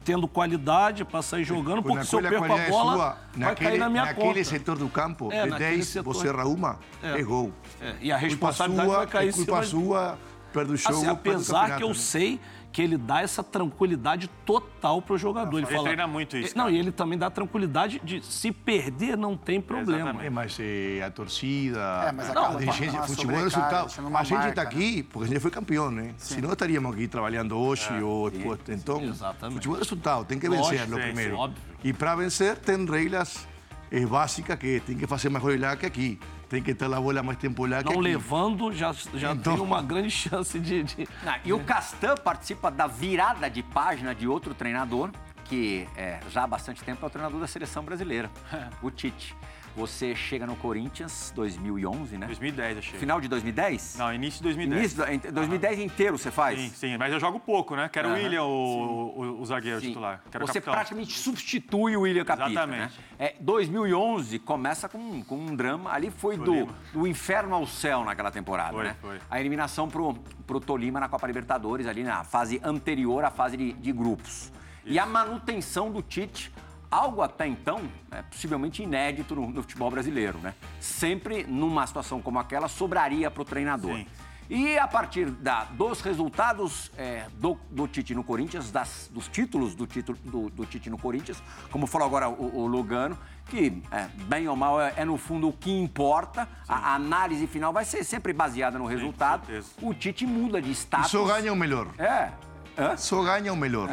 tendo 0.05 0.27
qualidade 0.27 1.05
para 1.05 1.21
sair 1.23 1.45
jogando, 1.45 1.83
porque 1.83 2.05
se 2.05 2.15
eu 2.15 2.21
perco 2.23 2.37
a 2.45 2.47
qualidade 2.49 2.71
bola, 2.71 2.93
sua, 2.95 3.19
vai 3.37 3.55
cair 3.55 3.79
na 3.79 3.89
minha 3.89 4.05
naquele 4.07 4.27
conta. 4.29 4.45
setor 4.45 4.79
do 4.79 4.89
campo, 4.89 5.31
É, 5.33 5.45
de 5.45 5.51
naquele 5.51 5.71
10, 5.77 5.87
setor. 5.87 6.15
você 6.15 6.29
arruma, 6.29 6.79
É. 7.03 7.21
é 7.21 7.23
gol. 7.23 7.53
É, 7.81 7.95
e 8.01 8.11
a 8.11 8.17
Culpa 8.19 8.27
responsabilidade 8.29 8.89
sua, 8.89 8.97
vai 8.99 9.07
cair 9.07 9.27
é 9.27 9.29
em 9.29 9.33
culpa 9.33 9.45
cima 9.45 9.61
de- 9.63 9.69
sua, 9.87 10.19
perde 10.53 10.73
o 10.73 10.77
jogo, 10.77 10.95
Assim, 10.95 11.01
perde 11.05 11.29
o 11.29 11.33
apesar 11.33 11.77
que 11.77 11.83
eu 11.83 11.89
né? 11.89 11.95
sei 11.95 12.41
que 12.73 12.81
ele 12.83 12.97
dá 12.97 13.21
essa 13.21 13.43
tranquilidade 13.43 14.29
total 14.47 15.03
pro 15.03 15.19
jogador. 15.19 15.59
Ele, 15.59 15.67
Ele 15.67 15.75
fala, 15.75 15.85
treina 15.85 16.07
muito 16.07 16.37
isso, 16.37 16.57
Não, 16.57 16.65
cara. 16.65 16.77
e 16.77 16.79
ele 16.79 16.93
também 16.93 17.19
dá 17.19 17.29
tranquilidade 17.29 18.01
de 18.05 18.25
se 18.25 18.53
perder 18.53 19.17
não 19.17 19.37
tem 19.37 19.61
problema. 19.61 20.23
É, 20.23 20.31
mas 20.31 20.57
eh, 20.61 21.03
a 21.05 21.11
torcida, 21.11 21.81
É, 22.09 22.13
mas 22.13 22.31
a 22.31 22.55
dirigência, 22.55 22.99
uma 23.01 23.07
futebol 23.07 23.37
é 23.37 23.43
resultado. 23.43 23.91
A 24.15 24.25
gente 24.25 24.49
está 24.49 24.63
né? 24.63 24.69
aqui 24.69 25.03
porque 25.03 25.25
a 25.25 25.29
gente 25.29 25.41
foi 25.41 25.51
campeão, 25.51 25.91
né? 25.91 26.15
Senão 26.17 26.53
estaríamos 26.53 26.95
aqui 26.95 27.09
trabalhando 27.09 27.57
hoje 27.59 27.91
ou 28.03 28.31
depois. 28.31 28.61
Então, 28.69 29.03
Exatamente. 29.03 29.55
futebol 29.55 29.77
é 29.77 29.79
resultado, 29.81 30.25
tem 30.25 30.39
que 30.39 30.49
Lógico, 30.49 30.69
vencer 30.71 30.89
no 30.89 30.97
sim, 30.97 31.03
primeiro. 31.03 31.35
sim, 31.35 31.41
óbvio. 31.41 31.63
E 31.83 31.93
para 31.93 32.15
vencer 32.15 32.57
tem 32.57 32.85
regras 32.87 33.49
eh, 33.91 34.07
básicas 34.07 34.57
que 34.59 34.81
tem 34.81 34.97
que 34.97 35.07
fazer 35.07 35.29
mais 35.29 35.45
lá 35.61 35.77
que 35.77 35.87
aqui. 35.87 36.21
Tem 36.51 36.61
que 36.61 36.75
ter 36.75 36.93
a 36.93 37.01
bola 37.01 37.23
mais 37.23 37.39
tempo 37.39 37.65
lá 37.65 37.81
que 37.81 37.89
Não 37.95 38.01
levando, 38.01 38.73
já, 38.73 38.93
já 39.15 39.33
Então- 39.33 39.55
tem 39.55 39.63
uma 39.63 39.81
grande 39.81 40.11
chance 40.11 40.59
de. 40.59 40.83
de- 40.83 41.09
Não, 41.25 41.35
e 41.45 41.53
o 41.53 41.61
Castan 41.61 42.17
participa 42.17 42.73
da 42.73 42.89
virada 42.89 43.49
de 43.49 43.63
página 43.63 44.13
de 44.13 44.27
outro 44.27 44.53
treinador, 44.53 45.11
que 45.45 45.87
é, 45.97 46.19
já 46.29 46.43
há 46.43 46.47
bastante 46.49 46.83
tempo 46.83 47.05
é 47.05 47.07
o 47.07 47.11
treinador 47.11 47.39
da 47.41 47.47
seleção 47.47 47.85
brasileira, 47.85 48.29
o 48.83 48.91
Tite. 48.91 49.37
Você 49.77 50.15
chega 50.17 50.47
no 50.47 50.57
Corinthians 50.57 51.33
2011, 51.35 52.19
né? 52.19 52.27
2010, 52.27 52.79
achei. 52.79 52.99
Final 52.99 53.21
de 53.21 53.29
2010? 53.29 53.97
Não, 53.99 54.13
início 54.13 54.39
de 54.39 54.43
2010. 54.45 54.81
Início, 54.81 55.05
do- 55.05 55.29
em 55.29 55.33
2010 55.33 55.79
inteiro 55.79 56.19
você 56.19 56.31
faz? 56.31 56.59
Sim, 56.59 56.71
sim, 56.71 56.97
mas 56.99 57.13
eu 57.13 57.21
jogo 57.21 57.39
pouco, 57.39 57.77
né? 57.77 57.89
Quero 57.89 58.09
o. 58.09 58.13
William, 58.13 58.43
o, 58.43 59.15
o, 59.17 59.41
o 59.41 59.47
zagueiro 59.47 59.81
Sim. 59.81 59.89
titular. 59.89 60.23
Quero 60.31 60.45
Você 60.47 60.55
capitão. 60.55 60.75
praticamente 60.75 61.17
substitui 61.17 61.97
o 61.97 62.01
William 62.03 62.25
Capita, 62.25 62.51
Exatamente. 62.51 62.81
né? 62.99 63.05
É, 63.19 63.35
2011 63.41 64.39
começa 64.41 64.89
com, 64.89 65.23
com 65.23 65.37
um 65.37 65.55
drama. 65.55 65.93
Ali 65.93 66.11
foi 66.11 66.37
do, 66.37 66.67
do 66.93 67.07
inferno 67.07 67.55
ao 67.55 67.67
céu 67.67 68.05
naquela 68.05 68.31
temporada, 68.31 68.73
Foi, 68.73 68.85
né? 68.85 68.97
foi. 69.01 69.19
A 69.31 69.39
eliminação 69.41 69.89
pro, 69.89 70.15
pro 70.47 70.59
Tolima 70.61 70.99
na 70.99 71.09
Copa 71.09 71.27
Libertadores, 71.27 71.87
ali 71.87 72.03
na 72.03 72.25
fase 72.25 72.61
anterior 72.65 73.25
à 73.25 73.31
fase 73.31 73.57
de, 73.57 73.73
de 73.75 73.93
grupos. 73.93 74.53
E 74.85 74.99
a 74.99 75.07
manutenção 75.07 75.91
do 75.93 76.03
Tite, 76.03 76.53
algo 76.91 77.23
até 77.23 77.47
então, 77.47 77.81
né, 78.11 78.23
possivelmente 78.31 78.83
inédito 78.83 79.35
no, 79.35 79.49
no 79.49 79.63
futebol 79.63 79.91
brasileiro, 79.91 80.39
né? 80.39 80.55
Sempre 80.81 81.45
numa 81.45 81.87
situação 81.87 82.21
como 82.21 82.39
aquela, 82.39 82.69
sobraria 82.69 83.31
pro 83.31 83.45
treinador. 83.45 83.95
Sim. 83.97 84.07
E 84.53 84.77
a 84.77 84.89
partir 84.89 85.27
da- 85.31 85.63
dos 85.67 86.01
resultados 86.01 86.91
é, 86.99 87.27
do, 87.35 87.57
do 87.71 87.87
Tite 87.87 88.17
no 88.17 88.25
Corinthians, 88.25 88.73
das- 88.73 89.09
dos 89.13 89.29
títulos 89.29 89.77
do, 89.77 89.87
título, 89.87 90.19
do, 90.25 90.51
do 90.51 90.67
Tite 90.67 90.91
no 90.91 90.99
Corinthians, 90.99 91.41
como 91.71 91.87
falou 91.87 92.09
agora 92.09 92.29
o, 92.29 92.57
o 92.63 92.67
Lugano, 92.67 93.17
que 93.47 93.81
é, 93.93 94.09
bem 94.27 94.49
ou 94.49 94.57
mal 94.57 94.81
é, 94.81 94.93
é, 94.97 95.05
no 95.05 95.17
fundo 95.17 95.49
o 95.49 95.53
que 95.53 95.71
importa, 95.71 96.49
a, 96.69 96.75
a 96.91 96.95
análise 96.97 97.47
final 97.47 97.73
vai 97.73 97.85
ser 97.85 98.03
sempre 98.03 98.33
baseada 98.33 98.77
no 98.77 98.87
resultado. 98.87 99.47
certeza. 99.47 99.69
o 99.81 99.95
Tite 99.95 100.27
muda 100.27 100.61
de 100.61 100.73
status. 100.73 101.13
só 101.13 101.25
ganha 101.27 101.53
o 101.53 101.57
melhor. 101.57 101.87
É. 101.97 102.33
Hã? 102.81 102.97
Só 102.97 103.23
ganha 103.23 103.53
o 103.53 103.57
melhor. 103.57 103.89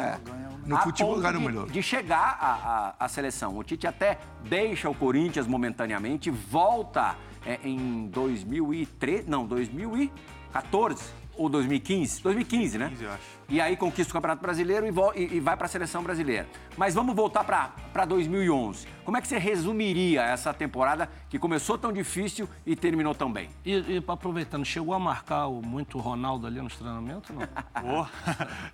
No 0.64 0.76
a 0.76 0.80
futebol 0.80 1.20
ganha 1.20 1.36
o 1.36 1.40
de- 1.40 1.46
melhor. 1.46 1.66
De 1.66 1.82
chegar 1.82 2.38
à, 2.40 2.94
à- 3.00 3.04
à 3.04 3.08
seleção. 3.08 3.56
O 3.56 3.62
Tite 3.62 3.86
até 3.86 4.18
deixa 4.44 4.88
o 4.88 4.94
Corinthians 4.94 5.46
momentaneamente, 5.46 6.30
volta 6.30 7.14
é, 7.46 7.58
em 7.64 8.06
2003, 8.08 9.26
não, 9.26 9.46
2014 9.46 11.02
ou 11.38 11.48
2015, 11.48 12.22
2015, 12.22 12.78
né? 12.78 12.86
2015, 12.88 13.04
eu 13.04 13.10
acho. 13.12 13.38
E 13.50 13.60
aí 13.62 13.76
conquista 13.78 14.10
o 14.10 14.14
Campeonato 14.14 14.42
Brasileiro 14.42 14.86
e, 14.86 14.90
e- 15.22 15.36
e 15.36 15.40
vai 15.40 15.56
para 15.56 15.64
a 15.64 15.68
seleção 15.68 16.02
brasileira. 16.02 16.46
Mas 16.76 16.94
vamos 16.94 17.16
voltar 17.16 17.44
para 17.44 18.04
2011. 18.04 18.86
Como 19.04 19.16
é 19.16 19.22
que 19.22 19.28
você 19.28 19.38
resumiria 19.38 20.22
essa 20.22 20.52
temporada 20.52 21.08
que 21.30 21.38
começou 21.38 21.78
tão 21.78 21.90
difícil 21.90 22.46
e 22.66 22.76
terminou 22.76 23.14
tão 23.14 23.32
bem? 23.32 23.48
E, 23.64 23.72
e 23.72 24.04
aproveitando, 24.06 24.66
chegou 24.66 24.92
a 24.92 24.98
marcar 24.98 25.46
o- 25.46 25.62
muito 25.62 25.96
o 25.96 26.00
Ronaldo 26.00 26.46
ali 26.46 26.60
nos 26.60 26.76
treinamentos? 26.76 27.30
Não? 27.30 27.40
Pô, 27.80 28.06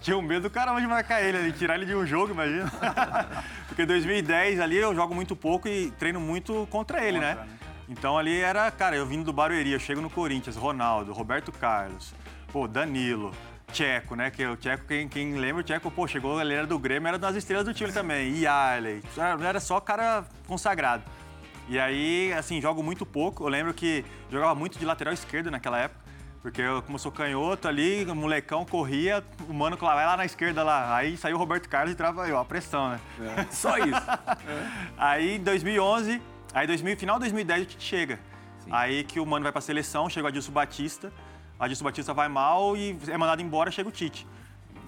tinha 0.01 0.17
um 0.19 0.23
medo 0.23 0.43
do 0.49 0.51
caramba 0.51 0.81
de 0.81 0.87
marcar 0.89 1.23
ele 1.23 1.39
ali, 1.39 1.53
tirar 1.53 1.77
ele 1.77 1.87
de 1.87 1.95
um 1.95 2.05
jogo, 2.05 2.33
imagina. 2.33 2.73
Porque 3.69 3.87
2010 3.87 4.59
ali 4.59 4.77
eu 4.77 4.93
jogo 4.95 5.15
muito 5.15 5.37
pouco 5.37 5.69
e 5.69 5.91
treino 5.93 6.19
muito 6.21 6.67
contra 6.71 7.05
ele, 7.05 7.19
né? 7.21 7.47
Então 7.89 8.17
ali 8.17 8.41
era, 8.41 8.71
cara, 8.71 8.97
eu 8.97 9.05
vindo 9.07 9.25
do 9.25 9.33
Barueri, 9.33 9.71
eu 9.73 9.79
chego 9.79 10.01
no 10.01 10.09
Corinthians, 10.09 10.57
Ronaldo, 10.57 11.13
Roberto 11.13 11.53
Carlos, 11.53 12.15
pô, 12.55 12.69
Danilo, 12.69 13.33
Tcheco, 13.73 14.15
né? 14.15 14.31
Que 14.31 14.47
o 14.47 14.57
Tcheco, 14.57 14.85
quem, 14.87 15.09
quem 15.09 15.35
lembra, 15.35 15.61
o 15.61 15.65
Tcheco, 15.65 15.91
pô, 15.91 16.07
chegou, 16.07 16.41
ele 16.41 16.55
era 16.55 16.65
do 16.65 16.79
Grêmio, 16.79 17.09
era 17.09 17.19
das 17.19 17.35
estrelas 17.35 17.65
do 17.65 17.75
time 17.75 17.91
também. 17.91 18.33
E 18.33 18.47
Arley, 18.47 19.03
era 19.19 19.45
era 19.45 19.61
só 19.61 19.81
cara 19.81 20.25
consagrado. 20.47 21.03
E 21.69 21.81
aí, 21.81 22.33
assim, 22.33 22.61
jogo 22.61 22.81
muito 22.81 23.05
pouco. 23.05 23.43
Eu 23.43 23.49
lembro 23.49 23.75
que 23.75 24.05
jogava 24.31 24.55
muito 24.55 24.79
de 24.79 24.85
lateral 24.85 25.13
esquerdo 25.13 25.51
naquela 25.51 25.81
época. 25.81 26.05
Porque 26.41 26.63
eu, 26.63 26.81
como 26.83 26.95
eu 26.95 26.99
sou 27.01 27.11
canhoto 27.11 27.67
ali, 27.67 28.05
o 28.05 28.15
molecão 28.15 28.65
corria, 28.65 29.25
o 29.49 29.53
mano 29.53 29.77
lá, 29.81 29.95
vai 29.95 30.07
lá 30.07 30.17
na 30.17 30.25
esquerda 30.25 30.63
lá. 30.63 30.95
Aí 30.95 31.17
saiu 31.17 31.35
o 31.35 31.39
Roberto 31.39 31.69
Carlos 31.69 31.93
e 31.93 31.97
trava 31.97 32.29
eu, 32.29 32.39
a 32.39 32.45
pressão, 32.45 32.91
né? 32.91 33.01
Só 33.51 33.77
isso. 33.79 34.07
Aí 34.97 35.37
em 35.37 35.43
2011, 35.43 36.23
aí 36.53 36.67
2000, 36.69 36.97
final 36.99 37.17
de 37.17 37.21
2010 37.23 37.63
o 37.63 37.67
Tite 37.67 37.85
chega. 37.85 38.21
Aí 38.71 39.03
que 39.03 39.19
o 39.19 39.27
mano 39.27 39.43
vai 39.43 39.51
pra 39.51 39.61
seleção, 39.61 40.09
chega 40.09 40.27
o 40.27 40.29
Adilson 40.29 40.53
Batista. 40.53 41.13
Adilson 41.59 41.85
Batista 41.85 42.13
vai 42.13 42.29
mal 42.29 42.77
e 42.77 42.97
é 43.09 43.17
mandado 43.17 43.41
embora, 43.43 43.71
chega 43.71 43.89
o 43.89 43.93
Tite. 43.93 44.27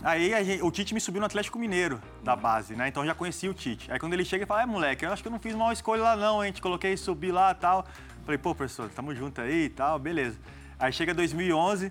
Aí 0.03 0.31
gente- 0.45 0.63
o 0.63 0.71
Tite 0.71 0.93
me 0.95 1.01
subiu 1.01 1.21
no 1.21 1.27
Atlético 1.27 1.59
Mineiro 1.59 2.01
da 2.23 2.37
base, 2.37 2.75
né? 2.77 2.89
Então 2.89 3.03
eu 3.03 3.07
já 3.09 3.15
conhecia 3.15 3.51
o 3.51 3.55
Tite. 3.55 3.91
Aí 3.91 3.99
quando 3.99 4.13
ele 4.13 4.25
chega, 4.25 4.43
ele 4.43 4.47
fala: 4.49 4.63
É, 4.63 4.67
moleque, 4.67 5.05
eu 5.05 5.13
acho 5.13 5.23
que 5.23 5.29
eu 5.29 5.33
não 5.33 5.39
fiz 5.39 5.55
mal 5.55 5.73
escolha 5.73 6.03
lá 6.03 6.17
não, 6.17 6.45
hein? 6.45 6.53
Te 6.53 6.61
coloquei 6.61 6.97
subir 6.97 7.33
lá 7.33 7.51
e 7.53 7.55
tal. 7.55 7.87
Falei: 8.25 8.39
Pô, 8.39 8.55
professor, 8.55 8.91
tamo 8.91 9.15
junto 9.15 9.41
aí 9.41 9.65
e 9.65 9.69
tal, 9.71 9.99
beleza. 9.99 10.39
Aí 10.79 10.93
chega 10.93 11.15
2011, 11.15 11.91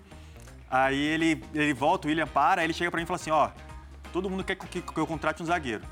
aí 0.69 0.95
ele, 0.99 1.43
ele 1.53 1.73
volta, 1.73 2.07
o 2.07 2.09
William 2.09 2.27
para, 2.27 2.61
aí 2.61 2.67
ele 2.67 2.73
chega 2.73 2.91
pra 2.91 2.99
mim 2.99 3.03
e 3.03 3.07
fala 3.07 3.15
assim: 3.15 3.31
Ó, 3.31 3.49
todo 4.13 4.29
mundo 4.29 4.43
quer 4.43 4.55
que, 4.55 4.81
que 4.81 4.97
eu 4.99 5.07
contrate 5.07 5.41
um 5.41 5.45
zagueiro 5.45 5.83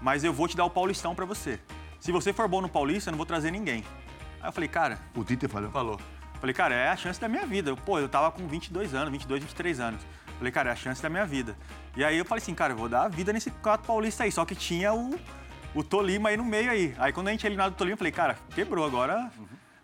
mas 0.00 0.24
eu 0.24 0.32
vou 0.32 0.48
te 0.48 0.56
dar 0.56 0.64
o 0.64 0.70
Paulistão 0.70 1.14
pra 1.14 1.24
você. 1.24 1.60
Se 2.00 2.10
você 2.10 2.32
for 2.32 2.48
bom 2.48 2.60
no 2.60 2.68
Paulista, 2.68 3.08
eu 3.08 3.12
não 3.12 3.16
vou 3.16 3.24
trazer 3.24 3.52
ninguém. 3.52 3.84
Aí 4.40 4.48
eu 4.48 4.52
falei, 4.52 4.68
cara, 4.68 4.98
O 5.14 5.22
Tite 5.22 5.46
falou. 5.46 5.70
falou. 5.70 6.00
Falei, 6.42 6.52
cara, 6.52 6.74
é 6.74 6.88
a 6.88 6.96
chance 6.96 7.20
da 7.20 7.28
minha 7.28 7.46
vida. 7.46 7.76
Pô, 7.76 8.00
eu 8.00 8.08
tava 8.08 8.32
com 8.32 8.48
22 8.48 8.94
anos, 8.94 9.12
22, 9.12 9.44
23 9.44 9.78
anos. 9.78 10.02
Falei, 10.36 10.50
cara, 10.50 10.70
é 10.70 10.72
a 10.72 10.74
chance 10.74 11.00
da 11.00 11.08
minha 11.08 11.24
vida. 11.24 11.56
E 11.96 12.02
aí 12.02 12.18
eu 12.18 12.24
falei 12.24 12.42
assim, 12.42 12.52
cara, 12.52 12.72
eu 12.72 12.76
vou 12.76 12.88
dar 12.88 13.04
a 13.04 13.08
vida 13.08 13.32
nesse 13.32 13.48
quatro 13.48 13.86
paulista 13.86 14.24
aí. 14.24 14.32
Só 14.32 14.44
que 14.44 14.56
tinha 14.56 14.92
o, 14.92 15.16
o 15.72 15.84
Tolima 15.84 16.30
aí 16.30 16.36
no 16.36 16.44
meio 16.44 16.68
aí. 16.68 16.96
Aí 16.98 17.12
quando 17.12 17.28
a 17.28 17.30
gente 17.30 17.46
eliminado 17.46 17.74
do 17.74 17.76
Tolima, 17.76 17.94
eu 17.94 17.96
falei, 17.96 18.10
cara, 18.10 18.36
quebrou 18.56 18.84
agora. 18.84 19.30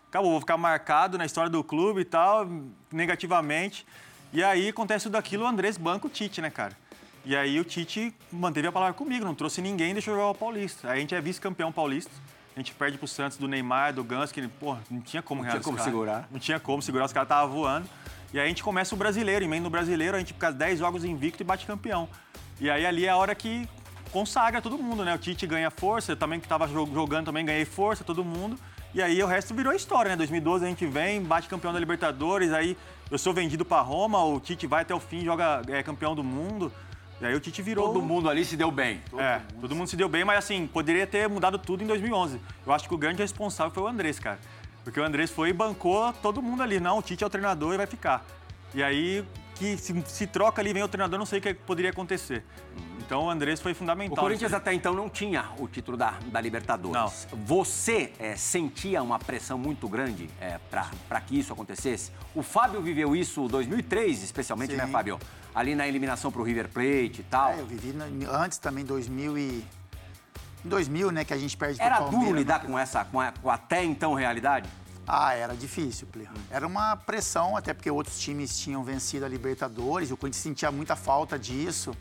Acabou, 0.09 0.31
vou 0.31 0.41
ficar 0.41 0.57
marcado 0.57 1.17
na 1.17 1.25
história 1.25 1.49
do 1.49 1.63
clube 1.63 2.01
e 2.01 2.05
tal, 2.05 2.45
negativamente. 2.91 3.87
E 4.33 4.43
aí 4.43 4.67
acontece 4.67 5.05
tudo 5.05 5.15
aquilo, 5.15 5.45
o 5.45 5.47
Andrés 5.47 5.77
banca 5.77 6.07
o 6.07 6.09
Tite, 6.09 6.41
né, 6.41 6.49
cara? 6.49 6.75
E 7.23 7.37
aí 7.37 7.57
o 7.57 7.63
Tite 7.63 8.13
manteve 8.29 8.67
a 8.67 8.71
palavra 8.73 8.93
comigo, 8.93 9.23
não 9.23 9.33
trouxe 9.33 9.61
ninguém, 9.61 9.93
deixou 9.93 10.13
jogar 10.13 10.27
o 10.31 10.35
Paulista. 10.35 10.91
Aí 10.91 10.97
a 10.97 10.99
gente 10.99 11.15
é 11.15 11.21
vice-campeão 11.21 11.71
paulista. 11.71 12.11
A 12.59 12.61
gente 12.61 12.73
perde 12.73 12.97
pro 12.97 13.07
Santos 13.07 13.37
do 13.37 13.47
Neymar, 13.47 13.93
do 13.93 14.03
Gans, 14.03 14.33
que, 14.33 14.45
pô, 14.45 14.75
não 14.91 14.99
tinha 14.99 15.21
como 15.21 15.39
tinha 15.39 15.51
ganhar 15.51 15.59
dos 15.59 15.63
como 15.65 15.77
caras. 15.77 15.89
segurar. 15.89 16.27
Não 16.29 16.39
tinha 16.41 16.59
como 16.59 16.81
segurar, 16.81 17.05
os 17.05 17.13
caras 17.13 17.27
estavam 17.27 17.55
voando. 17.55 17.87
E 18.33 18.37
aí 18.37 18.43
a 18.43 18.49
gente 18.49 18.61
começa 18.61 18.93
o 18.93 18.97
brasileiro, 18.97 19.45
emenda 19.45 19.63
no 19.63 19.69
brasileiro, 19.69 20.17
a 20.17 20.19
gente 20.19 20.33
fica 20.33 20.51
10 20.51 20.79
jogos 20.79 21.05
invicto 21.05 21.41
e 21.41 21.45
bate 21.45 21.65
campeão. 21.65 22.09
E 22.59 22.69
aí 22.69 22.85
ali 22.85 23.05
é 23.05 23.09
a 23.11 23.15
hora 23.15 23.33
que 23.33 23.65
consagra 24.11 24.61
todo 24.61 24.77
mundo, 24.77 25.05
né? 25.05 25.15
O 25.15 25.17
Tite 25.17 25.47
ganha 25.47 25.71
força, 25.71 26.11
eu 26.11 26.17
também 26.17 26.37
que 26.37 26.47
estava 26.47 26.67
jogando 26.67 27.27
também 27.27 27.45
ganhei 27.45 27.63
força, 27.63 28.03
todo 28.03 28.25
mundo. 28.25 28.59
E 28.93 29.01
aí 29.01 29.23
o 29.23 29.25
resto 29.25 29.53
virou 29.53 29.71
história, 29.71 30.09
né? 30.09 30.17
2012 30.17 30.65
a 30.65 30.67
gente 30.67 30.85
vem, 30.85 31.23
bate 31.23 31.47
campeão 31.47 31.71
da 31.71 31.79
Libertadores, 31.79 32.51
aí 32.51 32.75
eu 33.09 33.17
sou 33.17 33.33
vendido 33.33 33.63
para 33.63 33.81
Roma, 33.81 34.21
o 34.21 34.37
Tite 34.37 34.67
vai 34.67 34.81
até 34.81 34.93
o 34.93 34.99
fim, 34.99 35.23
joga 35.23 35.61
é, 35.69 35.81
campeão 35.81 36.13
do 36.13 36.25
mundo. 36.25 36.73
E 37.21 37.25
aí 37.25 37.35
o 37.35 37.39
Tite 37.39 37.61
virou. 37.61 37.87
Todo 37.87 38.01
mundo 38.01 38.29
ali 38.29 38.45
se 38.45 38.55
deu 38.55 38.71
bem. 38.71 39.01
Todo 39.09 39.19
é, 39.19 39.39
mundo. 39.39 39.61
todo 39.61 39.75
mundo 39.75 39.87
se 39.89 39.95
deu 39.97 40.07
bem, 40.07 40.23
mas 40.23 40.39
assim, 40.39 40.67
poderia 40.67 41.05
ter 41.05 41.27
mudado 41.27 41.57
tudo 41.57 41.83
em 41.83 41.87
2011. 41.87 42.39
Eu 42.65 42.73
acho 42.73 42.87
que 42.87 42.93
o 42.93 42.97
grande 42.97 43.21
responsável 43.21 43.73
foi 43.73 43.83
o 43.83 43.87
Andrés, 43.87 44.19
cara. 44.19 44.39
Porque 44.83 44.99
o 44.99 45.03
Andrés 45.03 45.29
foi 45.29 45.49
e 45.49 45.53
bancou 45.53 46.13
todo 46.13 46.41
mundo 46.41 46.63
ali. 46.63 46.79
Não, 46.79 46.97
o 46.97 47.01
Tite 47.01 47.23
é 47.23 47.27
o 47.27 47.29
treinador 47.29 47.73
e 47.73 47.77
vai 47.77 47.87
ficar. 47.87 48.25
E 48.73 48.81
aí, 48.81 49.25
que 49.55 49.77
se, 49.77 50.03
se 50.07 50.25
troca 50.25 50.61
ali, 50.61 50.71
vem 50.71 50.81
o 50.81 50.87
treinador, 50.87 51.19
não 51.19 51.25
sei 51.25 51.39
o 51.39 51.41
que 51.41 51.53
poderia 51.53 51.91
acontecer. 51.91 52.43
Então 53.09 53.23
o 53.23 53.29
Andrés 53.29 53.59
foi 53.59 53.73
fundamental. 53.73 54.17
O 54.17 54.21
Corinthians 54.21 54.53
até 54.53 54.71
então 54.71 54.93
não 54.93 55.09
tinha 55.09 55.49
o 55.57 55.67
título 55.67 55.97
da, 55.97 56.11
da 56.27 56.39
Libertadores. 56.39 57.27
Não. 57.31 57.39
Você 57.39 58.13
é, 58.19 58.35
sentia 58.35 59.01
uma 59.01 59.17
pressão 59.19 59.57
muito 59.57 59.89
grande 59.89 60.29
é, 60.39 60.59
para 60.69 61.21
que 61.21 61.37
isso 61.37 61.51
acontecesse? 61.51 62.11
O 62.35 62.43
Fábio 62.43 62.79
viveu 62.81 63.15
isso 63.15 63.43
em 63.43 63.47
2003, 63.47 64.23
especialmente, 64.23 64.75
né, 64.75 64.81
Sim. 64.83 64.85
né, 64.85 64.91
Fábio? 64.91 65.19
Ali 65.53 65.75
na 65.75 65.87
eliminação 65.87 66.31
para 66.31 66.41
o 66.41 66.43
River 66.43 66.69
Plate 66.69 67.21
e 67.21 67.25
tal. 67.29 67.51
É, 67.51 67.59
eu 67.59 67.65
vivi 67.65 67.93
antes 68.29 68.57
também, 68.57 68.85
2000 68.85 69.37
e... 69.37 69.65
Em 70.63 70.67
2000, 70.67 71.11
né, 71.11 71.23
que 71.23 71.33
a 71.33 71.37
gente 71.37 71.55
perde 71.55 71.81
Era 71.81 72.01
duro 72.01 72.33
lidar 72.33 72.59
com 72.59 72.77
essa, 72.77 73.05
com, 73.05 73.19
a, 73.19 73.31
com 73.31 73.49
até 73.49 73.81
então 73.83 74.13
realidade? 74.13 74.69
Ah, 75.07 75.33
era 75.33 75.55
difícil, 75.55 76.05
Plirra. 76.07 76.33
Era 76.51 76.67
uma 76.67 76.97
pressão, 76.97 77.55
até 77.55 77.73
porque 77.73 77.89
outros 77.89 78.19
times 78.19 78.59
tinham 78.59 78.83
vencido 78.83 79.25
a 79.25 79.29
Libertadores, 79.29 80.11
o 80.11 80.17
Corinthians 80.17 80.43
sentia 80.43 80.69
muita 80.69 80.97
falta 80.97 81.39
disso 81.39 81.95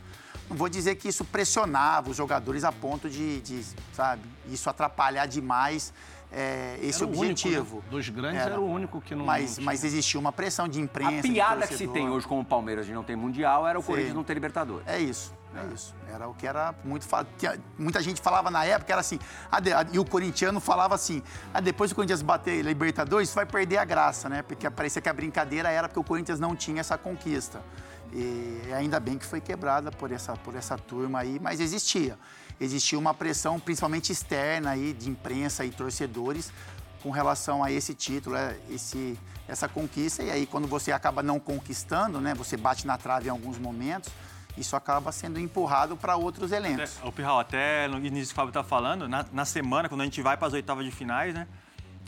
não 0.48 0.56
vou 0.56 0.68
dizer 0.68 0.94
que 0.94 1.08
isso 1.08 1.24
pressionava 1.24 2.10
os 2.10 2.16
jogadores 2.16 2.64
a 2.64 2.72
ponto 2.72 3.08
de, 3.08 3.40
de 3.42 3.64
sabe, 3.92 4.22
isso 4.50 4.68
atrapalhar 4.70 5.26
demais 5.26 5.92
é, 6.30 6.78
esse 6.82 7.02
era 7.02 7.10
objetivo. 7.10 7.76
Único, 7.76 7.76
né? 7.76 7.90
Dos 7.90 8.08
grandes 8.10 8.40
era, 8.40 8.50
era, 8.52 8.60
o 8.60 8.70
único 8.70 9.00
que 9.00 9.14
não. 9.14 9.24
Mas, 9.24 9.58
mas 9.58 9.82
existia 9.82 10.20
uma 10.20 10.32
pressão 10.32 10.68
de 10.68 10.80
imprensa. 10.80 11.20
A 11.20 11.22
piada 11.22 11.66
que 11.66 11.76
se 11.76 11.88
tem 11.88 12.08
hoje 12.08 12.26
com 12.26 12.38
o 12.40 12.44
Palmeiras 12.44 12.86
de 12.86 12.92
não 12.92 13.02
ter 13.02 13.16
Mundial 13.16 13.66
era 13.66 13.78
o 13.78 13.82
Sim. 13.82 13.88
Corinthians 13.88 14.14
não 14.14 14.24
ter 14.24 14.34
Libertadores. 14.34 14.86
É 14.86 14.98
isso. 14.98 15.34
É. 15.54 15.60
é 15.60 15.74
isso. 15.74 15.94
Era 16.12 16.28
o 16.28 16.34
que 16.34 16.46
era 16.46 16.74
muito. 16.84 17.06
Muita 17.78 18.02
gente 18.02 18.20
falava 18.20 18.50
na 18.50 18.64
época, 18.64 18.92
era 18.92 19.00
assim. 19.00 19.18
e 19.92 19.98
o 19.98 20.04
corintiano 20.04 20.60
falava 20.60 20.94
assim: 20.94 21.22
ah, 21.52 21.60
depois 21.60 21.90
que 21.90 21.94
o 21.94 21.96
Corinthians 21.96 22.20
bater 22.20 22.62
Libertadores, 22.62 23.32
vai 23.34 23.46
perder 23.46 23.78
a 23.78 23.84
graça, 23.84 24.28
né? 24.28 24.42
Porque 24.42 24.68
parecia 24.68 25.00
que 25.00 25.08
a 25.08 25.14
brincadeira 25.14 25.70
era 25.70 25.88
porque 25.88 26.00
o 26.00 26.04
Corinthians 26.04 26.38
não 26.38 26.54
tinha 26.54 26.80
essa 26.80 26.98
conquista. 26.98 27.62
E 28.12 28.62
ainda 28.74 28.98
bem 28.98 29.18
que 29.18 29.26
foi 29.26 29.40
quebrada 29.40 29.90
por 29.90 30.10
essa, 30.10 30.34
por 30.36 30.54
essa 30.54 30.76
turma 30.78 31.20
aí, 31.20 31.38
mas 31.40 31.60
existia. 31.60 32.18
Existia 32.60 32.98
uma 32.98 33.14
pressão, 33.14 33.60
principalmente 33.60 34.12
externa 34.12 34.70
aí, 34.70 34.92
de 34.92 35.08
imprensa 35.08 35.64
e 35.64 35.70
torcedores, 35.70 36.52
com 37.02 37.10
relação 37.10 37.62
a 37.62 37.70
esse 37.70 37.94
título, 37.94 38.36
é, 38.36 38.56
esse, 38.68 39.18
essa 39.46 39.68
conquista. 39.68 40.22
E 40.22 40.30
aí, 40.30 40.46
quando 40.46 40.66
você 40.66 40.90
acaba 40.90 41.22
não 41.22 41.38
conquistando, 41.38 42.20
né, 42.20 42.34
você 42.34 42.56
bate 42.56 42.86
na 42.86 42.98
trave 42.98 43.28
em 43.28 43.30
alguns 43.30 43.58
momentos, 43.58 44.10
isso 44.56 44.74
acaba 44.74 45.12
sendo 45.12 45.38
empurrado 45.38 45.96
para 45.96 46.16
outros 46.16 46.50
elencos. 46.50 46.98
o 47.04 47.12
Pirral, 47.12 47.38
até 47.38 47.86
no 47.86 48.04
início 48.04 48.28
que 48.28 48.32
o 48.32 48.36
Fábio 48.36 48.50
está 48.50 48.64
falando, 48.64 49.08
na, 49.08 49.24
na 49.32 49.44
semana, 49.44 49.88
quando 49.88 50.00
a 50.00 50.04
gente 50.04 50.20
vai 50.20 50.36
para 50.36 50.48
as 50.48 50.52
oitavas 50.52 50.84
de 50.84 50.90
finais, 50.90 51.32
né? 51.32 51.46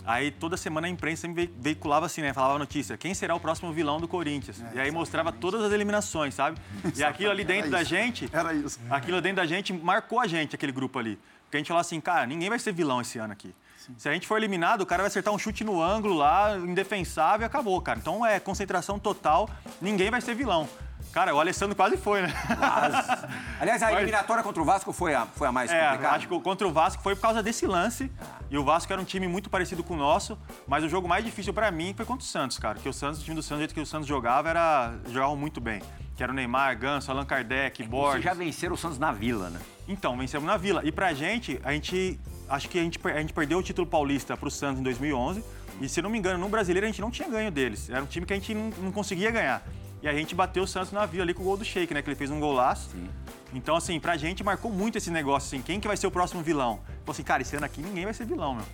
Aí 0.05 0.31
toda 0.31 0.57
semana 0.57 0.87
a 0.87 0.91
imprensa 0.91 1.29
me 1.29 1.51
veiculava 1.59 2.07
assim, 2.07 2.23
né? 2.23 2.33
Falava 2.33 2.55
a 2.55 2.59
notícia, 2.59 2.97
quem 2.97 3.15
será 3.15 3.35
o 3.35 3.41
próximo 3.41 3.73
vilão 3.73 4.01
do 4.01 4.09
Corinthians? 4.09 4.63
É, 4.73 4.77
e 4.77 4.81
aí 4.81 4.91
mostrava 4.91 5.31
todas 5.33 5.63
as 5.63 5.73
eliminações, 5.73 6.35
sabe? 6.35 6.61
E 6.97 7.03
aquilo 7.03 7.31
ali 7.31 7.45
dentro 7.45 7.71
da 7.71 7.83
gente. 7.83 8.29
Era 8.33 8.53
isso. 8.55 8.81
Aquilo 8.89 9.21
dentro 9.21 9.37
da 9.37 9.47
gente 9.47 9.73
marcou 9.73 10.21
a 10.21 10.27
gente, 10.27 10.55
aquele 10.55 10.73
grupo 10.73 10.99
ali. 10.99 11.19
Porque 11.45 11.57
a 11.57 11.61
gente 11.61 11.69
falava 11.69 11.87
assim, 11.87 12.01
cara, 12.01 12.27
ninguém 12.27 12.49
vai 12.49 12.59
ser 12.59 12.73
vilão 12.73 13.01
esse 13.01 13.19
ano 13.19 13.33
aqui. 13.33 13.55
Sim. 13.87 13.95
Se 13.97 14.09
a 14.09 14.13
gente 14.13 14.27
for 14.27 14.37
eliminado, 14.37 14.83
o 14.83 14.87
cara 14.87 15.03
vai 15.03 15.09
acertar 15.09 15.33
um 15.33 15.39
chute 15.39 15.65
no 15.65 15.81
ângulo 15.81 16.15
lá, 16.15 16.57
indefensável 16.57 17.45
e 17.45 17.47
acabou, 17.47 17.81
cara. 17.81 17.99
Então 17.99 18.25
é 18.25 18.39
concentração 18.39 18.99
total, 18.99 19.49
ninguém 19.81 20.11
vai 20.11 20.21
ser 20.21 20.35
vilão. 20.35 20.69
Cara, 21.13 21.35
o 21.35 21.41
Alessandro 21.41 21.75
quase 21.75 21.97
foi, 21.97 22.23
né? 22.23 22.33
Quase. 22.57 23.27
Aliás, 23.59 23.83
a 23.83 23.93
eliminatória 23.93 24.45
contra 24.45 24.63
o 24.63 24.65
Vasco 24.65 24.93
foi 24.93 25.13
a, 25.13 25.27
foi 25.27 25.49
a 25.49 25.53
mais 25.53 25.71
é, 25.71 25.83
complicada? 25.83 26.17
acho 26.17 26.29
que 26.29 26.41
contra 26.41 26.69
o 26.69 26.73
Vasco 26.73 27.03
foi 27.03 27.17
por 27.17 27.23
causa 27.23 27.43
desse 27.43 27.67
lance. 27.67 28.11
E 28.49 28.57
o 28.57 28.65
Vasco 28.65 28.93
era 28.93 29.03
um 29.03 29.05
time 29.05 29.27
muito 29.27 29.51
parecido 29.51 29.83
com 29.83 29.95
o 29.95 29.97
nosso, 29.97 30.39
mas 30.69 30.85
o 30.85 30.89
jogo 30.89 31.09
mais 31.09 31.25
difícil 31.25 31.53
para 31.53 31.71
mim 31.71 31.93
foi 31.97 32.07
contra 32.07 32.23
o 32.23 32.27
Santos, 32.27 32.59
cara. 32.59 32.75
Porque 32.75 32.89
o 32.89 32.93
Santos, 32.93 33.21
o 33.21 33.25
time 33.25 33.35
do 33.35 33.43
Santos, 33.43 33.59
do 33.59 33.61
jeito 33.61 33.75
que 33.75 33.81
o 33.81 33.87
Santos 33.87 34.07
jogava, 34.07 34.49
era 34.49 34.95
jogavam 35.09 35.37
muito 35.37 35.61
bem. 35.61 35.83
Que 36.17 36.23
era 36.23 36.31
o 36.31 36.35
Neymar, 36.35 36.79
Ganso, 36.79 37.11
Allan 37.11 37.25
Kardec, 37.25 37.83
é 37.83 37.87
Borges. 37.87 38.13
Vocês 38.13 38.25
já 38.25 38.35
venceram 38.35 38.75
o 38.75 38.79
Santos 38.79 38.99
na 38.99 39.11
Vila, 39.11 39.51
né? 39.51 39.59
Então, 39.89 40.17
vencemos 40.17 40.47
na 40.47 40.57
Vila. 40.57 40.83
E 40.85 40.93
pra 40.93 41.13
gente, 41.13 41.61
a 41.65 41.73
gente... 41.73 42.21
Acho 42.51 42.69
que 42.69 42.79
a 42.79 42.83
gente, 42.83 42.99
a 43.05 43.21
gente 43.21 43.33
perdeu 43.33 43.59
o 43.59 43.63
título 43.63 43.87
paulista 43.87 44.37
pro 44.37 44.51
Santos 44.51 44.81
em 44.81 44.83
2011. 44.83 45.43
E 45.81 45.89
se 45.89 46.03
não 46.03 46.11
me 46.11 46.19
engano, 46.19 46.39
no 46.39 46.49
Brasileiro 46.49 46.85
a 46.85 46.91
gente 46.91 47.01
não 47.01 47.11
tinha 47.11 47.29
ganho 47.29 47.51
deles. 47.51 47.89
Era 47.89 48.03
um 48.03 48.07
time 48.07 48.27
que 48.27 48.33
a 48.33 48.37
gente 48.37 48.53
não, 48.53 48.71
não 48.83 48.93
conseguia 48.93 49.31
ganhar. 49.31 49.63
E 50.03 50.09
a 50.09 50.13
gente 50.13 50.35
bateu 50.35 50.65
o 50.65 50.67
Santos 50.67 50.93
na 50.93 51.07
vila 51.07 51.23
ali 51.23 51.33
com 51.33 51.43
o 51.43 51.45
gol 51.45 51.57
do 51.57 51.65
Sheik, 51.65 51.95
né? 51.95 52.03
Que 52.03 52.09
ele 52.09 52.17
fez 52.17 52.31
um 52.31 52.41
golaço. 52.41 52.91
Sim. 52.91 53.09
Então, 53.53 53.77
assim, 53.77 53.99
pra 54.01 54.17
gente 54.17 54.43
marcou 54.43 54.71
muito 54.71 54.99
esse 54.99 55.11
negócio, 55.11 55.47
assim, 55.47 55.63
quem 55.63 55.81
que 55.81 55.89
vai 55.89 55.97
ser 55.97 56.07
o 56.07 56.11
próximo 56.11 56.43
vilão? 56.43 56.81
Falei 56.87 57.05
assim, 57.09 57.23
cara, 57.23 57.43
esse 57.43 57.57
ano 57.57 57.67
aqui 57.67 57.81
ninguém 57.81 58.05
vai 58.05 58.15
ser 58.15 58.25
vilão, 58.25 58.55
meu. 58.55 58.65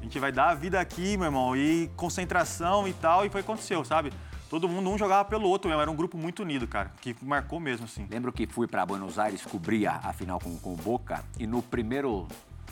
A 0.00 0.02
gente 0.02 0.18
vai 0.18 0.32
dar 0.32 0.50
a 0.50 0.54
vida 0.54 0.80
aqui, 0.80 1.16
meu 1.16 1.26
irmão, 1.26 1.56
e 1.56 1.90
concentração 1.96 2.88
e 2.88 2.92
tal, 2.92 3.26
e 3.26 3.28
foi 3.28 3.40
o 3.40 3.44
que 3.44 3.50
aconteceu, 3.50 3.84
sabe? 3.84 4.12
Todo 4.48 4.68
mundo 4.68 4.88
um 4.88 4.96
jogava 4.96 5.28
pelo 5.28 5.48
outro 5.48 5.68
mesmo, 5.68 5.82
era 5.82 5.90
um 5.90 5.96
grupo 5.96 6.16
muito 6.16 6.42
unido, 6.42 6.66
cara, 6.66 6.90
que 7.00 7.14
marcou 7.22 7.60
mesmo, 7.60 7.84
assim. 7.84 8.06
Lembro 8.10 8.32
que 8.32 8.46
fui 8.46 8.66
para 8.66 8.86
Buenos 8.86 9.18
Aires 9.18 9.42
cobrir 9.42 9.86
a, 9.86 9.96
a 9.96 10.12
final 10.12 10.40
com, 10.40 10.56
com 10.58 10.72
o 10.72 10.76
Boca, 10.76 11.22
e 11.38 11.46
no 11.46 11.60
primeiro 11.62 12.26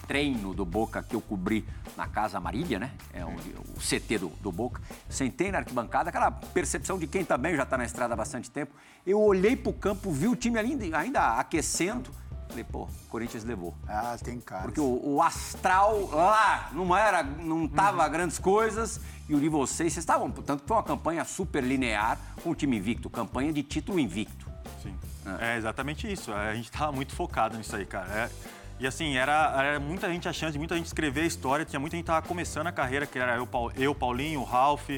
treino 0.07 0.55
do 0.55 0.65
Boca 0.65 1.03
que 1.03 1.15
eu 1.15 1.21
cobri 1.21 1.65
na 1.97 2.07
Casa 2.07 2.39
Marília, 2.39 2.79
né? 2.79 2.93
É 3.13 3.25
o, 3.25 3.31
o 3.31 3.81
CT 3.81 4.19
do, 4.19 4.29
do, 4.41 4.53
Boca. 4.53 4.81
Sentei 5.09 5.51
na 5.51 5.59
arquibancada, 5.59 6.11
aquela 6.11 6.31
percepção 6.31 6.99
de 6.99 7.07
quem 7.07 7.25
também 7.25 7.57
já 7.57 7.65
está 7.65 7.77
na 7.77 7.85
estrada 7.85 8.15
há 8.15 8.17
bastante 8.17 8.51
tempo. 8.51 8.73
Eu 9.07 9.21
olhei 9.21 9.57
para 9.57 9.71
o 9.71 9.73
campo, 9.73 10.11
vi 10.11 10.29
o 10.29 10.37
time 10.37 10.59
ali 10.59 10.95
ainda 10.95 11.39
aquecendo. 11.39 12.11
Falei, 12.49 12.65
pô, 12.65 12.89
Corinthians 13.11 13.45
levou. 13.45 13.75
Ah, 13.87 14.17
tem 14.23 14.41
cara. 14.41 14.63
Porque 14.63 14.81
o, 14.81 15.01
o, 15.05 15.23
astral 15.23 16.09
lá 16.11 16.71
não 16.73 16.97
era, 16.97 17.23
não 17.23 17.69
tava 17.69 18.05
uhum. 18.05 18.11
grandes 18.11 18.39
coisas. 18.39 19.01
E 19.29 19.35
o 19.35 19.41
de 19.41 19.49
vocês, 19.49 19.93
vocês 19.93 19.99
estavam, 19.99 20.31
tanto 20.31 20.63
que 20.63 20.69
foi 20.69 20.77
uma 20.77 20.83
campanha 20.83 21.25
super 21.25 21.63
linear 21.63 22.19
com 22.43 22.51
o 22.51 22.55
time 22.55 22.79
invicto, 22.79 23.11
campanha 23.11 23.53
de 23.53 23.63
título 23.63 24.01
invicto. 24.01 24.51
Sim. 24.83 24.97
É, 25.41 25.55
é 25.55 25.57
exatamente 25.59 26.11
isso. 26.11 26.33
A 26.33 26.55
gente 26.55 26.71
tava 26.71 26.93
muito 26.93 27.15
focado 27.15 27.57
nisso 27.57 27.77
aí, 27.77 27.85
cara. 27.85 28.09
É, 28.11 28.31
e 28.81 28.87
assim, 28.87 29.17
era, 29.17 29.55
era 29.57 29.81
muita 29.81 30.09
gente 30.09 30.29
achando, 30.29 30.57
muita 30.57 30.77
gente 30.77 30.87
escrever 30.87 31.23
a 31.23 31.27
história, 31.27 31.65
tinha 31.65 31.81
muita 31.81 31.97
gente 31.97 32.05
que 32.05 32.11
tava 32.13 32.27
começando 32.27 32.69
a 32.69 32.73
carreira, 32.73 33.07
que 33.07 33.19
era 33.19 33.37
eu, 33.37 33.49
eu 33.77 33.95
Paulinho, 33.95 34.41
o 34.41 34.45
Ralph, 34.45 34.89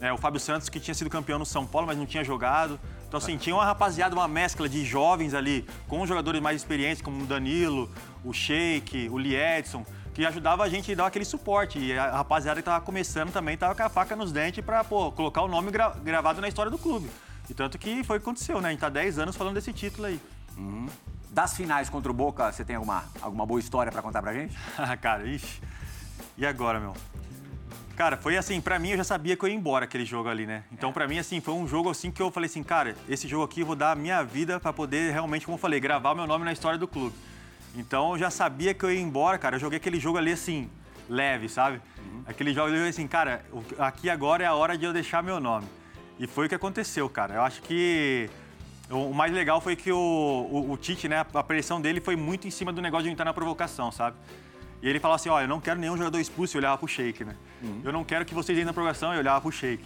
é, 0.00 0.12
o 0.12 0.16
Fábio 0.16 0.40
Santos, 0.40 0.68
que 0.68 0.78
tinha 0.78 0.94
sido 0.94 1.10
campeão 1.10 1.38
no 1.38 1.44
São 1.44 1.66
Paulo, 1.66 1.86
mas 1.86 1.98
não 1.98 2.06
tinha 2.06 2.22
jogado. 2.22 2.78
Então, 3.06 3.18
assim, 3.18 3.36
tinha 3.36 3.54
uma 3.54 3.64
rapaziada, 3.64 4.14
uma 4.14 4.28
mescla 4.28 4.68
de 4.68 4.84
jovens 4.84 5.34
ali, 5.34 5.66
com 5.88 6.06
jogadores 6.06 6.40
mais 6.40 6.56
experientes, 6.56 7.02
como 7.02 7.24
o 7.24 7.26
Danilo, 7.26 7.90
o 8.24 8.32
Sheik, 8.32 9.08
o 9.10 9.16
Lee 9.16 9.34
Edson, 9.34 9.84
que 10.14 10.24
ajudava 10.24 10.62
a 10.62 10.68
gente 10.68 10.92
a 10.92 10.94
dar 10.94 11.06
aquele 11.06 11.24
suporte. 11.24 11.78
E 11.78 11.98
a 11.98 12.18
rapaziada 12.18 12.60
que 12.60 12.64
tava 12.64 12.84
começando 12.84 13.32
também 13.32 13.56
tava 13.56 13.74
com 13.74 13.82
a 13.82 13.88
faca 13.88 14.14
nos 14.14 14.30
dentes 14.30 14.64
para 14.64 14.84
colocar 14.84 15.42
o 15.42 15.48
nome 15.48 15.72
gra 15.72 15.90
gravado 16.02 16.40
na 16.40 16.46
história 16.46 16.70
do 16.70 16.78
clube. 16.78 17.10
E 17.48 17.54
tanto 17.54 17.76
que 17.76 18.04
foi 18.04 18.18
o 18.18 18.20
que 18.20 18.24
aconteceu, 18.24 18.60
né? 18.60 18.68
A 18.68 18.70
gente 18.70 18.80
tá 18.80 18.88
10 18.88 19.18
anos 19.18 19.36
falando 19.36 19.54
desse 19.54 19.72
título 19.72 20.06
aí. 20.06 20.20
Uhum. 20.56 20.86
Das 21.30 21.56
finais 21.56 21.88
contra 21.88 22.10
o 22.10 22.14
Boca, 22.14 22.50
você 22.50 22.64
tem 22.64 22.76
alguma, 22.76 23.04
alguma 23.22 23.46
boa 23.46 23.60
história 23.60 23.92
para 23.92 24.02
contar 24.02 24.20
pra 24.20 24.32
gente? 24.32 24.56
cara, 25.00 25.24
ixi. 25.26 25.60
E 26.36 26.44
agora, 26.44 26.80
meu? 26.80 26.94
Cara, 27.96 28.16
foi 28.16 28.36
assim, 28.36 28.60
para 28.60 28.78
mim 28.78 28.90
eu 28.90 28.96
já 28.96 29.04
sabia 29.04 29.36
que 29.36 29.44
eu 29.44 29.48
ia 29.48 29.54
embora 29.54 29.84
aquele 29.84 30.04
jogo 30.04 30.28
ali, 30.28 30.46
né? 30.46 30.64
Então, 30.72 30.92
para 30.92 31.06
mim, 31.06 31.18
assim, 31.18 31.40
foi 31.40 31.52
um 31.52 31.68
jogo 31.68 31.90
assim 31.90 32.10
que 32.10 32.20
eu 32.20 32.30
falei 32.30 32.48
assim, 32.48 32.62
cara, 32.62 32.96
esse 33.08 33.28
jogo 33.28 33.44
aqui 33.44 33.60
eu 33.60 33.66
vou 33.66 33.76
dar 33.76 33.92
a 33.92 33.94
minha 33.94 34.22
vida 34.24 34.58
para 34.58 34.72
poder 34.72 35.12
realmente, 35.12 35.44
como 35.44 35.56
eu 35.56 35.60
falei, 35.60 35.78
gravar 35.78 36.14
meu 36.14 36.26
nome 36.26 36.44
na 36.44 36.52
história 36.52 36.78
do 36.78 36.88
clube. 36.88 37.14
Então, 37.76 38.12
eu 38.12 38.18
já 38.18 38.30
sabia 38.30 38.72
que 38.72 38.82
eu 38.84 38.90
ia 38.90 39.00
embora, 39.00 39.38
cara. 39.38 39.56
Eu 39.56 39.60
joguei 39.60 39.76
aquele 39.76 40.00
jogo 40.00 40.18
ali 40.18 40.32
assim, 40.32 40.68
leve, 41.08 41.48
sabe? 41.48 41.80
Uhum. 41.98 42.24
Aquele 42.26 42.54
jogo 42.54 42.68
ali 42.68 42.88
assim, 42.88 43.06
cara, 43.06 43.44
aqui 43.78 44.08
agora 44.08 44.42
é 44.42 44.46
a 44.46 44.54
hora 44.54 44.78
de 44.78 44.84
eu 44.84 44.92
deixar 44.92 45.22
meu 45.22 45.38
nome. 45.38 45.66
E 46.18 46.26
foi 46.26 46.46
o 46.46 46.48
que 46.48 46.54
aconteceu, 46.54 47.08
cara. 47.08 47.34
Eu 47.34 47.42
acho 47.42 47.60
que 47.62 48.30
o 48.90 49.14
mais 49.14 49.32
legal 49.32 49.60
foi 49.60 49.76
que 49.76 49.92
o, 49.92 49.96
o, 49.96 50.72
o, 50.72 50.76
Tite, 50.76 51.08
né, 51.08 51.24
a 51.32 51.42
pressão 51.42 51.80
dele 51.80 52.00
foi 52.00 52.16
muito 52.16 52.46
em 52.46 52.50
cima 52.50 52.72
do 52.72 52.82
negócio 52.82 53.04
de 53.04 53.10
entrar 53.10 53.24
na 53.24 53.32
provocação, 53.32 53.92
sabe? 53.92 54.16
E 54.82 54.88
ele 54.88 54.98
falava 54.98 55.16
assim, 55.16 55.28
ó, 55.28 55.40
eu 55.40 55.48
não 55.48 55.60
quero 55.60 55.78
nenhum 55.78 55.96
jogador 55.96 56.18
expulso 56.18 56.56
e 56.56 56.58
olhava 56.58 56.78
pro 56.78 56.88
Sheik, 56.88 57.22
né? 57.22 57.36
Uhum. 57.62 57.82
Eu 57.84 57.92
não 57.92 58.02
quero 58.02 58.24
que 58.24 58.34
vocês 58.34 58.56
entrem 58.56 58.64
na 58.64 58.72
provocação 58.72 59.14
e 59.14 59.18
olhava 59.18 59.40
pro 59.40 59.52
Sheik. 59.52 59.84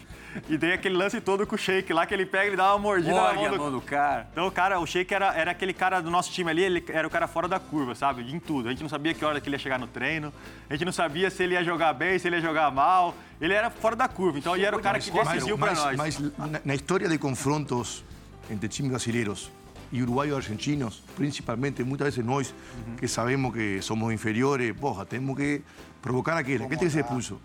E 0.49 0.57
tem 0.57 0.73
aquele 0.73 0.97
lance 0.97 1.21
todo 1.21 1.45
com 1.47 1.57
o 1.57 1.59
Sheik 1.59 1.93
lá, 1.93 2.07
que 2.07 2.15
ele 2.15 2.25
pega 2.25 2.53
e 2.53 2.57
dá 2.57 2.73
uma 2.73 2.79
mordida 2.79 3.13
na 3.13 3.35
mão 3.35 3.51
do... 3.51 3.59
mão 3.59 3.71
do... 3.73 3.81
cara. 3.81 4.29
Então, 4.31 4.47
o 4.47 4.53
cara, 4.53 4.79
o 4.79 4.87
Sheik 4.87 5.13
era, 5.13 5.35
era 5.35 5.51
aquele 5.51 5.73
cara 5.73 6.01
do 6.01 6.11
nosso 6.11 6.31
time 6.31 6.49
ali, 6.49 6.63
ele 6.63 6.85
era 6.89 7.07
o 7.07 7.11
cara 7.11 7.27
fora 7.27 7.49
da 7.49 7.59
curva, 7.59 7.95
sabe? 7.97 8.23
Em 8.23 8.39
tudo. 8.39 8.69
A 8.69 8.71
gente 8.71 8.83
não 8.83 8.89
sabia 8.89 9.13
que 9.13 9.25
hora 9.25 9.41
que 9.41 9.49
ele 9.49 9.57
ia 9.57 9.61
chegar 9.61 9.81
no 9.81 9.89
treino, 9.89 10.33
a 10.71 10.75
gente 10.75 10.85
não 10.85 10.93
sabia 10.93 11.29
se 11.29 11.43
ele 11.43 11.55
ia 11.55 11.65
jogar 11.65 11.93
bem, 11.93 12.17
se 12.17 12.29
ele 12.29 12.37
ia 12.37 12.43
jogar 12.43 12.71
mal. 12.71 13.17
Ele 13.41 13.53
era 13.53 13.71
fora 13.71 13.97
da 13.97 14.07
curva, 14.07 14.39
então 14.39 14.55
ele 14.55 14.65
era 14.65 14.77
o 14.77 14.81
cara 14.81 15.01
que 15.01 15.11
decidiu 15.11 15.59
para 15.59 15.75
nós. 15.75 15.97
Mas 15.97 16.21
na 16.65 16.75
história 16.75 17.09
de 17.09 17.19
confrontos 17.19 18.05
entre 18.51 18.69
times 18.69 18.91
brasileiros 18.91 19.51
y 19.93 20.03
uruguayos 20.03 20.37
argentinos, 20.37 21.03
principalmente, 21.17 21.85
muchas 21.85 22.07
veces 22.07 22.25
nós, 22.25 22.55
que 22.99 23.07
sabemos 23.07 23.55
que 23.55 23.81
somos 23.81 24.13
inferiores, 24.13 24.75
porra, 24.75 25.05
tenemos 25.05 25.37
que 25.37 25.63
provocar 26.03 26.37
aquele, 26.37 26.65
aquele 26.65 26.79
tem 26.79 26.89
que 26.89 26.93
ser 26.93 27.01
expulso. 27.01 27.41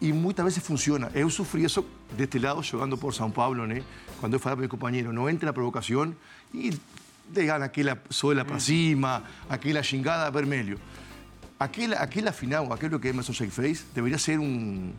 E 0.00 0.12
muitas 0.12 0.44
vezes 0.44 0.62
funciona. 0.62 1.10
Eu 1.14 1.28
sofri 1.28 1.64
isso 1.64 1.84
deste 2.16 2.38
lado, 2.38 2.62
jogando 2.62 2.96
por 2.96 3.12
São 3.12 3.30
Paulo, 3.30 3.66
né? 3.66 3.82
Quando 4.18 4.32
eu 4.32 4.40
falava 4.40 4.56
para 4.56 4.62
meu 4.62 4.70
companheiro, 4.70 5.12
não 5.12 5.28
entra 5.28 5.46
na 5.46 5.52
provocação 5.52 6.14
e 6.54 6.70
te 6.70 7.44
gana 7.44 7.66
aquela 7.66 7.98
sola 8.08 8.42
para 8.42 8.58
cima, 8.58 9.22
aquela 9.48 9.82
xingada 9.82 10.30
vermelho. 10.30 10.78
Aquela, 11.58 11.96
aquela 11.96 12.32
final, 12.32 12.72
aquilo 12.72 12.98
que 12.98 13.08
Emerson 13.08 13.34
Sheik 13.34 13.52
fez, 13.52 13.84
deveria 13.94 14.16
ser 14.16 14.38
um, 14.38 14.90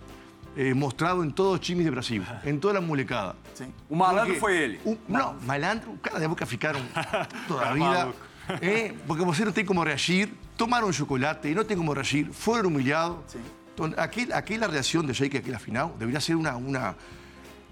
eh, 0.57 0.73
mostrado 0.73 1.23
em 1.23 1.29
todos 1.29 1.53
os 1.55 1.59
times 1.59 1.85
de 1.85 1.91
Brasil, 1.91 2.23
em 2.45 2.57
toda 2.57 2.79
a 2.79 2.81
molecada. 2.81 3.35
Sim. 3.53 3.73
O 3.89 3.95
malandro 3.95 4.25
Porque 4.27 4.39
foi 4.39 4.57
ele. 4.57 4.79
o- 4.85 4.97
não, 5.07 5.35
malandro, 5.45 5.93
cara 6.01 6.19
de 6.19 6.27
boca 6.27 6.45
ficaram 6.45 6.79
toda 7.47 7.69
a 7.69 7.73
vida. 7.73 8.13
eh, 8.61 8.93
porque 9.07 9.23
você 9.23 9.45
não 9.45 9.51
tem 9.51 9.63
como 9.65 9.83
reagir, 9.83 10.29
tomaram 10.57 10.91
chocolate 10.91 11.47
e 11.47 11.55
não 11.55 11.63
tem 11.63 11.77
como 11.77 11.93
reagir, 11.93 12.27
foram 12.31 12.69
humilhados. 12.69 13.17
Sim. 13.27 13.39
Então, 13.73 13.93
aquel- 13.97 14.33
aquela 14.33 14.67
reação 14.67 15.01
de 15.03 15.13
Sheik 15.13 15.37
aquela 15.37 15.57
final 15.59 15.95
deveria 15.97 16.19
ser 16.19 16.35
uma, 16.35 16.51
uma, 16.55 16.95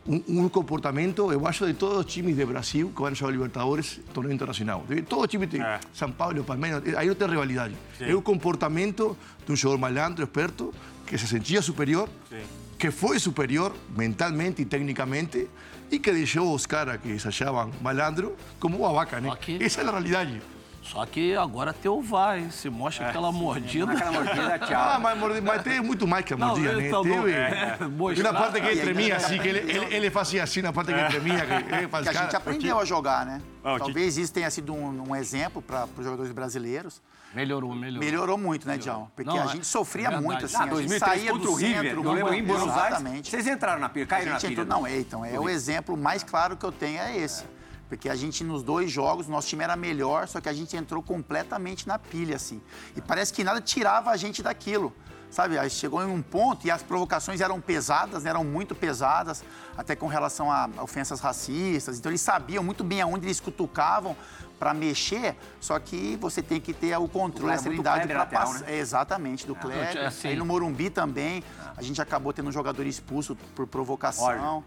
um, 0.08 0.24
um 0.46 0.50
comportamento, 0.50 1.32
eu 1.32 1.46
acho, 1.46 1.68
de 1.68 1.74
todos 1.74 1.98
os 2.00 2.06
times 2.06 2.36
de 2.38 2.46
Brasil 2.46 2.92
que 2.96 3.02
vão 3.02 3.14
jogar 3.14 3.32
Libertadores, 3.34 4.00
torneio 4.14 4.34
internacional. 4.34 4.86
Deve- 4.88 5.02
Todo 5.02 5.28
time 5.28 5.46
tem, 5.46 5.62
É. 5.62 5.80
São 5.94 6.10
Paulo, 6.12 6.44
Palmeiras, 6.44 6.82
aí 6.96 7.08
não 7.08 7.16
tem 7.16 7.28
rivalidade. 7.28 7.76
É 8.00 8.16
o 8.16 8.22
comportamento 8.22 9.16
de 9.46 9.52
um 9.52 9.56
jogador 9.56 9.80
malandro, 9.82 10.24
esperto, 10.24 10.74
que 11.06 11.18
se 11.18 11.28
sentia 11.28 11.62
superior, 11.62 12.08
Sim. 12.30 12.42
Que 12.80 12.90
foi 12.92 13.20
superior 13.20 13.76
mentalmente 13.96 14.62
e 14.62 14.66
tecnicamente 14.66 15.50
e 15.92 16.00
que 16.00 16.12
deixou 16.12 16.54
os 16.56 16.66
caras 16.66 16.98
que 17.02 17.20
se 17.20 17.28
achavam 17.28 17.70
malandro 17.82 18.36
como 18.60 18.78
babaca, 18.80 19.20
né? 19.20 19.30
Ok. 19.30 19.60
Essa 19.62 19.82
é 19.82 19.88
a 19.88 19.92
realidade. 19.92 20.42
Só 20.82 21.06
que 21.06 21.36
agora 21.36 21.74
tem 21.74 21.92
o 21.92 22.02
VAR, 22.02 22.40
hein? 22.40 22.50
Se 22.50 22.70
mostra 22.70 23.10
aquela 23.10 23.32
mordida. 23.34 23.86
Naquela 23.94 24.12
mordida, 24.14 24.56
Ah, 24.56 24.60
tchau. 24.60 25.00
mas, 25.02 25.18
morde- 25.20 25.42
mas 25.42 25.62
tem 25.62 25.82
muito 25.82 26.08
mais 26.08 26.24
que 26.24 26.34
a 26.34 26.38
Não, 26.38 26.48
mordida, 26.48 26.74
né? 26.78 26.88
então, 26.88 27.04
não- 27.04 27.24
Teve 27.24 27.32
é, 27.34 27.78
e 27.82 27.84
mostrar- 27.86 28.32
uma 28.32 28.40
parte 28.40 28.62
que 28.62 28.68
ele 28.68 28.82
tremia 28.82 29.16
assim, 29.18 29.38
que 29.40 29.48
ele, 29.50 29.60
ele, 29.72 29.94
ele 29.96 30.10
fazia 30.10 30.42
assim 30.42 30.62
na 30.62 30.72
parte 30.72 30.94
que 30.94 30.98
ele 31.00 31.10
tremia, 31.10 31.46
que 31.46 31.76
ele 31.76 31.88
faz 31.90 32.08
que 32.10 32.18
a 32.18 32.22
gente 32.24 32.36
aprendeu 32.36 32.80
a 32.80 32.86
jogar, 32.86 33.26
né? 33.26 33.42
Ah, 33.64 33.76
Talvez 33.78 34.18
isso 34.18 34.32
tenha 34.34 34.50
sido 34.50 34.74
um, 34.74 35.10
um 35.10 35.16
exemplo 35.16 35.62
para 35.62 35.86
os 35.98 36.04
jogadores 36.06 36.32
brasileiros. 36.32 37.02
Melhorou, 37.34 37.76
melhorou. 37.76 38.00
Melhorou 38.00 38.38
muito, 38.38 38.68
né, 38.68 38.78
Dião? 38.78 39.12
Porque 39.16 39.30
Não, 39.30 39.40
a 39.40 39.46
é- 39.46 39.48
gente 39.50 39.68
sofria 39.68 40.08
é 40.08 40.20
muito, 40.20 40.46
assim. 40.46 40.56
Ah, 40.56 40.60
a 40.60 40.64
gente 40.64 40.72
2003 40.74 41.00
saía 41.00 41.32
contra 41.32 41.48
do 41.48 41.54
o 41.54 41.56
River. 41.56 41.84
centro, 41.96 42.12
lembro 42.12 42.34
em 42.34 42.44
Buenos 42.44 42.70
Aires. 42.76 43.28
Vocês 43.28 43.48
entraram 43.48 43.80
na 43.80 43.88
pilha, 43.90 44.06
A 44.06 44.08
caíram 44.08 44.34
na 44.34 44.40
pilha. 44.40 44.52
entrou, 44.52 44.66
não, 44.66 44.88
é, 44.88 45.00
então, 45.00 45.24
é 45.24 45.40
o 45.40 45.48
exemplo 45.48 45.96
mais 45.96 46.24
claro 46.24 46.58
que 46.58 46.66
eu 46.66 46.72
tenho 46.72 47.00
é 47.00 47.18
esse. 47.18 47.44
Porque 47.88 48.08
a 48.10 48.16
gente, 48.16 48.44
nos 48.44 48.62
dois 48.64 48.92
jogos, 48.92 49.28
nosso 49.28 49.48
time 49.48 49.64
era 49.64 49.76
melhor, 49.76 50.28
só 50.28 50.40
que 50.40 50.48
a 50.50 50.54
gente 50.54 50.76
entrou 50.78 51.02
completamente 51.02 51.88
na 51.88 51.98
pilha, 51.98 52.36
assim. 52.36 52.62
E 52.96 53.02
parece 53.02 53.34
que 53.34 53.44
nada 53.44 53.60
tirava 53.62 54.12
a 54.12 54.18
gente 54.18 54.42
daquilo. 54.44 54.94
Sabe, 55.32 55.60
aí 55.60 55.70
chegou 55.70 56.02
em 56.02 56.08
um 56.08 56.24
ponto 56.24 56.66
e 56.66 56.72
as 56.72 56.82
provocações 56.82 57.40
eram 57.40 57.62
pesadas, 57.62 58.24
né, 58.24 58.32
eram 58.32 58.44
muito 58.44 58.74
pesadas, 58.74 59.44
até 59.78 59.96
com 59.96 60.08
relação 60.08 60.52
a 60.52 60.68
ofensas 60.82 61.20
racistas. 61.20 62.00
Então 62.00 62.12
eles 62.12 62.22
sabiam 62.22 62.64
muito 62.64 62.84
bem 62.84 63.00
aonde 63.00 63.28
eles 63.28 63.40
cutucavam 63.40 64.16
para 64.60 64.74
mexer, 64.74 65.36
só 65.62 65.80
que 65.80 66.18
você 66.18 66.42
tem 66.42 66.60
que 66.60 66.74
ter 66.74 66.96
o 66.98 67.08
controle, 67.08 67.54
a 67.54 67.58
serenidade 67.58 68.00
Kleber 68.06 68.16
para 68.18 68.24
lateral, 68.26 68.54
passar. 68.54 68.66
né? 68.72 68.78
Exatamente, 68.78 69.48
do 69.48 69.56
Kleber. 69.56 69.98
é 69.98 70.06
assim. 70.08 70.28
Aí 70.28 70.36
no 70.36 70.46
Morumbi 70.46 70.90
também, 70.90 71.42
a 71.78 71.82
gente 71.82 72.02
acabou 72.02 72.34
tendo 72.34 72.50
um 72.50 72.52
jogador 72.52 72.86
expulso 72.86 73.38
por 73.56 73.66
provocação. 73.66 74.64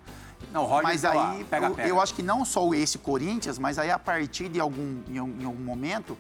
Não, 0.53 0.65
o 0.65 0.67
Roger 0.67 0.83
Mas 0.83 1.03
tá 1.03 1.13
aí, 1.33 1.45
pega, 1.45 1.67
eu, 1.67 1.75
pega. 1.75 1.89
eu 1.89 2.01
acho 2.01 2.15
que 2.15 2.23
não 2.23 2.45
só 2.45 2.73
esse 2.75 2.99
Corinthians, 2.99 3.59
mas 3.61 3.79
aí 3.79 3.91
a 3.93 3.99
partir 3.99 4.49
de 4.49 4.59
algum, 4.59 5.01
em, 5.09 5.19
algum- 5.19 5.41
em 5.41 5.45
algum 5.45 5.63
momento, 5.63 6.19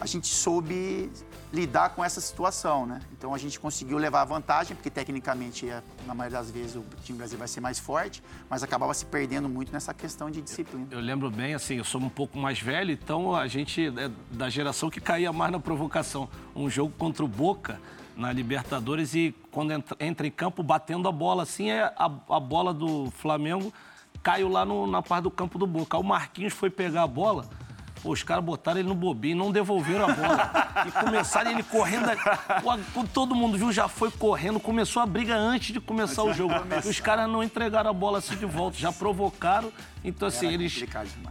a 0.00 0.06
gente 0.06 0.28
soube 0.28 1.10
lidar 1.52 1.90
com 1.90 2.04
essa 2.04 2.20
situação, 2.20 2.86
né? 2.86 3.00
Então 3.12 3.34
a 3.34 3.38
gente 3.38 3.58
conseguiu 3.58 3.98
levar 3.98 4.20
a 4.22 4.24
vantagem, 4.24 4.76
porque 4.76 4.90
tecnicamente, 4.90 5.68
é, 5.68 5.82
na 6.06 6.14
maioria 6.14 6.38
das 6.38 6.50
vezes, 6.50 6.76
o 6.76 6.84
time 7.02 7.18
brasileiro 7.18 7.38
vai 7.38 7.48
ser 7.48 7.60
mais 7.60 7.78
forte, 7.78 8.22
mas 8.48 8.62
acabava 8.62 8.92
se 8.94 9.06
perdendo 9.06 9.48
muito 9.48 9.72
nessa 9.72 9.92
questão 9.94 10.30
de 10.30 10.40
disciplina. 10.42 10.86
Eu 10.90 11.00
lembro 11.00 11.30
bem, 11.30 11.54
assim, 11.54 11.76
eu 11.76 11.84
sou 11.84 12.00
um 12.00 12.08
pouco 12.08 12.38
mais 12.38 12.60
velho, 12.60 12.92
então 12.92 13.34
a 13.34 13.46
gente 13.48 13.86
é 13.96 14.10
da 14.30 14.48
geração 14.48 14.88
que 14.90 15.00
caía 15.00 15.32
mais 15.32 15.50
na 15.50 15.58
provocação. 15.58 16.28
Um 16.54 16.68
jogo 16.70 16.92
contra 16.98 17.24
o 17.24 17.28
Boca 17.28 17.80
na 18.16 18.32
Libertadores 18.32 19.14
e 19.14 19.34
quando 19.50 19.72
entra, 19.72 19.96
entra 20.00 20.26
em 20.26 20.30
campo 20.30 20.62
batendo 20.62 21.08
a 21.08 21.12
bola 21.12 21.44
assim, 21.44 21.70
é 21.70 21.82
a, 21.96 22.10
a 22.28 22.40
bola 22.40 22.74
do 22.74 23.10
Flamengo 23.12 23.72
caiu 24.22 24.48
lá 24.48 24.64
no- 24.64 24.86
na 24.86 25.00
parte 25.00 25.22
do 25.24 25.30
campo 25.30 25.58
do 25.58 25.66
Boca. 25.66 25.96
O 25.96 26.02
Marquinhos 26.02 26.52
foi 26.52 26.68
pegar 26.68 27.04
a 27.04 27.06
bola. 27.06 27.48
Pô, 28.02 28.12
os 28.12 28.22
caras 28.22 28.44
botaram 28.44 28.80
ele 28.80 28.88
no 28.88 28.94
bobinho, 28.94 29.36
não 29.36 29.50
devolveram 29.50 30.04
a 30.04 30.12
bola. 30.12 30.84
e 30.86 30.90
começaram 30.90 31.50
ele 31.50 31.62
correndo. 31.62 32.06
Pô, 32.94 33.04
todo 33.12 33.34
mundo 33.34 33.58
viu, 33.58 33.72
já 33.72 33.88
foi 33.88 34.10
correndo. 34.10 34.60
Começou 34.60 35.02
a 35.02 35.06
briga 35.06 35.36
antes 35.36 35.72
de 35.72 35.80
começar 35.80 36.22
o 36.22 36.32
jogo. 36.32 36.54
E 36.84 36.88
os 36.88 37.00
caras 37.00 37.28
não 37.28 37.42
entregaram 37.42 37.90
a 37.90 37.92
bola 37.92 38.18
assim 38.18 38.36
de 38.36 38.46
volta, 38.46 38.76
já 38.76 38.92
provocaram. 38.92 39.72
Então, 40.04 40.28
assim, 40.28 40.46
Era 40.46 40.54
eles 40.54 40.84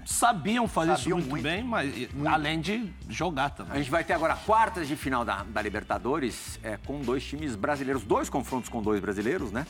sabiam 0.05 0.67
fazer 0.67 0.97
Sabiam 0.97 1.19
isso 1.19 1.29
muito, 1.29 1.29
muito. 1.29 1.43
bem, 1.43 1.63
mas 1.63 1.95
e- 1.95 2.09
além 2.25 2.59
de 2.59 2.91
jogar 3.09 3.45
A 3.45 3.49
também. 3.49 3.77
gente 3.77 3.89
vai 3.91 4.03
ter 4.03 4.13
agora 4.13 4.35
quartas 4.35 4.87
de 4.87 4.95
final 4.95 5.23
da, 5.23 5.43
da 5.43 5.61
Libertadores 5.61 6.59
é, 6.63 6.77
com 6.85 7.01
dois 7.01 7.23
times 7.23 7.55
brasileiros, 7.55 8.03
dois 8.03 8.29
confrontos 8.29 8.69
com 8.69 8.81
dois 8.81 8.99
brasileiros, 8.99 9.51
né? 9.51 9.65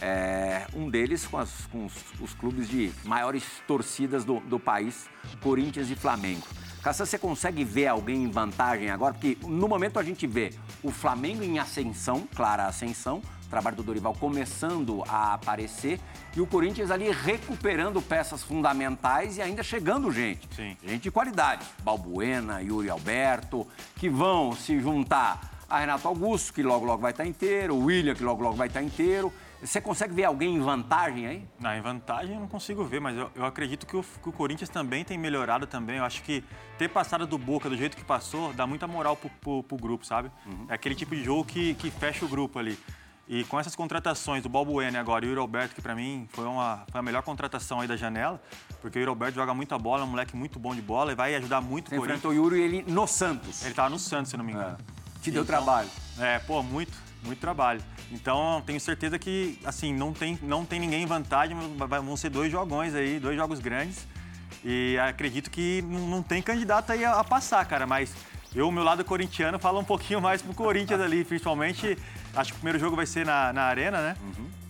É, 0.00 0.66
um 0.74 0.88
deles 0.90 1.26
com, 1.26 1.38
as- 1.38 1.66
com 1.70 1.86
os, 1.86 1.94
os 2.20 2.34
clubes 2.34 2.68
de 2.68 2.92
maiores 3.04 3.44
torcidas 3.66 4.24
do, 4.24 4.40
do 4.40 4.58
país, 4.58 5.08
Corinthians 5.40 5.90
e 5.90 5.94
Flamengo. 5.94 6.42
Cassan, 6.82 7.06
você 7.06 7.16
consegue 7.16 7.62
ver 7.64 7.86
alguém 7.86 8.24
em 8.24 8.30
vantagem 8.30 8.90
agora? 8.90 9.14
Porque 9.14 9.38
no 9.46 9.68
momento 9.68 9.98
a 10.00 10.02
gente 10.02 10.26
vê 10.26 10.52
o 10.82 10.90
Flamengo 10.90 11.42
em 11.44 11.58
ascensão, 11.60 12.26
clara 12.34 12.66
ascensão, 12.66 13.22
trabalho 13.52 13.76
do 13.76 13.82
Dorival 13.82 14.14
começando 14.14 15.04
a 15.06 15.34
aparecer 15.34 16.00
e 16.34 16.40
o 16.40 16.46
Corinthians 16.46 16.90
ali 16.90 17.10
recuperando 17.10 18.00
peças 18.00 18.42
fundamentais 18.42 19.36
e 19.36 19.42
ainda 19.42 19.62
chegando 19.62 20.10
gente. 20.10 20.48
Sim. 20.56 20.74
Gente 20.82 21.02
de 21.02 21.10
qualidade. 21.10 21.62
Balbuena, 21.84 22.62
Yuri 22.62 22.88
Alberto, 22.88 23.66
que 23.96 24.08
vão 24.08 24.52
se 24.54 24.80
juntar 24.80 25.64
a 25.68 25.78
Renato 25.80 26.08
Augusto, 26.08 26.52
que 26.54 26.62
logo 26.62 26.86
logo 26.86 27.02
vai 27.02 27.10
estar 27.10 27.26
inteiro, 27.26 27.74
o 27.74 27.84
William, 27.84 28.14
que 28.14 28.24
logo 28.24 28.42
logo 28.42 28.56
vai 28.56 28.68
estar 28.68 28.82
inteiro. 28.82 29.30
Você 29.62 29.80
consegue 29.80 30.12
ver 30.12 30.24
alguém 30.24 30.56
em 30.56 30.60
vantagem 30.60 31.26
aí? 31.26 31.46
Não, 31.60 31.72
em 31.72 31.80
vantagem 31.80 32.34
eu 32.34 32.40
não 32.40 32.48
consigo 32.48 32.82
ver, 32.84 33.00
mas 33.00 33.16
eu, 33.16 33.30
eu 33.34 33.44
acredito 33.44 33.86
que 33.86 33.96
o, 33.96 34.02
que 34.02 34.28
o 34.28 34.32
Corinthians 34.32 34.68
também 34.68 35.04
tem 35.04 35.16
melhorado 35.16 35.66
também. 35.68 35.98
Eu 35.98 36.04
acho 36.04 36.22
que 36.24 36.42
ter 36.78 36.88
passado 36.88 37.26
do 37.28 37.38
Boca 37.38 37.68
do 37.70 37.76
jeito 37.76 37.96
que 37.96 38.02
passou 38.02 38.52
dá 38.54 38.66
muita 38.66 38.88
moral 38.88 39.14
pro, 39.14 39.30
pro- 39.40 39.62
pro 39.62 39.76
grupo, 39.76 40.04
sabe? 40.04 40.30
É 40.68 40.74
aquele 40.74 40.94
tipo 40.96 41.14
de 41.14 41.22
jogo 41.22 41.44
que, 41.44 41.74
que 41.74 41.90
fecha 41.90 42.24
o 42.24 42.28
grupo 42.28 42.58
ali. 42.58 42.76
E 43.28 43.44
com 43.44 43.58
essas 43.58 43.74
contratações 43.76 44.42
do 44.42 44.48
Balbuena 44.48 44.98
agora 45.00 45.24
e 45.24 45.28
o 45.28 45.30
Yuri 45.30 45.40
Alberto, 45.40 45.74
que 45.74 45.80
pra 45.80 45.94
mim 45.94 46.28
foi, 46.32 46.44
uma, 46.44 46.84
foi 46.90 46.98
a 46.98 47.02
melhor 47.02 47.22
contratação 47.22 47.80
aí 47.80 47.88
da 47.88 47.96
janela, 47.96 48.42
porque 48.80 48.98
o 48.98 49.00
Yuri 49.00 49.08
Alberto 49.08 49.36
joga 49.36 49.54
muita 49.54 49.78
bola, 49.78 50.02
é 50.02 50.04
um 50.04 50.08
moleque 50.08 50.36
muito 50.36 50.58
bom 50.58 50.74
de 50.74 50.82
bola 50.82 51.12
e 51.12 51.14
vai 51.14 51.34
ajudar 51.36 51.60
muito 51.60 51.88
Você 51.88 51.94
o 51.96 51.98
Corinthians. 52.00 52.18
enfrentou 52.18 52.30
o 52.32 52.34
Yuri 52.34 52.60
ele 52.60 52.84
no 52.86 53.06
Santos. 53.06 53.64
Ele 53.64 53.74
tava 53.74 53.88
no 53.90 53.98
Santos, 53.98 54.30
se 54.30 54.36
não 54.36 54.44
me 54.44 54.52
engano. 54.52 54.76
Te 55.22 55.30
deu 55.30 55.42
Então, 55.42 55.56
trabalho. 55.56 55.88
É, 56.18 56.40
pô, 56.40 56.62
muito, 56.62 56.92
muito 57.22 57.38
trabalho. 57.38 57.80
Então, 58.10 58.60
tenho 58.66 58.80
certeza 58.80 59.18
que, 59.18 59.58
assim, 59.64 59.94
não 59.94 60.12
tem, 60.12 60.38
não 60.42 60.64
tem 60.64 60.80
ninguém 60.80 61.04
em 61.04 61.06
vantagem, 61.06 61.56
mas 61.56 62.04
vão 62.04 62.16
ser 62.16 62.28
dois 62.28 62.50
jogões 62.50 62.92
aí, 62.94 63.18
dois 63.20 63.36
jogos 63.36 63.60
grandes. 63.60 64.06
E 64.64 64.98
acredito 64.98 65.48
que 65.50 65.80
não, 65.82 66.22
tem 66.22 66.42
candidato 66.42 66.90
aí 66.90 67.04
a, 67.04 67.20
a 67.20 67.24
passar, 67.24 67.64
cara, 67.66 67.86
mas 67.86 68.12
eu, 68.54 68.70
meu 68.70 68.82
lado 68.84 69.04
corintiano, 69.04 69.58
falo 69.58 69.80
um 69.80 69.84
pouquinho 69.84 70.20
mais 70.20 70.42
pro 70.42 70.52
Corinthians 70.52 71.00
ali, 71.00 71.24
principalmente. 71.24 71.96
Acho 72.34 72.52
que 72.52 72.56
o 72.56 72.60
primeiro 72.60 72.78
jogo 72.78 72.96
vai 72.96 73.06
ser 73.06 73.26
na, 73.26 73.52
na 73.52 73.62
Arena, 73.62 74.00
né? 74.00 74.16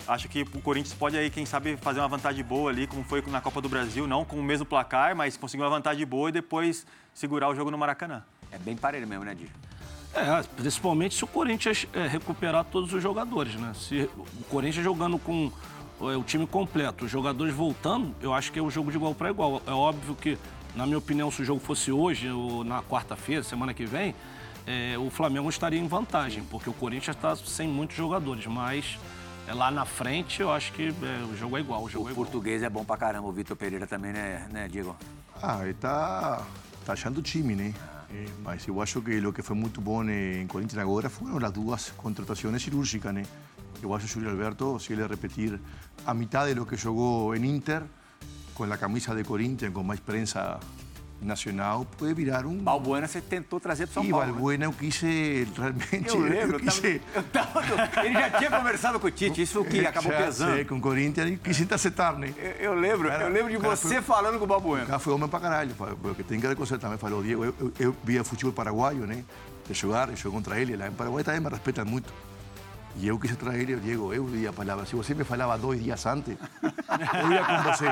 Acho 0.07 0.29
que 0.29 0.42
o 0.42 0.61
Corinthians 0.61 0.94
pode 0.94 1.16
aí, 1.16 1.31
quem 1.31 1.46
sabe, 1.46 1.77
fazer 1.77 2.01
uma 2.01 2.09
vantagem 2.09 2.44
boa 2.44 2.70
ali, 2.70 2.87
como 2.87 3.05
foi 3.05 3.22
na 3.29 3.40
Copa 3.40 3.61
do 3.61 3.68
Brasil, 3.68 4.07
não 4.07 4.25
com 4.25 4.37
o 4.37 4.42
mesmo 4.42 4.66
placar, 4.66 5.14
mas 5.14 5.37
conseguir 5.37 5.62
uma 5.62 5.70
vantagem 5.70 6.05
boa 6.05 6.29
e 6.29 6.33
depois 6.33 6.85
segurar 7.14 7.48
o 7.48 7.55
jogo 7.55 7.70
no 7.70 7.79
Maracanã. 7.79 8.25
É 8.51 8.59
bem 8.59 8.77
parelho 8.77 9.07
mesmo, 9.07 9.25
né, 9.25 9.35
Dir? 9.35 9.48
É, 10.14 10.42
principalmente 10.57 11.14
se 11.14 11.25
o 11.25 11.27
Corinthians 11.27 11.87
é, 11.94 12.07
recuperar 12.07 12.64
todos 12.64 12.92
os 12.92 13.03
jogadores, 13.03 13.55
né? 13.55 13.72
Se 13.75 14.11
o 14.16 14.44
Corinthians 14.51 14.85
jogando 14.85 15.18
com 15.18 15.51
é, 16.01 16.16
o 16.16 16.22
time 16.22 16.46
completo, 16.46 17.05
os 17.05 17.11
jogadores 17.11 17.55
voltando, 17.55 18.14
eu 18.20 18.35
acho 18.35 18.53
que 18.53 18.59
é 18.59 18.62
o 18.62 18.70
jogo 18.70 18.90
de 18.90 18.96
igual 18.96 19.14
para 19.14 19.31
igual. 19.31 19.62
É 19.66 19.70
óbvio 19.70 20.14
que, 20.14 20.37
na 20.75 20.85
minha 20.85 20.98
opinião, 20.98 21.31
se 21.31 21.40
o 21.40 21.44
jogo 21.44 21.61
fosse 21.61 21.90
hoje 21.90 22.29
ou 22.29 22.62
na 22.64 22.83
quarta-feira, 22.83 23.42
semana 23.42 23.72
que 23.72 23.87
vem, 23.87 24.14
é, 24.66 24.96
o 24.98 25.11
Flamengo 25.11 25.48
estaria 25.48 25.81
em 25.81 25.87
vantagem, 25.87 26.44
porque 26.44 26.68
o 26.70 26.72
Corinthians 26.72 27.16
está 27.16 27.35
sem 27.37 27.68
muitos 27.68 27.96
jogadores, 27.96 28.46
mas 28.46 28.98
é, 29.46 29.55
lá 29.55 29.70
na 29.70 29.85
frente 29.85 30.40
eu 30.40 30.53
acho 30.53 30.72
que 30.72 30.88
é, 30.88 31.25
o 31.25 31.37
jogo 31.37 31.57
é 31.57 31.61
igual. 31.61 31.83
O 31.83 31.88
jogo 31.88 32.07
O 32.07 32.09
é 32.09 32.12
igual. 32.12 32.25
português 32.27 32.62
é 32.62 32.70
bom 32.70 32.85
pra 32.85 32.96
caramba, 32.96 33.27
o 33.29 33.33
Vitor 33.33 33.57
Pereira 33.57 33.87
também, 33.87 34.12
né, 34.12 34.48
né 34.51 34.68
Diego? 34.68 34.96
Ah, 35.42 35.66
está, 35.66 36.42
está 36.81 36.92
achando 36.92 37.18
o 37.18 37.22
time, 37.22 37.55
né? 37.55 37.75
Eh, 38.14 38.27
mas 38.44 38.66
eu 38.68 38.81
acho 38.81 39.01
que 39.01 39.18
o 39.27 39.33
que 39.33 39.42
foi 39.42 39.57
muito 39.57 39.81
bom 39.81 40.05
em 40.05 40.46
Corinthians 40.46 40.79
agora 40.79 41.09
foram 41.09 41.44
as 41.44 41.53
duas 41.53 41.90
contratações 41.90 42.62
cirúrgicas, 42.62 43.12
né? 43.12 43.25
Eu 43.83 43.92
acho 43.94 44.07
que 44.07 44.12
o 44.12 44.14
Júlio 44.14 44.31
Alberto, 44.31 44.79
se 44.79 44.92
ele 44.92 45.05
repetir 45.07 45.59
a 46.07 46.14
mitad 46.14 46.46
de 46.46 46.55
lo 46.55 46.66
que 46.66 46.77
jogou 46.77 47.35
em 47.35 47.44
Inter, 47.44 47.83
com 48.55 48.64
a 48.64 48.77
camisa 48.77 49.14
de 49.14 49.25
Corinthians, 49.25 49.72
com 49.72 49.83
mais 49.83 49.98
prensa 49.98 50.61
nacional 51.22 51.87
pode 51.98 52.12
virar 52.14 52.44
um. 52.46 52.56
Balbuena 52.56 53.06
você 53.08 53.20
tentou 53.20 53.58
trazer 53.61 53.87
para 53.87 53.94
São 53.94 54.04
e 54.04 54.11
Paulo. 54.11 54.26
né? 54.26 54.32
Balbuena 54.32 54.64
eu 54.66 54.72
quis 54.72 55.02
eh, 55.02 55.46
realmente. 55.56 56.08
Eu 56.08 56.20
lembro, 56.20 56.56
eu 56.56 56.61
quis, 56.61 56.74
tava- 57.32 57.61
eu 57.66 57.76
tava- 57.76 58.06
ele 58.06 58.14
já 58.14 58.30
tinha 58.30 58.50
conversado 58.50 59.00
com 59.00 59.06
o 59.06 59.11
Tite, 59.11 59.42
isso 59.42 59.64
que 59.64 59.87
acabou 59.87 60.12
já 60.12 60.18
pesando. 60.18 60.54
sei, 60.54 60.64
com 60.64 60.76
o 60.76 60.80
Corinthians 60.80 61.30
e 61.30 61.37
quis 61.37 61.61
interceptar, 61.61 62.18
né? 62.18 62.32
Eu, 62.37 62.72
eu 62.72 62.74
lembro, 62.74 63.08
Cara, 63.08 63.24
eu 63.24 63.28
lembro 63.32 63.50
de 63.50 63.56
você 63.58 63.88
foi- 63.94 64.02
falando 64.02 64.35
com 64.35 64.40
o 64.40 64.44
O 64.44 64.46
Balbuena. 64.46 64.87
cara 64.87 64.98
foi 64.98 65.12
homem 65.12 65.28
pra 65.28 65.40
caralho, 65.40 65.74
porque 66.02 66.22
tem 66.22 66.40
que 66.40 66.46
reconhecer 66.46 66.78
também. 66.78 66.98
Falou, 66.98 67.22
Diego, 67.22 67.44
eu, 67.44 67.54
eu, 67.61 67.72
eu 67.78 67.96
via 68.04 68.22
futebol 68.24 68.52
paraguaio, 68.52 69.06
né? 69.06 69.24
De 69.66 69.74
jogar, 69.74 70.08
eu 70.08 70.16
jogo 70.16 70.37
contra 70.37 70.58
ele. 70.61 70.76
Lá 70.76 70.88
em 70.88 70.92
Paraguai 70.92 71.22
também 71.22 71.40
me 71.40 71.48
respeitam 71.48 71.85
muito. 71.85 72.12
E 72.96 73.09
eu 73.09 73.18
quis 73.18 73.35
trazer 73.37 73.62
ele, 73.62 73.76
Diego, 73.76 74.12
eu 74.12 74.24
dei 74.24 74.46
a 74.46 74.52
palavra. 74.52 74.85
Se 74.85 74.94
você 74.94 75.14
me 75.14 75.24
falava 75.24 75.57
dois 75.57 75.83
dias 75.83 76.05
antes, 76.07 76.37
eu 76.37 77.33
ia 77.33 77.44
com 77.44 77.62
você. 77.62 77.87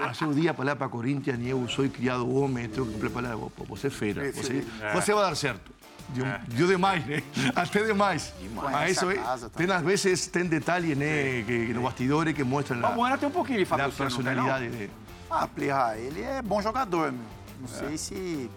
Mas 0.00 0.20
eu 0.20 0.32
dei 0.34 0.48
a 0.48 0.54
palavra 0.54 0.76
para 0.76 0.88
Corinthians 0.88 1.38
e 1.40 1.48
eu 1.48 1.66
sou 1.68 1.88
criado 1.88 2.30
homem, 2.34 2.68
tenho 2.68 2.86
que 2.86 2.98
preparar. 2.98 3.36
Você 3.68 3.86
é 3.86 3.90
feira, 3.90 4.30
você, 4.32 4.64
você 4.92 5.14
vai 5.14 5.24
dar 5.24 5.34
certo. 5.34 5.72
Deu, 6.08 6.26
deu 6.48 6.66
demais, 6.66 7.04
né? 7.06 7.22
Até 7.56 7.84
demais. 7.84 8.34
Mas 8.54 8.62
Conhece 8.62 8.92
isso 8.92 9.08
a 9.08 9.14
é- 9.14 9.48
tem, 9.56 9.70
às 9.70 9.82
vezes, 9.82 10.26
tem 10.26 10.44
detalhes, 10.44 10.96
né? 10.96 11.42
Que, 11.46 11.66
que 11.68 11.74
nos 11.74 11.82
bastidores 11.82 12.34
que 12.34 12.44
mostram 12.44 12.78
a, 12.78 12.82
Balbuena 12.82 13.16
tem 13.16 13.28
um 13.28 13.32
pouquinho 13.32 13.64
de 13.64 13.70
não 13.70 13.78
não? 13.78 13.90
personalidade 13.90 14.68
dele. 14.68 14.90
Ah, 15.30 15.48
Plirra, 15.48 15.96
ele 15.96 16.20
é 16.22 16.42
bom 16.42 16.60
jogador, 16.60 17.10
meu. 17.12 17.22
Não 17.60 17.68
sei 17.68 17.96
se 17.96 18.50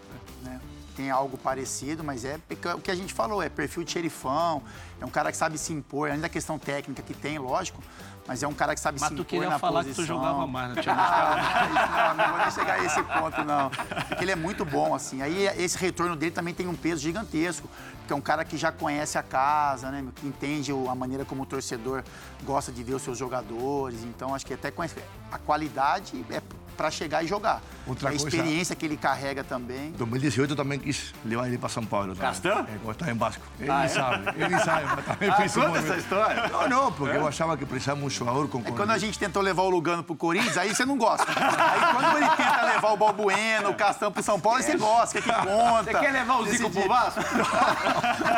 né, 0.44 0.60
tem 0.96 1.12
algo 1.12 1.38
parecido, 1.38 2.04
mas 2.04 2.24
é 2.26 2.40
o 2.76 2.80
que 2.80 2.90
a 2.90 2.96
gente 2.96 3.14
falou, 3.14 3.44
é 3.44 3.50
perfil 3.50 3.84
de 3.84 3.92
xerifão, 3.92 4.64
é 5.00 5.06
um 5.06 5.10
cara 5.10 5.32
que 5.32 5.38
sabe 5.38 5.58
se 5.58 5.74
impor, 5.74 6.10
além 6.10 6.22
da 6.22 6.30
questão 6.30 6.58
técnica 6.58 7.02
que 7.02 7.14
tem, 7.14 7.38
lógico, 7.38 7.82
mas 8.28 8.42
é 8.42 8.48
um 8.48 8.54
cara 8.54 8.74
que 8.74 8.82
sabe 8.82 9.00
Mas 9.00 9.10
se 9.10 9.16
tu 9.16 9.22
impor 9.22 9.30
queria 9.30 9.50
na 9.50 9.60
falar 9.60 9.84
posição. 9.84 10.04
que 10.04 10.08
tu 10.12 10.16
jogava 10.16 10.48
mais, 10.48 10.76
né? 10.76 10.82
Tinha 10.82 10.96
mais. 10.96 11.12
Ah, 11.12 12.16
não, 12.18 12.24
não 12.26 12.34
vou 12.34 12.42
nem 12.42 12.52
chegar 12.52 12.74
a 12.74 12.84
esse 12.84 13.04
ponto, 13.04 13.44
não. 13.44 13.70
Porque 14.08 14.24
ele 14.24 14.32
é 14.32 14.36
muito 14.36 14.66
bom, 14.66 14.96
assim. 14.96 15.22
Aí 15.22 15.46
esse 15.60 15.78
retorno 15.78 16.16
dele 16.16 16.32
também 16.32 16.52
tem 16.52 16.68
um 16.68 16.76
peso 16.76 17.02
gigantesco, 17.02 17.70
porque 18.00 18.12
é 18.12 18.16
um 18.16 18.22
cara 18.22 18.44
que 18.44 18.58
já 18.58 18.72
conhece 18.72 19.20
a 19.20 19.22
casa, 19.24 19.92
né? 19.92 20.04
Que 20.16 20.26
entende 20.26 20.72
a 20.72 20.96
maneira 20.96 21.24
como 21.24 21.44
o 21.44 21.46
torcedor 21.46 22.04
gosta 22.44 22.72
de 22.72 22.84
ver 22.84 22.96
os 22.96 23.04
seus 23.04 23.16
jogadores. 23.16 24.04
Então, 24.04 24.34
acho 24.34 24.44
que 24.46 24.56
até 24.56 24.72
conhece. 24.72 24.96
A 25.32 25.38
qualidade 25.38 26.26
é 26.32 26.42
para 26.76 26.92
chegar 26.92 27.24
e 27.24 27.28
jogar. 27.28 27.62
Outra 27.88 28.10
a 28.10 28.12
coisa- 28.12 28.28
experiência 28.28 28.76
que 28.76 28.86
ele 28.86 28.98
carrega 28.98 29.44
também. 29.44 29.92
2018 29.92 30.52
eu 30.52 30.56
também 30.56 30.80
quis 30.80 31.14
levar 31.24 31.48
ele 31.48 31.58
para 31.58 31.70
São 31.70 31.86
Paulo. 31.86 32.16
Castan? 32.16 32.66
É, 32.68 32.92
estava 32.92 33.12
em 33.12 33.18
Vasco. 33.18 33.44
Ele 33.60 33.70
Ah, 33.72 33.86
é? 33.86 33.88
sabe, 33.88 34.30
ele 34.42 34.60
sabe, 34.60 34.86
mas 34.96 35.06
também 35.06 35.30
Ah, 35.34 35.36
fez 35.36 35.58
um 35.58 35.62
conta 35.62 35.68
movimento. 35.74 35.92
essa 35.94 36.02
história. 36.02 36.48
Não, 36.50 36.70
não, 36.70 36.92
porque 36.92 37.16
eu 37.18 37.28
achava 37.28 37.56
que 37.58 37.66
precisava 37.66 38.04
um 38.04 38.10
jogador 38.10 38.48
com... 38.48 38.60
É 38.60 38.72
quando 38.72 38.92
a 38.92 38.98
gente 38.98 39.18
tentou 39.20 39.42
levar 39.42 39.64
o 39.64 39.70
Lugano 39.70 40.04
pro 40.04 40.16
Corinthians, 40.16 40.58
aí 40.58 40.74
você 40.76 40.86
não 40.86 40.98
gosta. 40.98 41.26
Aí 41.30 41.94
quando 41.94 42.18
ele 42.18 42.30
tenta 42.36 42.66
levar 42.66 42.92
o 42.92 42.98
Balbueno, 42.98 43.70
o 43.70 43.74
Castão 43.76 44.12
pro 44.12 44.24
São 44.24 44.40
Paulo, 44.40 44.58
aí 44.58 44.64
você 44.64 44.78
gosta, 44.78 45.22
quer 45.22 45.34
que 45.34 45.46
conta. 45.46 45.84
Você 45.84 45.94
quer 46.00 46.12
levar 46.12 46.38
o 46.40 46.46
Zico 46.48 46.70
pro 46.70 46.88
Vasco? 46.88 47.20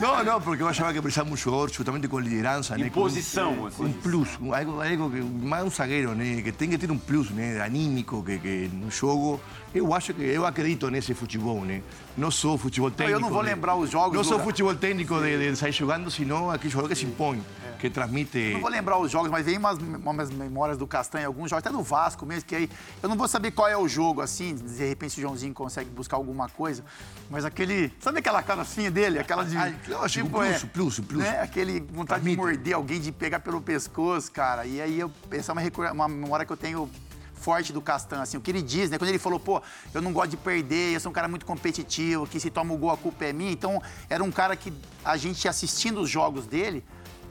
Não, 0.00 0.22
não, 0.22 0.40
porque 0.40 0.62
eu 0.62 0.68
achava 0.68 0.92
que 0.92 1.00
precisava 1.00 1.30
um 1.30 1.36
jogador 1.36 1.70
justamente 1.72 2.06
com 2.08 2.18
liderança, 2.18 2.76
né? 2.76 2.84
com- 2.90 3.00
Imposição, 3.00 3.56
com 3.56 3.66
assim. 3.66 3.84
um 3.86 3.92
plus, 3.92 4.28
um- 4.40 4.54
algo, 4.54 4.82
algo 4.82 5.10
que, 5.10 5.20
mais 5.22 5.64
um 5.64 5.70
zagueiro, 5.70 6.14
né? 6.14 6.42
Que 6.42 6.52
tem 6.52 6.68
que 6.68 6.76
ter 6.78 6.90
um 6.90 6.97
plus, 6.98 7.30
né? 7.30 7.60
Anímico, 7.60 8.22
que, 8.22 8.38
que 8.38 8.70
no 8.72 8.90
jogo... 8.90 9.40
Eu 9.74 9.92
acho 9.92 10.14
que, 10.14 10.22
eu 10.22 10.46
acredito 10.46 10.90
nesse 10.90 11.14
futebol, 11.14 11.64
né? 11.64 11.82
Não 12.18 12.30
sou 12.32 12.58
futebol 12.58 12.90
técnico. 12.90 13.16
eu 13.16 13.20
não 13.20 13.30
vou 13.30 13.40
lembrar 13.40 13.76
os 13.76 13.88
jogos 13.88 14.14
Não 14.14 14.22
do- 14.22 14.28
sou 14.28 14.40
futebol 14.40 14.74
técnico 14.74 15.20
de, 15.20 15.50
de 15.50 15.56
sair 15.56 15.72
jogando, 15.72 16.10
senão 16.10 16.50
aquele 16.50 16.70
jogador 16.70 16.88
que 16.88 16.96
se 16.96 17.06
impõe, 17.06 17.40
que 17.78 17.88
transmite... 17.88 18.50
Não 18.54 18.60
vou 18.60 18.68
lembrar 18.68 18.98
os 18.98 19.08
jogos, 19.08 19.30
mas 19.30 19.46
vem 19.46 19.56
umas, 19.56 19.78
umas 19.78 20.28
memórias 20.28 20.76
do 20.76 20.84
Castanho, 20.84 21.28
alguns 21.28 21.48
jogos, 21.48 21.64
até 21.64 21.70
do 21.74 21.80
Vasco 21.80 22.26
mesmo, 22.26 22.44
que 22.44 22.56
aí 22.56 22.70
eu 23.00 23.08
não 23.08 23.16
vou 23.16 23.28
saber 23.28 23.52
qual 23.52 23.68
é 23.68 23.76
o 23.76 23.86
jogo, 23.86 24.20
assim, 24.20 24.56
de 24.56 24.84
repente 24.88 25.16
o 25.16 25.22
Joãozinho 25.22 25.54
consegue 25.54 25.88
buscar 25.90 26.16
alguma 26.16 26.48
coisa, 26.48 26.84
mas 27.30 27.44
aquele. 27.44 27.92
Sabe 28.00 28.18
aquela 28.18 28.42
caracinha 28.42 28.90
dele? 28.90 29.20
Aquela 29.20 29.44
de. 29.44 29.56
Ah, 29.56 29.72
lógico, 29.86 30.28
plus, 30.28 30.64
plus, 30.64 31.00
plus. 31.00 31.22
Né? 31.22 31.40
Aquele 31.40 31.78
vontade 31.80 32.24
de 32.24 32.36
morder 32.36 32.74
alguém, 32.74 33.00
de 33.00 33.12
pegar 33.12 33.38
pelo 33.38 33.60
pescoço, 33.60 34.32
cara. 34.32 34.66
E 34.66 34.80
aí 34.80 34.98
eu, 34.98 35.10
essa 35.30 35.52
é 35.52 35.54
uma, 35.54 35.92
uma 35.92 36.08
memória 36.08 36.44
que 36.44 36.52
eu 36.52 36.56
tenho 36.56 36.90
forte 37.38 37.72
do 37.72 37.80
Castan, 37.80 38.20
assim, 38.20 38.36
o 38.36 38.40
que 38.40 38.50
ele 38.50 38.60
diz, 38.62 38.90
né? 38.90 38.98
Quando 38.98 39.08
ele 39.08 39.18
falou, 39.18 39.40
pô, 39.40 39.62
eu 39.94 40.02
não 40.02 40.12
gosto 40.12 40.32
de 40.32 40.36
perder, 40.36 40.94
eu 40.94 41.00
sou 41.00 41.10
um 41.10 41.12
cara 41.14 41.28
muito 41.28 41.46
competitivo, 41.46 42.26
que 42.26 42.38
se 42.38 42.50
toma 42.50 42.74
o 42.74 42.76
gol 42.76 42.90
a 42.90 42.96
culpa 42.96 43.24
é 43.24 43.32
minha. 43.32 43.52
Então, 43.52 43.82
era 44.10 44.22
um 44.22 44.30
cara 44.30 44.54
que 44.56 44.72
a 45.04 45.16
gente 45.16 45.48
assistindo 45.48 46.00
os 46.00 46.10
jogos 46.10 46.46
dele, 46.46 46.84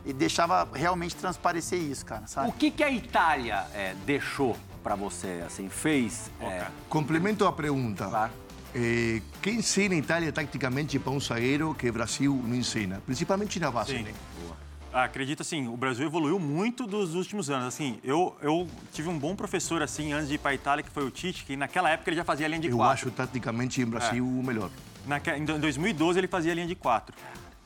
e 0.06 0.14
deixava 0.14 0.68
realmente 0.74 1.16
transparecer 1.16 1.80
isso, 1.80 2.06
cara, 2.06 2.26
sabe? 2.28 2.48
O 2.48 2.54
que, 2.54 2.72
que 2.72 2.82
a 2.82 2.90
Itália 2.90 3.66
é, 3.74 3.94
deixou 4.06 4.56
para 4.82 4.96
você, 4.96 5.44
assim, 5.46 5.68
fez? 5.68 6.32
é, 6.42 6.66
Complemento 6.88 7.46
a 7.46 7.52
pergunta. 7.52 8.06
Claro. 8.06 8.32
Eh, 8.74 9.22
quem 9.42 9.56
ensina 9.56 9.96
a 9.96 9.98
Itália 9.98 10.32
taticamente 10.32 11.00
para 11.00 11.12
um 11.12 11.20
zagueiro 11.20 11.74
que 11.74 11.90
o 11.90 11.94
Brasil 11.94 12.42
não 12.46 12.56
ensina? 12.56 13.02
Principalmente 13.06 13.60
na 13.60 13.72
base, 13.72 13.98
Sim. 13.98 14.04
né? 14.04 14.14
Acredito 15.04 15.42
assim, 15.42 15.68
o 15.68 15.78
Brasil 15.78 16.08
evoluiu 16.08 16.40
muito 16.40 16.88
dos 16.88 17.14
últimos 17.14 17.52
anos. 17.52 17.68
Assim, 17.68 18.00
eu, 18.04 18.36
eu 18.42 18.68
tive 18.92 19.08
um 19.10 19.20
bom 19.20 19.36
professor 19.36 19.84
assim 19.84 20.12
antes 20.12 20.28
de 20.28 20.34
ir 20.36 20.38
para 20.40 20.50
a 20.52 20.54
Itália, 20.56 20.82
que 20.84 20.90
foi 20.90 21.04
o 21.06 21.12
Tite, 21.12 21.46
que 21.46 21.56
naquela 21.56 21.88
época 21.92 22.10
ele 22.10 22.18
já 22.18 22.24
fazia 22.24 22.48
a 22.48 22.50
linha 22.50 22.62
de 22.62 22.68
Eu 22.70 22.78
quatro. 22.78 22.94
acho 22.94 23.12
taticamente 23.12 23.84
o 23.84 23.86
Brasil 23.88 24.26
o 24.26 24.44
melhor. 24.44 24.72
Naque- 25.06 25.30
em 25.36 25.46
2012 25.46 26.20
ele 26.20 26.28
fazia 26.28 26.52
a 26.52 26.56
linha 26.56 26.66
de 26.66 26.74
quatro. 26.74 27.16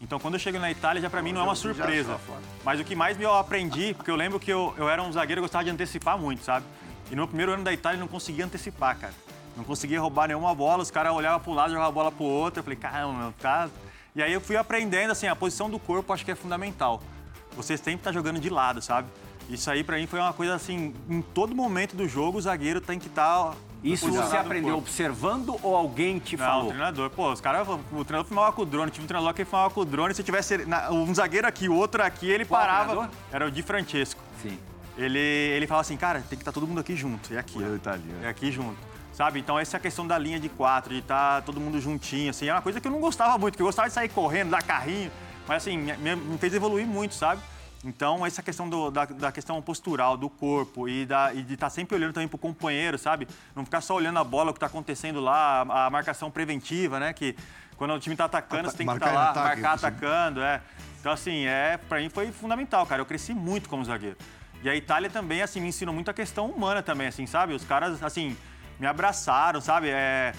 Então 0.02 0.20
quando 0.20 0.34
eu 0.34 0.40
chego 0.42 0.60
na 0.60 0.70
Itália, 0.70 1.02
já 1.02 1.10
para 1.10 1.22
mim 1.22 1.32
não 1.32 1.40
é 1.40 1.44
uma 1.46 1.56
surpresa. 1.56 2.20
Mas 2.66 2.82
o 2.82 2.84
que 2.84 2.96
mais 2.98 3.16
me 3.18 3.24
eu 3.24 3.34
aprendi, 3.34 3.94
porque 3.94 4.12
eu 4.12 4.16
lembro 4.18 4.38
que 4.38 4.52
eu, 4.52 4.74
eu 4.78 4.90
era 4.90 5.02
um 5.02 5.10
zagueiro 5.10 5.40
que 5.42 5.46
gostava 5.46 5.64
de 5.64 5.70
antecipar 5.70 6.18
muito, 6.18 6.44
sabe? 6.44 6.66
E 7.08 7.12
no 7.12 7.18
meu 7.18 7.28
primeiro 7.28 7.54
ano 7.54 7.64
da 7.64 7.72
Itália 7.72 7.96
eu 7.96 8.02
não 8.02 8.10
conseguia 8.10 8.44
antecipar, 8.44 8.98
cara. 8.98 9.14
Não 9.56 9.64
conseguia 9.64 10.02
roubar 10.02 10.28
nenhuma 10.28 10.54
bola, 10.54 10.84
os 10.84 10.92
caras 10.92 11.14
olhavam 11.14 11.40
para 11.40 11.52
um 11.52 11.56
lado, 11.56 11.70
jogavam 11.70 11.90
a 11.90 11.94
bola 11.94 12.12
para 12.12 12.24
o 12.24 12.28
outro. 12.28 12.60
Eu 12.60 12.64
falei, 12.66 12.78
caramba, 12.78 13.14
meu, 13.14 13.32
tá. 13.40 13.70
E 14.14 14.22
aí 14.22 14.34
eu 14.34 14.42
fui 14.42 14.58
aprendendo, 14.58 15.12
assim, 15.12 15.28
a 15.28 15.36
posição 15.36 15.70
do 15.70 15.80
corpo 15.80 16.12
acho 16.12 16.26
que 16.26 16.32
é 16.32 16.36
fundamental. 16.36 17.02
Você 17.56 17.78
sempre 17.78 18.04
tá 18.04 18.12
jogando 18.12 18.40
de 18.40 18.50
lado, 18.50 18.82
sabe? 18.82 19.08
Isso 19.50 19.70
aí 19.70 19.84
para 19.84 19.98
mim 19.98 20.08
foi 20.08 20.20
uma 20.20 20.34
coisa 20.34 20.56
assim, 20.56 20.94
em 21.10 21.22
todo 21.22 21.54
momento 21.54 21.96
do 21.96 22.08
jogo 22.08 22.38
o 22.38 22.42
zagueiro 22.42 22.80
tem 22.80 22.98
que 23.00 23.08
estar. 23.08 23.54
Isso 23.84 24.10
você 24.12 24.38
aprendeu 24.38 24.78
observando 24.78 25.58
ou 25.64 25.76
alguém 25.76 26.20
te 26.20 26.38
Não, 26.38 26.46
o 26.46 26.48
falou? 26.48 26.68
treinador. 26.68 27.10
Pô, 27.10 27.32
os 27.32 27.42
caras, 27.42 27.68
o 27.68 28.06
treinador 28.06 28.26
filmava 28.26 28.52
com 28.52 28.62
o 28.62 28.66
drone. 28.66 28.92
Tive 28.92 29.04
um 29.06 29.08
treinador 29.08 29.34
que 29.34 29.44
filmava 29.44 29.74
com 29.74 29.82
o 29.82 29.86
drone. 29.86 30.14
Se 30.14 30.24
tivesse 30.24 30.66
na- 30.66 30.92
um 30.92 31.14
zagueiro 31.14 31.48
aqui, 31.48 31.68
o 31.68 31.74
outro 31.74 32.04
aqui, 32.04 32.30
ele 32.30 32.46
Qual 32.46 32.62
parava. 32.62 32.86
treinador? 32.92 33.16
Era 33.32 33.48
o 33.48 33.52
Di 33.52 33.64
Francesco. 33.64 34.22
Sim. 34.42 34.58
Ele, 34.98 35.18
ele 35.20 35.66
falava 35.66 35.82
assim, 35.82 35.98
cara, 35.98 36.20
tem 36.20 36.38
que 36.38 36.44
estar 36.44 36.52
todo 36.52 36.68
mundo 36.68 36.80
aqui 36.80 36.96
junto. 36.96 37.34
É 37.34 37.40
aqui. 37.40 37.58
Ó. 37.58 37.66
o 37.66 37.98
né? 37.98 38.02
É 38.24 38.30
aqui 38.30 38.52
junto. 38.52 38.78
Sabe? 39.14 39.40
Então, 39.40 39.58
essa 39.60 39.76
é 39.76 39.80
a 39.80 39.82
questão 39.82 40.06
da 40.06 40.18
linha 40.18 40.40
de 40.40 40.48
quatro, 40.48 40.94
de 40.94 41.00
estar 41.00 41.42
todo 41.42 41.60
mundo 41.60 41.82
juntinho, 41.82 42.30
assim. 42.30 42.48
É 42.48 42.54
uma 42.54 42.62
coisa 42.62 42.80
que 42.80 42.88
eu 42.88 42.92
não 42.92 43.00
gostava 43.00 43.38
muito, 43.38 43.56
que 43.56 43.62
eu 43.62 43.66
gostava 43.66 43.88
de 43.88 43.94
sair 43.96 44.10
correndo, 44.10 44.52
dar 44.52 44.62
carrinho. 44.64 45.12
Mas, 45.48 45.64
assim, 45.64 45.78
me, 45.78 46.16
me 46.16 46.38
fez 46.38 46.54
evoluir 46.54 46.86
muito, 46.88 47.14
sabe? 47.16 47.42
Então, 47.84 48.24
essa 48.26 48.44
questão 48.44 48.70
do- 48.70 48.92
da, 48.92 49.06
da 49.06 49.32
questão 49.32 49.60
postural, 49.62 50.16
do 50.16 50.30
corpo 50.30 50.88
e, 50.88 51.06
da- 51.06 51.34
e 51.34 51.42
de 51.42 51.56
estar 51.56 51.70
sempre 51.70 51.96
olhando 51.96 52.14
também 52.14 52.28
pro 52.28 52.38
companheiro, 52.38 52.98
sabe? 52.98 53.28
Não 53.56 53.66
ficar 53.66 53.82
só 53.82 53.96
olhando 53.96 54.20
a 54.20 54.24
bola, 54.24 54.52
o 54.52 54.54
que 54.54 54.58
está 54.58 54.68
acontecendo 54.68 55.20
lá, 55.20 55.62
a, 55.68 55.86
a 55.88 55.90
marcação 55.90 56.30
preventiva, 56.30 57.00
né? 57.00 57.12
Que 57.12 57.36
quando 57.78 57.92
o 57.96 58.00
time 58.00 58.14
está 58.14 58.26
atacando, 58.26 58.70
você 58.70 58.78
tem 58.78 58.86
que 58.88 58.94
estar 58.94 59.12
em 59.12 59.16
lá, 59.16 59.32
ataque, 59.32 59.62
marcar 59.62 59.74
atacando, 59.88 60.42
é. 60.44 60.62
Então, 61.00 61.12
assim, 61.12 61.46
é, 61.46 61.78
pra 61.90 61.98
mim 62.00 62.10
foi 62.10 62.32
fundamental, 62.32 62.86
cara. 62.86 63.02
Eu 63.02 63.06
cresci 63.08 63.34
muito 63.34 63.68
como 63.68 63.84
zagueiro. 63.84 64.16
E 64.64 64.70
a 64.70 64.76
Itália 64.76 65.10
também, 65.10 65.42
assim, 65.42 65.60
me 65.60 65.70
ensinou 65.70 65.94
muito 65.96 66.12
a 66.12 66.14
questão 66.14 66.46
humana 66.52 66.84
também, 66.84 67.08
assim, 67.08 67.26
sabe? 67.26 67.54
Os 67.56 67.66
caras, 67.66 68.04
assim, 68.04 68.38
me 68.80 68.86
abraçaram, 68.86 69.60
sabe? 69.60 69.90
É, 69.90 70.34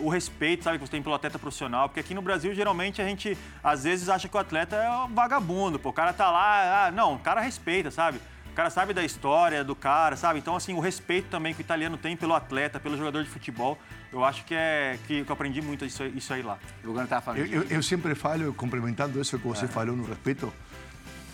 o 0.00 0.08
respeito, 0.08 0.64
sabe, 0.64 0.78
que 0.78 0.84
você 0.84 0.90
tem 0.90 1.02
pelo 1.02 1.14
atleta 1.14 1.38
profissional. 1.38 1.88
Porque 1.88 2.00
aqui 2.00 2.14
no 2.14 2.22
Brasil, 2.22 2.54
geralmente, 2.54 3.00
a 3.00 3.04
gente, 3.04 3.36
às 3.62 3.84
vezes, 3.84 4.08
acha 4.08 4.28
que 4.28 4.36
o 4.36 4.40
atleta 4.40 4.76
é 4.76 4.90
um 4.90 5.14
vagabundo. 5.14 5.78
Pô, 5.78 5.90
o 5.90 5.92
cara 5.92 6.12
tá 6.12 6.30
lá, 6.30 6.86
ah, 6.86 6.90
não, 6.90 7.14
o 7.14 7.18
cara 7.18 7.40
respeita, 7.40 7.90
sabe? 7.90 8.18
O 8.50 8.54
cara 8.54 8.68
sabe 8.68 8.92
da 8.92 9.02
história 9.02 9.64
do 9.64 9.74
cara, 9.74 10.14
sabe? 10.14 10.38
Então, 10.38 10.54
assim, 10.54 10.74
o 10.74 10.80
respeito 10.80 11.28
também 11.30 11.54
que 11.54 11.60
o 11.60 11.62
italiano 11.62 11.96
tem 11.96 12.14
pelo 12.14 12.34
atleta, 12.34 12.78
pelo 12.78 12.98
jogador 12.98 13.22
de 13.24 13.30
futebol, 13.30 13.78
eu 14.12 14.22
acho 14.24 14.44
que 14.44 14.54
é 14.54 14.98
que, 15.06 15.24
que 15.24 15.30
eu 15.30 15.32
aprendi 15.32 15.62
muito 15.62 15.86
isso, 15.86 16.02
aí- 16.02 16.12
isso 16.14 16.34
aí 16.34 16.42
lá. 16.42 16.58
Falando. 17.22 17.40
Eu, 17.40 17.62
eu, 17.62 17.66
eu 17.70 17.82
sempre 17.82 18.14
falo, 18.14 18.52
complementando 18.52 19.18
isso 19.18 19.38
que 19.38 19.46
você 19.48 19.66
falou 19.66 19.96
no 19.96 20.04
respeito, 20.04 20.52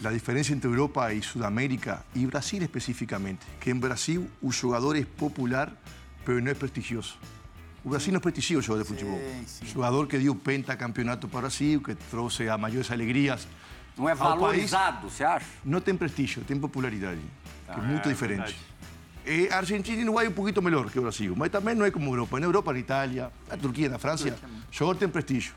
a 0.04 0.12
diferença 0.12 0.52
entre 0.52 0.68
Europa 0.70 1.12
e 1.12 1.20
Sudamérica 1.20 2.04
e 2.14 2.24
Brasil 2.24 2.62
especificamente, 2.62 3.40
que 3.58 3.68
em 3.68 3.74
Brasil 3.74 4.30
o 4.40 4.52
jogador 4.52 4.96
é 4.96 5.04
popular, 5.04 5.72
pero 6.24 6.40
não 6.40 6.52
é 6.52 6.54
prestigioso. 6.54 7.18
O 7.84 7.90
Brasil 7.90 8.12
não 8.12 8.20
prestigia 8.20 8.58
o 8.58 8.62
jogador 8.62 8.82
de 8.82 8.88
futebol. 8.88 9.20
sim. 9.46 9.66
Jogador 9.66 10.06
que 10.06 10.18
deu 10.18 10.34
pentacampeonato 10.34 11.28
para 11.28 11.38
o 11.38 11.40
Brasil, 11.42 11.80
que 11.80 11.94
trouxe 11.94 12.48
as 12.48 12.60
maiores 12.60 12.90
alegrias. 12.90 13.46
Não 13.96 14.08
é 14.08 14.12
ao 14.12 14.18
país, 14.18 14.40
valorizado, 14.40 15.10
você 15.10 15.24
acha? 15.24 15.46
não 15.64 15.80
tem 15.80 15.96
prestígio, 15.96 16.42
tem 16.44 16.58
popularidade, 16.58 17.20
que 17.66 17.80
é 17.80 17.82
muito 17.82 18.08
é 18.08 18.12
diferente. 18.12 18.56
Eh, 19.26 19.48
Argentina 19.52 20.00
e 20.00 20.04
Uruguai 20.04 20.28
um 20.28 20.32
pouquinho 20.32 20.62
melhor 20.62 20.88
que 20.90 20.98
o 20.98 21.02
Brasil, 21.02 21.34
mas 21.36 21.50
também 21.50 21.74
não 21.74 21.84
é 21.84 21.90
como 21.90 22.06
a 22.06 22.08
Europa. 22.12 22.38
Na 22.38 22.46
Europa, 22.46 22.72
na 22.72 22.78
Itália, 22.78 23.30
na 23.48 23.56
Turquia, 23.56 23.88
na 23.88 23.98
França, 23.98 24.28
o 24.28 24.32
jogador 24.70 24.98
tem 24.98 25.08
prestígio. 25.08 25.52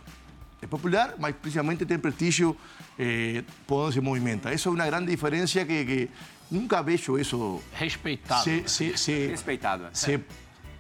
É 0.62 0.68
popular, 0.68 1.16
mas 1.18 1.36
principalmente 1.36 1.86
tem 1.86 1.98
prestígio 1.98 2.56
eh, 2.98 3.44
por 3.66 3.86
onde 3.86 3.94
se 3.96 4.02
movimenta. 4.02 4.52
Essa 4.52 4.70
é 4.70 4.72
uma 4.72 4.86
grande 4.86 5.08
diferença 5.12 5.64
que, 5.66 5.86
que 5.86 6.10
nunca 6.52 6.82
vejo 6.84 7.18
isso 7.18 7.62
Respeitado. 7.74 8.44
se, 8.44 8.64
se, 8.68 8.98
se, 8.98 9.28
Respeitado. 9.28 9.86
é. 9.86 9.90
se 9.94 10.20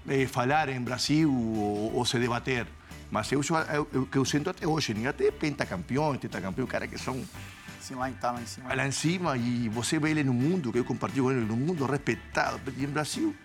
eh, 0.10 0.26
falar 0.28 0.70
em 0.70 0.82
Brasil 0.82 1.32
ou, 1.34 1.93
ou 1.95 2.06
se 2.06 2.18
debater. 2.20 2.66
Mas 3.10 3.30
eu, 3.32 3.43
sou- 3.43 3.58
eu, 3.60 3.88
eu, 3.91 4.06
que 4.06 4.18
eu 4.18 4.24
sinto 4.26 4.49
até 4.49 4.66
hoje, 4.66 4.93
nem 4.93 5.06
até 5.08 5.30
pentacampeões, 5.32 6.20
tetacampeões, 6.20 6.70
cara 6.70 6.88
que 6.88 6.97
são 6.97 7.22
Assim, 7.80 7.95
lá 7.95 8.10
em 8.10 8.14
tá, 8.14 8.32
lá 8.32 8.41
em 8.41 8.45
cima. 8.45 8.74
lá 8.76 8.88
em 8.88 8.91
cima 8.91 9.36
e 9.38 9.68
você 9.70 9.97
vê 9.99 10.12
ele 10.12 10.24
no 10.24 10.34
mundo, 10.34 10.72
que 10.72 10.78
eu 10.80 10.86
compartilho 10.86 11.24
com 11.26 11.32
ele 11.32 11.41
no 11.45 11.56
mundo, 11.58 11.86
respeitado. 11.86 12.62
E 12.78 12.84
em 12.84 12.88
Brasil, 12.88 13.36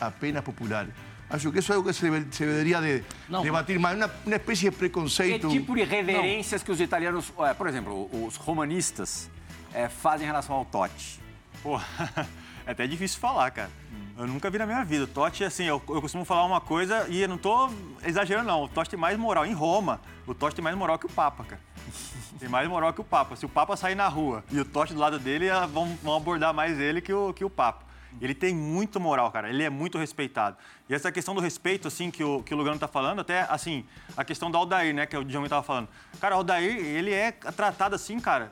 apenas 0.00 0.42
popular. 0.42 0.86
Acho 1.30 1.50
que 1.50 1.58
isso 1.60 1.72
é 1.72 1.76
algo 1.76 1.88
que 1.88 1.94
se, 1.94 2.02
deve- 2.02 2.26
se 2.32 2.44
deveria 2.44 2.80
de 2.82 3.02
Não. 3.28 3.42
debater 3.42 3.78
mais, 3.78 3.96
uma, 3.96 4.10
uma 4.26 4.36
espécie 4.36 4.64
de 4.64 4.70
Que 4.72 4.76
preconceito. 4.76 5.48
tipo 5.48 5.74
de 5.74 5.84
reverências 5.84 6.62
que 6.62 6.70
os 6.70 6.80
italianos, 6.80 7.32
é, 7.38 7.54
por 7.54 7.66
exemplo, 7.66 8.10
os 8.26 8.36
romanistas 8.36 9.30
é, 9.72 9.88
fazem 9.88 10.24
em 10.24 10.26
relação 10.28 10.54
ao 10.56 10.64
Totti? 10.66 11.18
Pô, 11.62 11.80
é 12.66 12.72
até 12.72 12.86
difícil 12.86 13.18
falar, 13.20 13.50
cara. 13.52 13.70
Eu 14.16 14.28
nunca 14.28 14.48
vi 14.48 14.58
na 14.58 14.66
minha 14.66 14.84
vida. 14.84 15.04
O 15.04 15.06
Totti, 15.08 15.42
assim, 15.42 15.64
eu, 15.64 15.82
eu 15.88 16.00
costumo 16.00 16.24
falar 16.24 16.44
uma 16.44 16.60
coisa 16.60 17.06
e 17.08 17.22
eu 17.22 17.28
não 17.28 17.36
tô 17.36 17.68
exagerando, 18.04 18.46
não. 18.46 18.62
O 18.62 18.68
Totti 18.68 18.90
tem 18.90 18.98
mais 18.98 19.18
moral. 19.18 19.44
Em 19.44 19.52
Roma, 19.52 20.00
o 20.24 20.32
Totti 20.32 20.54
tem 20.54 20.62
mais 20.62 20.76
moral 20.76 20.98
que 20.98 21.06
o 21.06 21.08
Papa, 21.08 21.44
cara. 21.44 21.60
Tem 22.38 22.48
mais 22.48 22.68
moral 22.68 22.92
que 22.92 23.00
o 23.00 23.04
Papa. 23.04 23.36
Se 23.36 23.46
o 23.46 23.48
Papa 23.48 23.76
sair 23.76 23.94
na 23.94 24.08
rua 24.08 24.44
e 24.50 24.58
o 24.58 24.64
Totti 24.64 24.92
do 24.92 24.98
lado 24.98 25.20
dele, 25.20 25.48
ah, 25.48 25.66
vão, 25.66 25.96
vão 26.02 26.16
abordar 26.16 26.52
mais 26.52 26.78
ele 26.80 27.00
que 27.00 27.12
o, 27.12 27.32
que 27.32 27.44
o 27.44 27.48
Papa. 27.48 27.84
Ele 28.20 28.34
tem 28.34 28.54
muito 28.54 28.98
moral, 28.98 29.30
cara. 29.30 29.48
Ele 29.48 29.62
é 29.62 29.70
muito 29.70 29.98
respeitado. 29.98 30.56
E 30.88 30.94
essa 30.94 31.10
questão 31.12 31.34
do 31.34 31.40
respeito, 31.40 31.88
assim, 31.88 32.10
que 32.10 32.22
o, 32.22 32.42
que 32.42 32.52
o 32.52 32.56
Lugano 32.56 32.78
tá 32.78 32.88
falando, 32.88 33.20
até, 33.20 33.46
assim, 33.48 33.84
a 34.16 34.24
questão 34.24 34.50
do 34.50 34.58
Aldair, 34.58 34.94
né, 34.94 35.06
que 35.06 35.16
o 35.16 35.24
Djalma 35.24 35.48
tava 35.48 35.62
falando. 35.62 35.88
Cara, 36.20 36.34
o 36.34 36.38
Aldair, 36.38 36.76
ele 36.76 37.12
é 37.12 37.32
tratado 37.32 37.94
assim, 37.94 38.18
cara, 38.18 38.50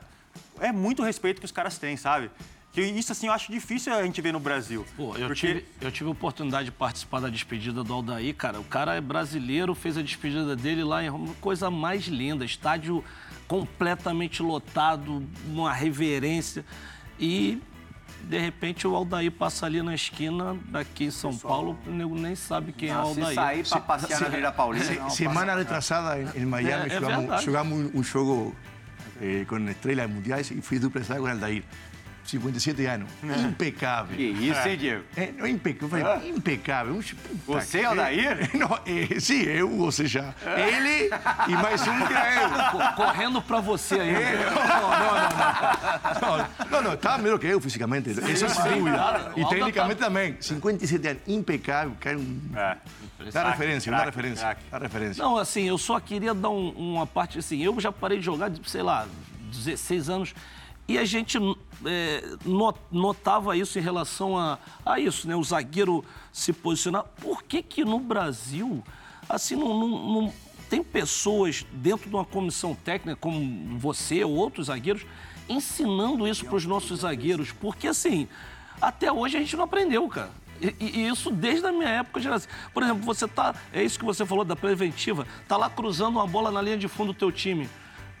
é 0.59 0.71
muito 0.71 1.03
respeito 1.03 1.39
que 1.39 1.45
os 1.45 1.51
caras 1.51 1.77
têm, 1.77 1.95
sabe? 1.97 2.31
Que 2.73 2.81
isso, 2.81 3.11
assim, 3.11 3.27
eu 3.27 3.33
acho 3.33 3.51
difícil 3.51 3.93
a 3.93 4.01
gente 4.01 4.19
ver 4.19 4.33
no 4.33 4.39
Brasil. 4.39 4.83
Pô, 4.97 5.15
eu, 5.15 5.27
porque... 5.27 5.35
tive, 5.35 5.65
eu 5.79 5.91
tive 5.91 6.09
a 6.09 6.11
oportunidade 6.11 6.65
de 6.65 6.71
participar 6.71 7.19
da 7.21 7.29
despedida 7.29 7.83
do 7.83 7.93
Aldair, 7.93 8.33
cara. 8.35 8.59
O 8.59 8.63
cara 8.63 8.95
é 8.95 9.01
brasileiro, 9.01 9.75
fez 9.75 9.95
a 9.95 10.01
despedida 10.01 10.55
dele 10.55 10.83
lá 10.83 11.03
em 11.03 11.07
Roma, 11.07 11.35
coisa 11.39 11.69
mais 11.69 12.05
linda. 12.07 12.43
Estádio 12.43 13.03
completamente 13.47 14.41
lotado, 14.41 15.23
uma 15.45 15.71
reverência. 15.71 16.65
E, 17.19 17.61
de 18.23 18.39
repente, 18.39 18.87
o 18.87 18.95
Aldair 18.95 19.31
passa 19.31 19.67
ali 19.67 19.83
na 19.83 19.93
esquina, 19.93 20.57
aqui 20.73 21.03
em 21.05 21.11
São 21.11 21.37
Paulo, 21.37 21.77
o 21.85 21.91
nego 21.91 22.15
nem 22.17 22.35
sabe 22.35 22.71
quem 22.71 22.89
é 22.89 22.97
o 22.97 23.13
Se 23.13 23.19
Aldair. 23.21 23.35
sair 23.35 23.67
para 23.69 23.81
passear 23.81 24.19
na 24.19 24.25
Avenida 24.25 24.51
Paulista, 24.51 24.93
Se- 24.93 24.99
não, 24.99 25.09
semana 25.11 25.55
retrasada 25.55 26.19
em, 26.19 26.41
em 26.41 26.45
Miami 26.47 26.89
É- 26.89 26.95
é 26.95 27.39
jogamos, 27.41 27.91
um, 27.93 28.01
jogo 28.01 28.55
eh, 29.21 29.45
com 29.47 29.59
estrelas 29.69 30.09
mundiais 30.09 30.49
e 30.49 30.59
fui 30.59 30.79
dupla 30.79 31.01
com 31.01 31.27
Aldair. 31.27 31.63
57 32.25 32.85
anos. 32.85 33.09
Impecável. 33.45 34.15
Que 34.15 34.23
isso, 34.23 34.67
hein, 34.67 34.77
Diego? 34.77 35.03
É, 35.15 35.31
não, 35.37 35.45
impecável, 35.47 35.97
eu 35.99 36.05
falei, 36.05 36.29
impecável. 36.29 36.95
Puta 37.45 37.59
Você, 37.61 37.79
que- 37.79 37.85
Aldair? 37.85 38.49
Não, 38.57 38.79
eh, 38.85 39.19
sim, 39.19 39.41
eu, 39.43 39.71
ou 39.79 39.91
seja, 39.91 40.33
ele 40.57 41.09
e 41.47 41.51
mais 41.61 41.81
um 41.87 42.05
que 42.05 42.13
era 42.13 42.41
eu. 42.43 42.49
Co- 42.71 43.03
Correndo 43.03 43.41
pra 43.41 43.59
você 43.59 43.99
aí. 43.99 44.13
Não, 46.21 46.37
não, 46.71 46.81
não, 46.83 46.93
estava 46.93 47.17
melhor 47.21 47.39
que 47.39 47.47
eu 47.47 47.59
fisicamente. 47.59 48.09
Isso 48.11 48.45
é 48.45 48.49
sem 48.49 48.79
dúvida. 48.79 49.31
o 49.35 49.39
E 49.39 49.49
tecnicamente 49.49 49.99
também. 49.99 50.37
57 50.39 51.07
anos, 51.07 51.21
impecável, 51.27 51.95
cara. 51.99 52.17
Um... 52.17 52.39
É. 52.55 52.77
Dá 53.31 53.51
referência, 53.51 53.91
dá 53.91 54.05
referência. 54.05 54.57
Dá 54.71 54.77
referência. 54.77 55.23
Não, 55.23 55.37
assim, 55.37 55.63
eu 55.67 55.77
só 55.77 55.99
queria 55.99 56.33
dar 56.33 56.49
um- 56.49 56.69
uma 56.71 57.05
parte 57.07 57.39
assim. 57.39 57.61
Eu 57.63 57.79
já 57.79 57.91
parei 57.91 58.19
de 58.19 58.25
jogar, 58.25 58.49
de, 58.49 58.69
sei 58.69 58.81
lá, 58.81 59.05
16 59.51 60.09
anos. 60.09 60.33
E 60.87 60.97
a 60.97 61.05
gente 61.05 61.37
é, 61.85 62.23
no- 62.45 62.73
notava 62.91 63.55
isso 63.55 63.79
em 63.79 63.81
relação 63.81 64.37
a, 64.37 64.57
a 64.85 64.99
isso, 64.99 65.27
né? 65.27 65.35
O 65.35 65.43
zagueiro 65.43 66.03
se 66.31 66.51
posicionar. 66.51 67.03
Por 67.21 67.43
que 67.43 67.61
que 67.63 67.85
no 67.85 67.99
Brasil, 67.99 68.83
assim, 69.29 69.55
não, 69.55 69.69
não- 69.79 69.87
não- 70.13 70.33
tem 70.69 70.83
pessoas 70.83 71.65
dentro 71.71 72.09
de 72.09 72.15
uma 72.15 72.25
comissão 72.25 72.73
técnica, 72.75 73.15
como 73.15 73.77
você 73.79 74.23
ou 74.23 74.33
outros 74.33 74.67
zagueiros, 74.67 75.05
ensinando 75.47 76.27
isso 76.27 76.45
para 76.45 76.55
os 76.55 76.65
nossos 76.65 77.01
zagueiros? 77.01 77.51
Porque, 77.51 77.87
assim, 77.87 78.27
até 78.81 79.11
hoje 79.11 79.37
a 79.37 79.39
gente 79.39 79.55
não 79.55 79.63
aprendeu, 79.65 80.07
cara. 80.09 80.31
E, 80.61 80.75
e- 80.79 81.07
isso 81.07 81.29
desde 81.31 81.65
a 81.67 81.71
minha 81.71 81.89
época 81.89 82.19
de. 82.19 82.27
Por 82.73 82.83
exemplo, 82.83 83.03
você 83.03 83.27
tá. 83.27 83.53
É 83.71 83.83
isso 83.83 83.99
que 83.99 84.05
você 84.05 84.25
falou 84.25 84.43
da 84.45 84.55
preventiva. 84.55 85.27
Tá 85.47 85.55
lá 85.57 85.69
cruzando 85.69 86.17
uma 86.17 86.27
bola 86.27 86.51
na 86.51 86.61
linha 86.61 86.77
de 86.77 86.87
fundo 86.87 87.13
do 87.13 87.17
teu 87.19 87.31
time. 87.31 87.69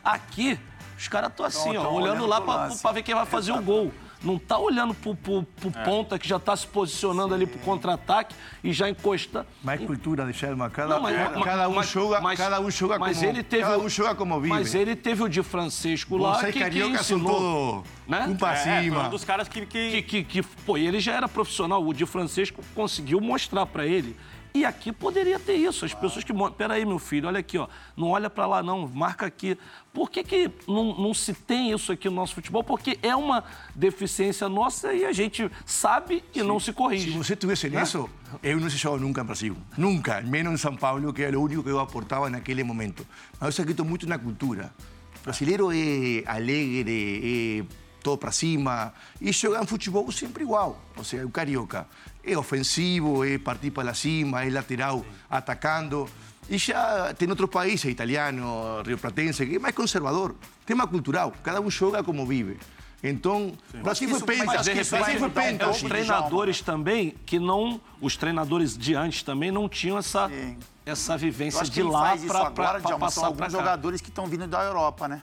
Aqui, 0.03 0.59
os 1.03 1.07
caras 1.09 1.29
estão 1.29 1.45
assim, 1.45 1.73
Tão- 1.73 1.81
ó, 1.81 1.83
tão 1.85 1.93
olhando 1.93 2.09
olhando 2.23 2.25
lá 2.27 2.41
pra 2.41 2.91
ver 2.93 3.03
quem 3.03 3.13
vai 3.13 3.25
fazer 3.25 3.51
o 3.51 3.61
gol. 3.61 3.91
Não 4.23 4.37
tá 4.39 4.57
olhando 4.57 4.93
pro, 4.93 5.13
pro- 5.13 5.43
pro 5.43 5.69
ponta 5.83 6.17
que 6.17 6.25
já 6.25 6.39
tá 6.39 6.55
se 6.55 6.65
posicionando 6.65 7.33
ali 7.33 7.45
pro 7.45 7.59
contra-ataque 7.59 8.33
e 8.63 8.71
já 8.71 8.87
encosta. 8.89 9.45
Mais 9.61 9.81
cultura 9.85 10.25
de 10.25 10.31
Sherman. 10.31 10.69
Cada, 10.69 10.95
Não, 10.95 11.01
mas- 11.01 11.13
cada, 11.17 11.35
mas- 11.35 11.43
cada 11.43 11.67
um 11.69 11.73
mas- 11.75 11.89
joga, 11.89 12.21
mas- 12.21 12.39
cada 12.39 12.61
um 12.61 12.71
joga 12.71 12.97
mas 12.99 13.17
como, 13.17 13.29
ele 13.29 13.43
teve 13.43 13.63
cada 13.63 13.77
o- 13.77 13.83
um 13.83 13.89
joga 13.89 14.15
como 14.15 14.35
vive. 14.39 14.47
Mas 14.47 14.73
ele 14.73 14.95
teve 14.95 15.23
o 15.23 15.27
de 15.27 15.43
Francisco 15.43 16.15
lá 16.15 16.35
Vocês 16.35 16.53
que, 16.53 16.59
que 16.59 16.59
carioca 16.63 17.03
são 17.03 17.17
ensinou, 17.17 17.83
né? 18.07 18.25
um 18.29 18.37
pra 18.37 18.53
É, 18.53 18.55
foi 18.55 18.83
cima. 18.83 19.07
um 19.07 19.09
dos 19.09 19.25
caras 19.25 19.49
que... 19.49 19.65
que... 19.65 19.91
que, 19.91 20.01
que, 20.01 20.23
que, 20.23 20.41
pô, 20.65 20.77
ele 20.77 21.01
já 21.01 21.11
era 21.11 21.27
profissional, 21.27 21.85
o 21.85 21.93
de 21.93 22.05
Francisco 22.05 22.63
conseguiu 22.73 23.19
mostrar 23.19 23.65
pra 23.65 23.85
ele. 23.85 24.15
E 24.55 24.63
aqui 24.65 24.91
poderia 24.91 25.39
ter 25.39 25.55
isso, 25.55 25.83
as 25.83 25.95
pessoas 25.95 26.23
que... 26.23 26.31
mo- 26.31 26.51
Peraí, 26.51 26.85
meu 26.85 26.99
filho, 26.99 27.27
olha 27.27 27.39
aqui, 27.39 27.57
ó, 27.57 27.67
não 27.97 28.09
olha 28.09 28.29
pra 28.29 28.45
lá 28.45 28.61
não, 28.61 28.87
marca 28.87 29.25
aqui. 29.25 29.57
Por 29.91 30.11
que 30.11 30.23
que 30.23 30.51
não, 30.67 30.95
não 30.95 31.11
se 31.11 31.33
tem 31.33 31.71
isso 31.71 31.91
aqui 31.91 32.07
no 32.07 32.15
nosso 32.15 32.35
futebol? 32.35 32.63
Porque 32.63 32.99
é 33.01 33.15
uma 33.15 33.43
deficiência 33.73 34.47
nossa 34.47 34.93
e 34.93 35.05
a 35.05 35.11
gente 35.11 35.49
sabe 35.65 36.23
e 36.35 36.43
não 36.43 36.59
se 36.59 36.67
Se 36.67 36.73
corrige. 36.73 37.09
você 37.17 37.35
tivesse 37.35 37.67
nisso, 37.67 38.07
eu 38.43 38.59
não 38.59 38.69
se 38.69 38.77
jogava 38.77 39.01
nunca 39.01 39.21
em 39.21 39.25
Brasil. 39.25 39.57
Nunca. 39.75 40.21
Menos 40.21 40.53
em 40.53 40.57
São 40.57 40.75
Paulo, 40.75 41.11
que 41.11 41.23
era 41.23 41.37
o 41.39 41.41
único 41.43 41.63
que 41.63 41.69
eu 41.69 41.79
aportava 41.79 42.29
naquele 42.29 42.63
momento. 42.63 43.07
Mas 43.39 43.57
eu 43.57 43.63
acredito 43.63 43.83
muito 43.83 44.07
na 44.07 44.19
cultura. 44.19 44.71
O 45.19 45.23
brasileiro 45.23 45.71
é 45.71 46.23
alegre, 46.27 47.65
é 47.67 47.75
todo 48.03 48.17
para 48.19 48.31
cima. 48.31 48.93
E 49.19 49.31
joga 49.31 49.61
um 49.61 49.65
futebol 49.65 50.11
sempre 50.11 50.43
igual. 50.43 50.79
Ou 50.95 51.03
seja, 51.03 51.25
o 51.25 51.29
carioca 51.31 51.87
é 52.23 52.37
ofensivo, 52.37 53.25
é 53.25 53.37
partir 53.37 53.71
para 53.71 53.93
cima, 53.93 54.43
é 54.43 54.49
lateral 54.49 55.05
atacando. 55.29 56.07
E 56.49 56.57
já 56.57 57.13
tem 57.13 57.29
outros 57.29 57.49
países, 57.49 57.85
italiano, 57.85 58.81
rio 58.85 58.97
platense, 58.97 59.45
que 59.45 59.55
é 59.55 59.59
mais 59.59 59.75
conservador. 59.75 60.35
Tema 60.65 60.87
cultural. 60.87 61.33
Cada 61.43 61.61
um 61.61 61.69
joga 61.69 62.03
como 62.03 62.25
vive. 62.25 62.57
Então, 63.01 63.51
o 63.73 63.77
Brasil 63.83 64.09
foi 64.09 64.21
penta. 64.21 64.45
mas 64.45 64.65
de 64.65 64.73
Brasil 64.73 65.19
foi 65.19 65.29
penta. 65.29 65.69
os 65.69 65.81
treinadores 65.81 66.61
também 66.61 67.15
que 67.25 67.37
não... 67.37 67.81
Os 67.99 68.15
treinadores 68.15 68.77
de 68.77 68.95
antes 68.95 69.23
também 69.23 69.51
não 69.51 69.67
tinham 69.67 69.97
essa, 69.97 70.29
Sim. 70.29 70.57
essa 70.85 71.17
vivência 71.17 71.65
de 71.65 71.83
lá 71.83 72.13
agora, 72.13 72.51
pra 72.51 72.79
Djalma, 72.79 72.81
são 72.81 72.99
passar 72.99 73.21
pra 73.21 73.27
alguns 73.27 73.51
jogadores 73.51 73.99
que 73.99 74.09
estão 74.09 74.25
vindo 74.25 74.47
da 74.47 74.63
Europa, 74.63 75.07
né? 75.07 75.21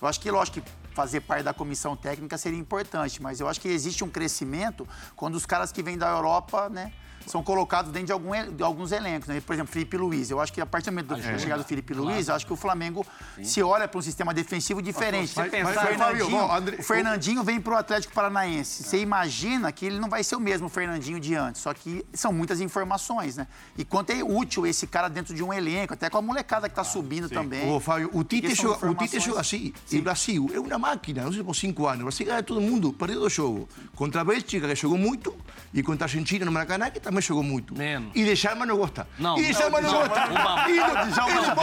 Eu 0.00 0.06
acho 0.06 0.20
que, 0.20 0.30
lógico 0.30 0.60
que 0.60 0.70
fazer 0.96 1.20
parte 1.20 1.42
da 1.42 1.52
comissão 1.52 1.94
técnica 1.94 2.38
seria 2.38 2.58
importante, 2.58 3.20
mas 3.22 3.38
eu 3.38 3.46
acho 3.46 3.60
que 3.60 3.68
existe 3.68 4.02
um 4.02 4.08
crescimento 4.08 4.88
quando 5.14 5.34
os 5.34 5.44
caras 5.44 5.70
que 5.70 5.82
vêm 5.82 5.98
da 5.98 6.08
Europa, 6.08 6.70
né? 6.70 6.90
São 7.26 7.42
colocados 7.42 7.90
dentro 7.90 8.06
de, 8.06 8.12
algum 8.12 8.30
de 8.52 8.62
alguns 8.62 8.92
elencos, 8.92 9.28
né? 9.28 9.40
Por 9.40 9.52
exemplo, 9.52 9.72
Felipe 9.72 9.96
Luiz. 9.96 10.30
Eu 10.30 10.40
acho 10.40 10.52
que 10.52 10.60
a 10.60 10.66
partir 10.66 10.86
do 10.90 10.92
momento 10.92 11.08
da 11.08 11.16
chegada 11.38 11.62
do 11.62 11.66
Felipe 11.66 11.92
Luiz, 11.92 12.28
eu 12.28 12.34
acho 12.34 12.46
que 12.46 12.52
o 12.52 12.56
Flamengo 12.56 13.04
se 13.42 13.62
olha 13.62 13.88
para 13.88 13.98
um 13.98 14.02
sistema 14.02 14.32
defensivo 14.32 14.80
diferente. 14.80 15.32
Mas- 15.36 15.50
Você 15.50 15.62
mas- 15.62 15.74
Fábio, 15.74 15.96
Fernandinho, 15.98 16.52
André- 16.52 16.76
o 16.78 16.82
Fernandinho 16.82 17.42
vem 17.42 17.60
para 17.60 17.74
o 17.74 17.76
Atlético 17.76 18.14
Paranaense. 18.14 18.84
Você 18.84 18.98
imagina 19.00 19.72
que 19.72 19.84
ele 19.86 19.98
não 19.98 20.08
vai 20.08 20.22
ser 20.22 20.36
o 20.36 20.40
mesmo 20.40 20.68
Fernandinho 20.68 21.18
de 21.18 21.34
antes, 21.34 21.60
só 21.62 21.74
que 21.74 22.04
são 22.12 22.32
muitas 22.32 22.60
informações, 22.60 23.36
né? 23.36 23.46
E 23.76 23.84
quanto 23.84 24.10
é 24.10 24.22
útil 24.22 24.66
esse 24.66 24.86
cara 24.86 25.08
dentro 25.08 25.34
de 25.34 25.42
um 25.42 25.52
elenco, 25.52 25.94
até 25.94 26.08
com 26.08 26.18
a 26.18 26.22
molecada 26.22 26.68
que 26.68 26.72
está 26.72 26.84
subindo 26.84 27.28
também. 27.28 27.68
Ô, 27.70 27.80
Fábio, 27.80 28.10
o 28.12 28.22
Tite, 28.22 28.54
joga, 28.54 28.86
o 28.86 28.94
Tite 28.94 29.16
informações- 29.16 29.24
joga 29.24 29.40
assim. 29.40 29.72
E 29.90 29.98
o 29.98 30.02
Brasil 30.02 30.50
é 30.54 30.60
uma 30.60 30.78
máquina, 30.78 31.22
não 31.24 31.32
sei 31.32 31.42
por 31.42 31.54
cinco 31.54 31.86
anos. 31.86 32.00
O 32.00 32.04
Brasil 32.04 32.26
ganha 32.26 32.42
todo 32.42 32.60
mundo, 32.60 32.92
perdeu 32.92 33.20
dois 33.20 33.32
jogos. 33.32 33.66
Contra 33.94 34.20
a 34.20 34.24
Bélgica, 34.24 34.66
que 34.68 34.74
jogou 34.76 34.96
muito, 34.98 35.34
e 35.74 35.82
contra 35.82 36.04
a 36.04 36.06
Argentina 36.06 36.44
no 36.44 36.52
Maracanã, 36.52 36.90
que 36.90 37.00
também 37.00 37.15
jogou 37.24 37.42
muito. 37.42 37.76
Menos. 37.76 38.10
E 38.14 38.24
de 38.24 38.36
Chalma 38.36 38.66
não 38.66 38.76
gosta. 38.76 39.06
Não, 39.18 39.38
e 39.38 39.46
de 39.46 39.54
Chalma 39.54 39.80
não, 39.80 39.92
não, 39.92 39.98
gosta. 40.08 40.28
uma- 40.30 40.68
E 40.68 40.78
ele 40.78 41.10
Djalma 41.10 41.42
já 41.42 41.54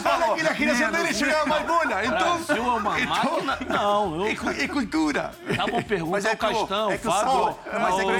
fala 0.00 0.18
falou. 0.18 0.34
que 0.36 0.40
a 0.46 0.52
geração 0.54 0.92
dele 0.92 1.12
jogava 1.14 1.46
mais 1.46 1.66
bola. 1.66 2.04
Então, 2.04 2.18
Brasil 2.44 2.56
é 2.56 2.60
uma 2.60 2.80
máquina? 2.80 3.58
Não, 3.68 4.16
eu... 4.16 4.26
é, 4.26 4.34
cu- 4.36 4.68
cultura. 4.68 5.30
Tá 5.56 5.66
bom, 5.66 5.82
pergunta 5.82 6.28
é 6.28 6.30
ao 6.30 6.36
Castão, 6.36 6.90
é 6.90 6.98
que 6.98 7.04
Fábio, 7.04 7.56
mas 7.80 7.98
é 7.98 8.04
que 8.04 8.10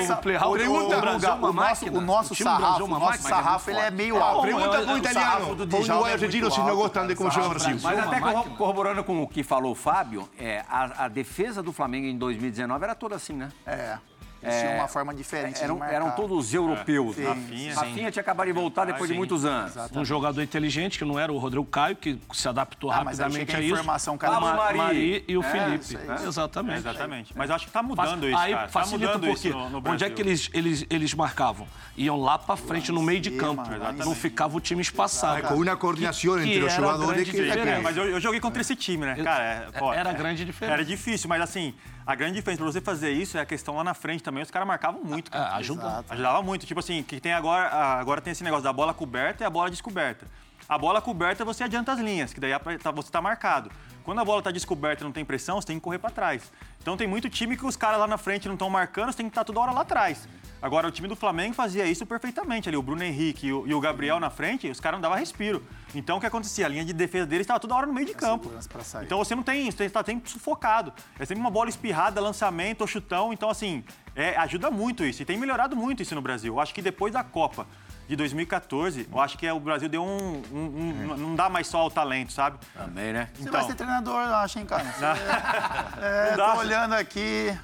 o 0.67 0.97
o- 0.97 1.01
Brasil 1.01 1.29
é 1.29 1.33
uma 1.33 1.49
o 1.49 1.53
nosso- 1.53 1.55
máquina. 1.85 1.99
o 1.99 2.03
é 2.33 2.37
sarrafo, 2.37 2.85
o 2.85 2.89
nosso 2.89 3.23
sarrafo 3.23 3.71
ele 3.71 3.81
é 3.81 3.91
meio 3.91 4.23
alto. 4.23 4.43
Pergunta 4.43 4.65
eu- 4.65 4.71
para 4.71 4.81
o 4.81 4.91
eu- 4.91 4.99
italiano, 4.99 5.31
sarrafo 5.31 5.55
do 5.55 5.67
para 5.67 5.79
o 5.79 6.07
é 6.07 6.13
argentino, 6.13 6.43
muito 6.43 6.55
se 6.55 6.61
não 6.61 6.69
alto, 6.69 6.79
gostam 6.83 7.07
de 7.07 7.15
como 7.15 7.31
joga 7.31 7.47
o 7.47 7.51
Brasil. 7.51 7.79
Mas 7.83 7.99
até 7.99 8.21
corroborando 8.57 9.05
com 9.05 9.23
o 9.23 9.29
que 9.29 9.43
falou 9.43 9.73
o 9.73 9.75
Fábio, 9.75 10.29
é, 10.39 10.65
a, 10.69 11.05
a 11.05 11.09
defesa 11.09 11.63
do 11.63 11.73
Flamengo 11.73 12.07
em 12.07 12.17
2019 12.17 12.85
era 12.85 12.95
toda 12.95 13.17
assim, 13.17 13.35
né? 13.35 13.49
É. 13.67 13.99
Eles 14.45 14.61
tinham 14.61 14.75
uma 14.75 14.89
forma 14.89 15.15
diferente 15.15 15.63
eram, 15.63 15.83
eram 15.85 16.11
todos 16.11 16.53
europeus. 16.53 17.17
né? 17.17 17.29
Rafinha. 17.29 17.75
Rafinha 17.75 18.11
tinha 18.11 18.21
acabado 18.21 18.47
de 18.47 18.53
voltar 18.53 18.85
depois 18.85 19.09
de 19.09 19.15
sim. 19.15 19.19
muitos 19.19 19.45
anos. 19.45 19.73
Um 19.95 20.05
jogador 20.05 20.43
inteligente, 20.43 20.99
que 20.99 21.05
não 21.05 21.19
era 21.19 21.33
o 21.33 21.39
Rodrigo 21.39 21.65
Caio, 21.65 21.97
que 21.97 22.19
se 22.33 22.49
adaptou 22.49 22.91
Ah, 22.91 22.97
rapidamente 22.97 23.55
a 23.55 23.59
a 23.59 23.61
isso. 23.61 23.73
informação, 23.73 24.19
cara. 24.19 24.35
Pablo 24.35 24.49
Ma- 24.51 24.57
Mari. 24.57 24.79
Mari 24.79 25.25
e 25.29 25.37
o 25.37 25.43
É, 25.43 25.51
Felipe. 25.51 25.85
isso 25.85 25.97
aí. 25.99 26.09
É, 26.25 26.29
Exatamente. 26.29 26.79
Exatamente. 26.79 27.33
Mas 27.37 27.51
acho 27.51 27.67
que 27.67 27.73
tá 27.73 27.83
mudando 27.83 28.29
isso, 28.29 28.37
Aí 28.39 28.53
cara. 28.53 28.67
Tá 28.67 28.69
facilita 28.73 29.07
mudando 29.15 29.27
porque 29.33 29.49
isso 29.49 29.59
no, 29.59 29.71
no 29.81 29.91
onde 29.91 30.05
é 30.05 30.11
que 30.11 30.21
eles, 30.21 30.51
eles, 30.53 30.85
eles 30.91 31.15
marcavam? 31.15 31.67
Iam 31.97 32.21
lá 32.21 32.39
pra 32.39 32.57
frente, 32.57 32.93
no 32.93 33.03
meio 33.03 33.21
de 33.21 33.31
campo. 33.33 33.63
Não 33.97 34.15
ficava 34.15 34.57
o 34.57 34.61
time 34.61 34.83
espaçado. 34.83 35.43
Com 35.49 35.55
una 35.55 35.77
coordinación 35.77 36.39
que 36.43 36.49
entre 36.55 36.59
era 36.59 37.25
diferença. 37.25 37.71
É, 37.71 37.81
mas 37.81 37.97
eu, 37.97 38.21
joguei 38.21 38.41
contra 38.41 38.61
esse 38.61 38.77
time, 38.77 39.05
né? 39.07 39.15
Cara, 39.23 39.45
é, 39.45 39.99
Era 39.99 40.11
é- 40.11 40.15
grande 40.15 40.45
diferença. 40.45 40.75
Era 40.75 40.85
difícil, 40.85 41.29
mas 41.29 41.41
assim, 41.41 41.75
a 42.07 42.15
grande 42.15 42.35
diferença 42.35 42.63
pra 42.63 42.71
você 42.73 42.81
fazer 42.81 43.11
isso 43.13 43.39
é 43.39 43.41
a 43.41 43.47
questão 43.47 43.77
lá 43.77 43.85
na 43.85 43.95
frente 43.95 44.23
também. 44.23 44.43
Os 44.43 44.51
caras 44.51 44.69
marcavam 44.69 45.03
muito, 45.03 45.29
É, 45.29 45.31
cara. 45.39 45.57
ajuda. 45.57 46.05
Ajudava 46.09 46.43
muito. 46.43 46.67
Tipo 46.67 46.81
assim, 46.81 47.03
que 47.03 47.21
tem 47.21 47.33
agora, 47.33 47.69
agora 47.69 48.21
tem 48.21 48.31
esse 48.33 48.45
negócio 48.45 48.65
da 48.65 48.73
bola 48.73 48.93
coberta 48.93 49.43
e 49.43 49.47
a 49.47 49.51
bola 49.51 49.71
descoberta. 49.71 50.27
A 50.69 50.79
bola 50.79 51.01
coberta 51.01 51.45
você 51.45 51.65
adianta 51.65 51.93
as 51.93 51.99
linhas, 52.01 52.33
que 52.33 52.41
daí 52.41 52.53
a- 52.53 52.59
tá- 52.59 52.91
você 52.91 53.11
tá 53.11 53.21
marcado. 53.21 53.71
Quando 54.03 54.19
a 54.21 54.25
bola 54.25 54.43
tá 54.43 54.51
descoberta 54.51 55.03
e 55.03 55.05
não 55.05 55.13
tem 55.13 55.25
pressão, 55.25 55.61
você 55.61 55.67
tem 55.67 55.77
que 55.79 55.83
correr 55.83 55.99
para 55.99 56.11
trás. 56.11 56.53
Então 56.81 56.97
tem 56.97 57.07
muito 57.07 57.29
time 57.31 57.57
que 57.57 57.65
os 57.65 57.77
caras 57.77 57.99
lá 57.99 58.07
na 58.07 58.19
frente 58.19 58.47
não 58.49 58.55
estão 58.55 58.69
marcando, 58.69 59.11
você 59.11 59.17
tem 59.19 59.27
que 59.27 59.31
estar 59.33 59.45
toda 59.45 59.61
hora 59.61 59.73
lá 59.73 59.81
atrás. 59.81 60.29
Agora, 60.65 60.89
o 60.89 60.91
time 60.91 61.07
do 61.07 61.15
Flamengo 61.15 61.53
fazia 61.53 61.85
isso 61.85 62.07
perfeitamente 62.07 62.71
ali. 62.71 62.77
O 62.79 62.83
Bruno 62.83 63.05
Henrique 63.05 63.49
e 63.49 63.53
o, 63.53 63.67
e 63.67 63.75
o 63.75 63.81
Gabriel 63.81 64.19
na 64.19 64.31
frente, 64.31 64.67
os 64.71 64.81
caras 64.81 64.97
não 64.97 65.03
davam 65.03 65.19
respiro. 65.19 65.63
Então, 65.95 66.17
o 66.17 66.21
que 66.21 66.25
acontecia? 66.25 66.65
A 66.65 66.69
linha 66.71 66.83
de 66.87 66.95
defesa 66.95 67.27
deles 67.27 67.45
estava 67.45 67.61
toda 67.61 67.75
hora 67.75 67.87
no 67.87 67.93
meio 67.93 68.07
de 68.07 68.15
campo. 68.15 68.51
Então, 69.05 69.19
você 69.19 69.35
não 69.35 69.43
tem 69.43 69.69
isso, 69.69 69.77
você 69.77 69.85
está 69.85 70.03
sempre 70.03 70.31
sufocado. 70.31 70.91
É 71.19 71.27
sempre 71.27 71.43
uma 71.43 71.51
bola 71.51 71.69
espirrada, 71.69 72.19
lançamento 72.19 72.81
ou 72.81 72.87
chutão. 72.87 73.31
Então, 73.31 73.51
assim, 73.51 73.85
é, 74.17 74.39
ajuda 74.39 74.71
muito 74.71 75.05
isso. 75.05 75.21
E 75.21 75.27
tem 75.27 75.37
melhorado 75.37 75.77
muito 75.77 76.03
isso 76.03 76.15
no 76.15 76.23
Brasil. 76.23 76.55
Eu 76.55 76.61
acho 76.61 76.73
que 76.73 76.81
depois 76.81 77.13
da 77.13 77.23
Copa 77.23 77.67
de 78.09 78.17
2014, 78.17 79.07
eu 79.13 79.21
acho 79.21 79.37
que 79.37 79.47
é, 79.47 79.53
o 79.53 79.61
Brasil 79.61 79.91
deu 79.91 80.03
um... 80.03 80.43
um- 80.51 81.13
um- 81.13 81.17
Não 81.19 81.35
dá 81.35 81.51
mais 81.51 81.67
só 81.67 81.87
o 81.87 81.91
talento, 81.91 82.33
sabe? 82.33 82.59
Também, 82.73 83.13
né? 83.13 83.29
Você 83.35 83.43
Então. 83.43 83.53
vai 83.53 83.65
ser 83.65 83.75
treinador, 83.75 84.19
eu 84.25 84.35
acho, 84.37 84.59
hein, 84.59 84.65
cara? 84.65 84.85
Você- 84.97 85.05
É, 86.01 86.31
Não 86.31 86.37
dá. 86.39 86.53
tô 86.53 86.59
olhando 86.61 86.95
aqui. 86.95 87.55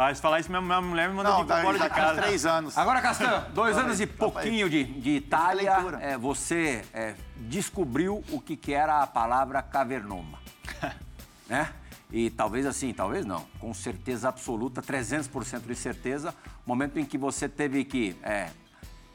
Ah, 0.00 0.14
se 0.14 0.22
falar 0.22 0.38
isso, 0.38 0.48
minha, 0.48 0.60
minha 0.62 0.80
mulher 0.80 1.08
me 1.08 1.14
mandou 1.16 1.38
Não, 1.38 1.44
pra 1.44 1.56
dá- 1.56 1.62
fora 1.62 1.76
de 1.76 1.84
a 1.84 1.90
casa. 1.90 2.22
três 2.22 2.46
anos. 2.46 2.78
Agora, 2.78 3.00
Castan, 3.00 3.46
dois 3.52 3.74
Fala 3.74 3.86
anos 3.88 4.00
aí, 4.00 4.06
e 4.06 4.08
aí. 4.08 4.16
pouquinho 4.16 4.70
de, 4.70 4.84
de 4.84 5.10
Itália, 5.10 5.72
é, 6.00 6.16
você 6.16 6.84
é, 6.94 7.16
descobriu 7.36 8.22
o 8.30 8.40
que, 8.40 8.56
que 8.56 8.72
era 8.72 9.02
a 9.02 9.08
palavra 9.08 9.60
cavernoma. 9.60 10.38
né? 11.50 11.72
E 12.12 12.30
talvez 12.30 12.64
assim, 12.64 12.92
talvez 12.94 13.26
não, 13.26 13.44
com 13.58 13.74
certeza 13.74 14.28
absoluta, 14.28 14.80
300% 14.80 15.66
de 15.66 15.74
certeza, 15.74 16.32
momento 16.64 16.96
em 17.00 17.04
que 17.04 17.18
você 17.18 17.48
teve 17.48 17.84
que 17.84 18.16
é, 18.22 18.50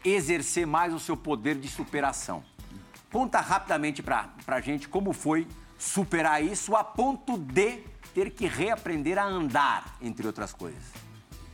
exercer 0.04 0.68
mais 0.68 0.94
o 0.94 1.00
seu 1.00 1.16
poder 1.16 1.56
de 1.56 1.70
superação. 1.70 2.44
Conta 3.10 3.40
rapidamente 3.40 4.04
pra, 4.04 4.28
pra 4.46 4.60
gente 4.60 4.90
como 4.90 5.14
foi 5.14 5.48
superar 5.78 6.44
isso 6.44 6.76
a 6.76 6.84
ponto 6.84 7.38
de 7.38 7.80
ter 8.14 8.30
que 8.32 8.46
reaprender 8.48 9.18
a 9.18 9.24
andar, 9.26 9.98
entre 10.02 10.26
outras 10.28 10.54
coisas. 10.54 10.84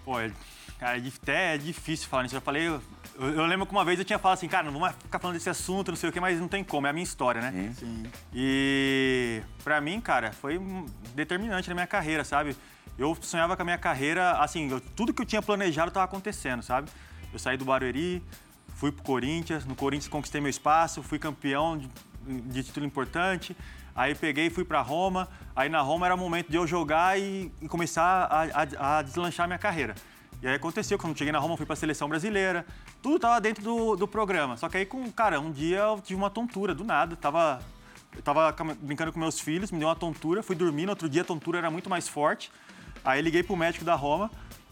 Pô, 0.03 0.20
é, 0.20 0.32
cara, 0.80 0.97
é, 0.97 1.01
até 1.22 1.55
é 1.55 1.57
difícil 1.57 2.07
falar 2.09 2.24
nisso. 2.24 2.36
Eu 2.36 2.41
falei, 2.41 2.67
eu, 2.67 2.82
eu 3.17 3.45
lembro 3.45 3.65
que 3.65 3.72
uma 3.72 3.86
vez 3.86 3.97
eu 3.99 4.05
tinha 4.05 4.20
falado 4.20 4.38
assim, 4.38 4.47
cara, 4.47 4.70
não 4.70 4.80
vamos 4.80 4.95
ficar 4.97 5.20
falando 5.20 5.36
desse 5.38 5.49
assunto, 5.49 5.89
não 5.89 5.95
sei 5.95 6.09
o 6.09 6.13
quê, 6.13 6.20
mas 6.20 6.39
não 6.39 6.47
tem 6.47 6.63
como, 6.63 6.88
é 6.88 6.89
a 6.89 6.93
minha 6.93 7.03
história, 7.03 7.41
né? 7.41 7.74
Sim. 7.78 8.03
E 8.34 9.41
pra 9.63 9.80
mim, 9.80 9.99
cara, 10.01 10.32
foi 10.34 10.59
determinante 11.15 11.70
na 11.70 11.76
minha 11.76 11.88
carreira, 11.88 12.24
sabe? 12.24 12.55
Eu 12.97 13.17
sonhava 13.22 13.55
com 13.55 13.61
a 13.61 13.65
minha 13.65 13.78
carreira, 13.78 14.32
assim, 14.34 14.70
eu- 14.70 14.82
tudo 14.82 15.13
que 15.13 15.22
eu 15.22 15.26
tinha 15.26 15.41
planejado 15.41 15.88
estava 15.89 16.05
acontecendo, 16.05 16.61
sabe? 16.61 16.89
Eu 17.32 17.39
saí 17.39 17.55
do 17.55 17.63
Barueri, 17.63 18.22
fui 18.76 18.91
pro 18.91 19.03
Corinthians, 19.03 19.65
no 19.65 19.76
Corinthians 19.76 20.09
conquistei 20.09 20.41
meu 20.41 20.49
espaço, 20.49 21.01
fui 21.03 21.20
campeão 21.20 21.78
de, 21.78 21.89
de 22.41 22.63
título 22.63 22.86
importante. 22.86 23.55
Aí 24.00 24.16
peguei 24.16 24.45
e 24.45 24.50
fui 24.50 24.64
pra 24.64 24.80
Roma. 24.82 25.28
Aí 25.54 25.68
na 25.68 25.82
Roma 25.82 26.06
era 26.06 26.16
momento 26.16 26.50
de 26.50 26.56
eu 26.56 26.66
jogar 26.66 27.20
e, 27.20 27.52
e 27.62 27.68
começar 27.68 28.02
a, 28.32 28.43
a- 28.64 29.00
a 29.00 29.02
deslanchar 29.02 29.45
minha 29.45 29.60
carreira. 29.60 29.93
E 30.41 30.47
aí 30.47 30.56
aconteceu, 30.56 30.97
quando 30.97 31.18
cheguei 31.18 31.34
na 31.34 31.39
Roma, 31.39 31.58
fui 31.58 31.66
pra 31.66 31.76
seleção 31.76 32.08
brasileira. 32.08 32.66
Tudo 33.02 33.20
tava 33.20 33.41
dentro 33.41 33.62
do, 33.62 33.97
do 33.97 34.08
programa. 34.08 34.56
Só 34.56 34.70
que 34.70 34.78
aí, 34.78 34.86
com, 34.86 35.12
cara, 35.12 35.38
um 35.41 35.52
dia 35.52 35.80
eu 35.80 36.00
tive 36.02 36.16
uma 36.18 36.30
tontura, 36.30 36.74
do 36.74 36.86
nada. 36.86 37.18
Tava, 37.18 37.60
eu 38.16 38.22
tava 38.22 38.56
brincando 38.82 39.12
com 39.12 39.20
meus 39.20 39.38
filhos, 39.38 39.70
me 39.70 39.80
deu 39.80 39.89
uma 39.89 39.95
tontura, 39.97 40.41
fui 40.41 40.56
dormir. 40.56 40.86
No 40.86 40.91
outro 40.93 41.10
dia 41.10 41.24
a 41.24 41.26
tontura 41.26 41.58
era 41.58 41.70
muito 41.70 41.89
mais 41.89 42.08
forte. 42.08 42.50
Aí 43.04 43.22
liguei 43.22 43.43
pro 43.43 43.58
médico 43.58 43.84
da 43.84 43.95
Roma. 43.95 44.32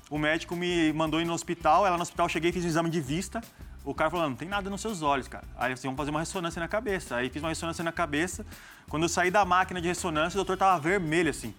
O 0.09 0.17
médico 0.17 0.55
me 0.55 0.93
mandou 0.93 1.19
ir 1.19 1.25
no 1.25 1.33
hospital. 1.33 1.85
Ela 1.85 1.97
no 1.97 2.03
hospital, 2.03 2.29
cheguei, 2.29 2.53
fiz 2.53 2.63
um 2.63 2.67
exame 2.69 2.89
de 2.89 3.01
vista. 3.01 3.41
O 3.87 3.93
cara 3.93 4.11
falou, 4.11 4.29
não 4.29 4.35
tem 4.35 4.49
nada 4.49 4.69
nos 4.69 4.81
seus 4.81 5.01
olhos, 5.01 5.29
cara. 5.29 5.45
Aí 5.57 5.71
assim, 5.71 5.87
vamos 5.87 5.97
fazer 5.97 6.11
uma 6.11 6.19
ressonância 6.19 6.59
na 6.59 6.67
cabeça. 6.67 7.15
Aí 7.15 7.29
fiz 7.29 7.41
uma 7.41 7.47
ressonância 7.47 7.81
na 7.85 7.91
cabeça. 7.93 8.45
Quando 8.89 9.03
eu 9.03 9.09
saí 9.09 9.31
da 9.31 9.45
máquina 9.45 9.79
de 9.79 9.87
ressonância, 9.87 10.35
o 10.35 10.43
doutor 10.43 10.57
tava 10.57 10.77
vermelho, 10.77 11.29
assim. 11.29 11.55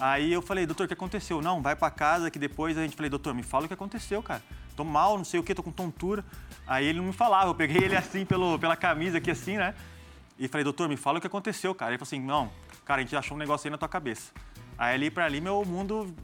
Aí 0.00 0.32
eu 0.32 0.40
falei, 0.40 0.64
doutor, 0.64 0.84
o 0.84 0.88
que 0.88 0.94
aconteceu? 0.94 1.42
Não, 1.42 1.60
vai 1.60 1.76
pra 1.76 1.90
casa 1.90 2.30
que 2.30 2.38
depois 2.38 2.78
a 2.78 2.82
gente 2.82 2.96
falei, 2.96 3.10
doutor, 3.10 3.34
me 3.34 3.42
fala 3.42 3.66
o 3.66 3.68
que 3.68 3.74
aconteceu, 3.74 4.22
cara. 4.22 4.42
Tô 4.74 4.82
mal, 4.82 5.18
não 5.18 5.26
sei 5.26 5.38
o 5.38 5.42
que, 5.42 5.54
tô 5.54 5.62
com 5.62 5.70
tontura. 5.70 6.24
Aí 6.66 6.86
ele 6.86 7.00
não 7.00 7.08
me 7.08 7.12
falava, 7.12 7.50
eu 7.50 7.54
peguei 7.54 7.84
ele 7.84 7.96
assim 7.96 8.24
pelo, 8.24 8.58
pela 8.58 8.74
camisa 8.74 9.18
aqui 9.18 9.30
assim, 9.30 9.58
né? 9.58 9.74
E 10.38 10.48
falei, 10.48 10.64
doutor, 10.64 10.88
me 10.88 10.96
fala 10.96 11.18
o 11.18 11.20
que 11.20 11.26
aconteceu, 11.26 11.74
cara. 11.74 11.90
Ele 11.90 11.98
falou 11.98 12.08
assim, 12.08 12.20
não, 12.20 12.50
cara, 12.86 13.02
a 13.02 13.04
gente 13.04 13.14
achou 13.14 13.36
um 13.36 13.38
negócio 13.38 13.68
aí 13.68 13.70
na 13.70 13.76
tua 13.76 13.90
cabeça. 13.90 14.32
Aí 14.78 14.94
ali 14.94 15.10
pra 15.10 15.26
ali, 15.26 15.38
meu 15.38 15.62
mundo. 15.66 16.14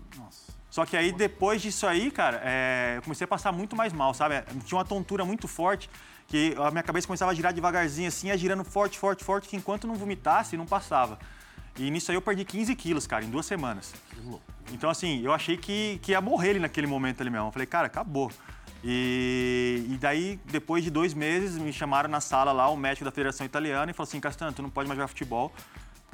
Só 0.75 0.85
que 0.85 0.97
aí, 0.97 1.13
depois 1.13 1.63
disso 1.63 1.87
aí, 1.87 2.11
cara, 2.11 2.41
é, 2.43 2.95
eu 2.97 3.03
comecei 3.03 3.25
a 3.25 3.29
passar 3.29 3.53
muito 3.53 3.77
mais 3.77 3.93
mal, 3.93 4.13
sabe? 4.13 4.43
Tinha 4.65 4.77
uma 4.77 4.85
tontura 4.85 5.25
muito 5.25 5.47
forte, 5.47 5.89
que 6.27 6.53
a 6.59 6.69
minha 6.73 6.83
cabeça 6.83 7.07
começava 7.07 7.31
a 7.31 7.35
girar 7.35 7.53
devagarzinho 7.53 8.09
assim, 8.09 8.27
ia 8.27 8.37
girando 8.37 8.65
forte, 8.65 8.99
forte, 8.99 9.23
forte, 9.23 9.49
que 9.49 9.55
enquanto 9.55 9.87
não 9.87 9.95
vomitasse, 9.95 10.57
não 10.57 10.67
passava. 10.67 11.17
E 11.79 11.89
nisso 11.93 12.11
aí 12.11 12.17
eu 12.17 12.21
perdi 12.21 12.45
15 12.45 12.75
quilos, 12.75 13.07
cara, 13.07 13.25
em 13.25 13.31
duas 13.31 13.47
semanas. 13.47 13.95
Então, 14.73 14.91
assim, 14.91 15.23
eu 15.23 15.33
achei 15.33 15.57
que, 15.57 16.01
que 16.03 16.11
ia 16.11 16.21
morrer 16.21 16.51
ali 16.51 16.59
naquele 16.59 16.89
momento 16.89 17.21
ali 17.21 17.31
mesmo. 17.31 17.47
Eu 17.47 17.53
falei, 17.53 17.67
cara, 17.67 17.87
acabou. 17.87 18.33
E, 18.83 19.87
e 19.89 19.97
daí, 19.97 20.41
depois 20.45 20.83
de 20.83 20.91
dois 20.91 21.15
meses, 21.15 21.57
me 21.57 21.73
chamaram 21.73 22.11
na 22.11 22.21
sala 22.21 22.51
lá, 22.51 22.69
o 22.69 22.77
médico 22.77 23.05
da 23.05 23.13
Federação 23.13 23.47
Italiana, 23.47 23.93
e 23.93 23.95
falou 23.95 24.09
assim, 24.09 24.19
Castanho, 24.19 24.53
tu 24.53 24.61
não 24.61 24.71
pode 24.71 24.89
mais 24.89 24.99
jogar 24.99 25.07
futebol, 25.07 25.53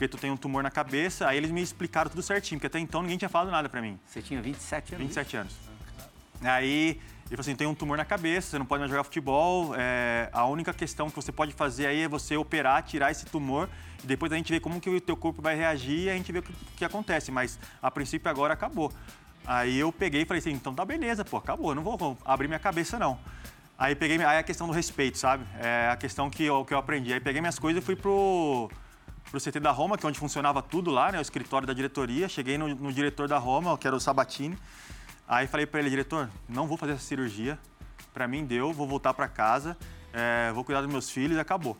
porque 0.00 0.08
tu 0.08 0.16
tem 0.16 0.30
um 0.30 0.36
tumor 0.36 0.62
na 0.62 0.70
cabeça. 0.70 1.28
Aí 1.28 1.36
eles 1.36 1.50
me 1.50 1.60
explicaram 1.60 2.08
tudo 2.08 2.22
certinho, 2.22 2.58
porque 2.58 2.68
até 2.68 2.78
então 2.78 3.02
ninguém 3.02 3.18
tinha 3.18 3.28
falado 3.28 3.50
nada 3.50 3.68
pra 3.68 3.82
mim. 3.82 4.00
Você 4.06 4.22
tinha 4.22 4.40
27 4.40 4.94
anos? 4.94 5.06
27 5.06 5.36
anos. 5.36 5.54
Aí 6.40 6.88
ele 6.88 6.98
falou 7.28 7.40
assim: 7.40 7.54
tem 7.54 7.66
um 7.66 7.74
tumor 7.74 7.98
na 7.98 8.04
cabeça, 8.06 8.48
você 8.48 8.58
não 8.58 8.64
pode 8.64 8.80
mais 8.80 8.90
jogar 8.90 9.04
futebol. 9.04 9.74
é, 9.76 10.30
a 10.32 10.46
única 10.46 10.72
questão 10.72 11.10
que 11.10 11.16
você 11.16 11.30
pode 11.30 11.52
fazer 11.52 11.86
aí 11.86 12.00
é 12.00 12.08
você 12.08 12.34
operar, 12.34 12.82
tirar 12.82 13.10
esse 13.10 13.26
tumor 13.26 13.68
e 14.02 14.06
depois 14.06 14.32
a 14.32 14.36
gente 14.36 14.50
vê 14.50 14.58
como 14.58 14.80
que 14.80 14.88
o 14.88 14.98
teu 15.02 15.14
corpo 15.18 15.42
vai 15.42 15.54
reagir 15.54 16.04
e 16.04 16.10
a 16.10 16.14
gente 16.14 16.32
vê 16.32 16.38
o 16.38 16.42
que, 16.42 16.54
que 16.78 16.84
acontece. 16.84 17.30
Mas 17.30 17.58
a 17.82 17.90
princípio 17.90 18.30
agora 18.30 18.54
acabou. 18.54 18.90
Aí 19.46 19.78
eu 19.78 19.92
peguei 19.92 20.22
e 20.22 20.24
falei 20.24 20.38
assim: 20.38 20.52
então 20.52 20.74
tá 20.74 20.82
beleza, 20.82 21.26
pô, 21.26 21.36
acabou, 21.36 21.74
não 21.74 21.82
vou, 21.82 21.98
vou 21.98 22.16
abrir 22.24 22.48
minha 22.48 22.58
cabeça 22.58 22.98
não. 22.98 23.18
Aí 23.76 23.94
peguei, 23.94 24.16
aí 24.24 24.38
a 24.38 24.42
questão 24.42 24.66
do 24.66 24.72
respeito, 24.72 25.18
sabe? 25.18 25.44
É 25.58 25.90
a 25.92 25.96
questão 25.96 26.30
que 26.30 26.44
eu, 26.44 26.64
que 26.64 26.72
eu 26.72 26.78
aprendi. 26.78 27.12
Aí 27.12 27.20
peguei 27.20 27.42
minhas 27.42 27.58
coisas 27.58 27.82
e 27.82 27.84
fui 27.84 27.96
pro, 27.96 28.70
pro 29.30 29.40
CT 29.40 29.60
da 29.60 29.70
Roma, 29.70 29.98
que 29.98 30.04
é 30.04 30.08
onde 30.08 30.18
funcionava 30.18 30.62
tudo 30.62 30.90
lá, 30.90 31.12
né? 31.12 31.18
O 31.18 31.22
escritório 31.22 31.66
da 31.66 31.72
diretoria. 31.72 32.28
Cheguei 32.28 32.56
no, 32.56 32.68
no 32.68 32.92
diretor 32.92 33.28
da 33.28 33.38
Roma, 33.38 33.76
que 33.76 33.86
era 33.86 33.96
o 33.96 34.00
Sabatini. 34.00 34.56
Aí 35.26 35.46
falei 35.46 35.66
pra 35.66 35.80
ele, 35.80 35.90
diretor, 35.90 36.28
não 36.48 36.66
vou 36.66 36.76
fazer 36.76 36.92
essa 36.92 37.04
cirurgia. 37.04 37.58
Pra 38.12 38.26
mim 38.26 38.44
deu, 38.44 38.72
vou 38.72 38.86
voltar 38.86 39.14
pra 39.14 39.28
casa, 39.28 39.76
é, 40.12 40.50
vou 40.52 40.64
cuidar 40.64 40.80
dos 40.80 40.90
meus 40.90 41.08
filhos 41.08 41.36
e 41.36 41.40
acabou. 41.40 41.76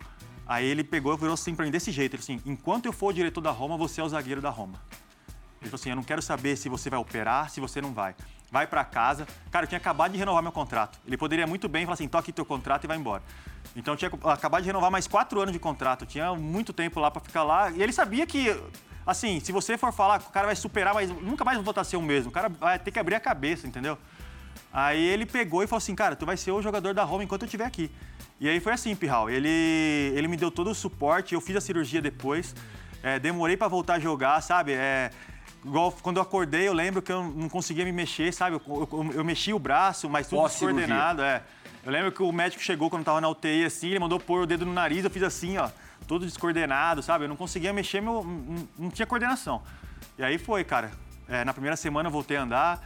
Aí 0.46 0.64
ele 0.66 0.84
pegou 0.84 1.14
e 1.14 1.16
virou 1.16 1.34
assim 1.34 1.54
pra 1.54 1.64
mim 1.64 1.70
desse 1.70 1.90
jeito. 1.90 2.14
Ele 2.14 2.22
assim, 2.22 2.40
enquanto 2.46 2.86
eu 2.86 2.92
for 2.92 3.08
o 3.08 3.12
diretor 3.12 3.40
da 3.40 3.50
Roma, 3.50 3.76
você 3.76 4.00
é 4.00 4.04
o 4.04 4.08
zagueiro 4.08 4.40
da 4.40 4.50
Roma. 4.50 4.80
Ele 5.60 5.68
falou 5.68 5.80
assim, 5.80 5.90
eu 5.90 5.96
não 5.96 6.02
quero 6.02 6.22
saber 6.22 6.56
se 6.56 6.68
você 6.68 6.88
vai 6.88 6.98
operar, 6.98 7.50
se 7.50 7.60
você 7.60 7.80
não 7.80 7.92
vai. 7.92 8.14
Vai 8.50 8.66
pra 8.66 8.84
casa. 8.84 9.26
Cara, 9.50 9.64
eu 9.64 9.68
tinha 9.68 9.78
acabado 9.78 10.12
de 10.12 10.18
renovar 10.18 10.42
meu 10.42 10.52
contrato. 10.52 10.98
Ele 11.06 11.16
poderia 11.16 11.46
muito 11.46 11.68
bem 11.68 11.84
falar 11.84 11.94
assim, 11.94 12.08
toque 12.08 12.32
teu 12.32 12.44
contrato 12.44 12.84
e 12.84 12.86
vai 12.86 12.96
embora. 12.96 13.22
Então 13.76 13.94
eu 13.94 13.98
tinha 13.98 14.10
acabado 14.24 14.62
de 14.62 14.66
renovar 14.66 14.90
mais 14.90 15.06
quatro 15.06 15.40
anos 15.40 15.52
de 15.52 15.58
contrato. 15.58 16.02
Eu 16.02 16.08
tinha 16.08 16.34
muito 16.34 16.72
tempo 16.72 16.98
lá 16.98 17.10
pra 17.10 17.20
ficar 17.20 17.44
lá. 17.44 17.70
E 17.70 17.82
ele 17.82 17.92
sabia 17.92 18.26
que, 18.26 18.60
assim, 19.06 19.38
se 19.38 19.52
você 19.52 19.78
for 19.78 19.92
falar, 19.92 20.20
o 20.20 20.32
cara 20.32 20.46
vai 20.46 20.56
superar, 20.56 20.94
mas 20.94 21.10
nunca 21.10 21.44
mais 21.44 21.60
voltar 21.60 21.82
a 21.82 21.84
ser 21.84 21.96
o 21.96 22.02
mesmo. 22.02 22.30
O 22.30 22.32
cara 22.32 22.48
vai 22.48 22.78
ter 22.78 22.90
que 22.90 22.98
abrir 22.98 23.14
a 23.14 23.20
cabeça, 23.20 23.66
entendeu? 23.66 23.96
Aí 24.72 25.02
ele 25.02 25.26
pegou 25.26 25.62
e 25.62 25.66
falou 25.66 25.78
assim, 25.78 25.94
cara, 25.94 26.16
tu 26.16 26.26
vai 26.26 26.36
ser 26.36 26.50
o 26.50 26.62
jogador 26.62 26.94
da 26.94 27.04
Roma 27.04 27.22
enquanto 27.22 27.42
eu 27.42 27.46
estiver 27.46 27.64
aqui. 27.64 27.90
E 28.40 28.48
aí 28.48 28.58
foi 28.58 28.72
assim, 28.72 28.96
Pirral. 28.96 29.28
Ele, 29.28 29.48
ele 30.14 30.26
me 30.26 30.36
deu 30.36 30.50
todo 30.50 30.70
o 30.70 30.74
suporte, 30.74 31.34
eu 31.34 31.40
fiz 31.40 31.54
a 31.56 31.60
cirurgia 31.60 32.00
depois. 32.00 32.54
É, 33.02 33.18
demorei 33.18 33.56
pra 33.56 33.68
voltar 33.68 33.94
a 33.94 33.98
jogar, 33.98 34.40
sabe? 34.40 34.72
É, 34.72 35.10
igual 35.64 35.92
quando 36.02 36.16
eu 36.16 36.22
acordei, 36.22 36.68
eu 36.68 36.72
lembro 36.72 37.02
que 37.02 37.12
eu 37.12 37.22
não 37.22 37.48
conseguia 37.48 37.84
me 37.84 37.92
mexer, 37.92 38.32
sabe? 38.32 38.56
Eu, 38.56 38.88
eu, 38.92 39.12
eu 39.14 39.24
mexi 39.24 39.52
o 39.52 39.58
braço, 39.58 40.08
mas 40.08 40.28
tudo 40.28 40.46
descoordenado, 40.48 41.22
é. 41.22 41.42
Eu 41.84 41.90
lembro 41.90 42.12
que 42.12 42.22
o 42.22 42.30
médico 42.30 42.62
chegou 42.62 42.90
quando 42.90 43.00
eu 43.00 43.06
tava 43.06 43.20
na 43.20 43.28
UTI, 43.28 43.64
assim, 43.64 43.88
ele 43.88 43.98
mandou 43.98 44.20
pôr 44.20 44.42
o 44.42 44.46
dedo 44.46 44.66
no 44.66 44.72
nariz, 44.72 45.02
eu 45.02 45.10
fiz 45.10 45.22
assim, 45.22 45.56
ó, 45.56 45.70
todo 46.06 46.26
descoordenado, 46.26 47.02
sabe? 47.02 47.24
Eu 47.24 47.28
não 47.28 47.36
conseguia 47.36 47.72
mexer, 47.72 48.00
meu, 48.02 48.22
não, 48.22 48.68
não 48.78 48.90
tinha 48.90 49.06
coordenação. 49.06 49.62
E 50.18 50.22
aí 50.22 50.36
foi, 50.38 50.62
cara. 50.64 50.90
É, 51.28 51.44
na 51.44 51.52
primeira 51.52 51.76
semana 51.76 52.08
eu 52.08 52.12
voltei 52.12 52.36
a 52.36 52.42
andar, 52.42 52.82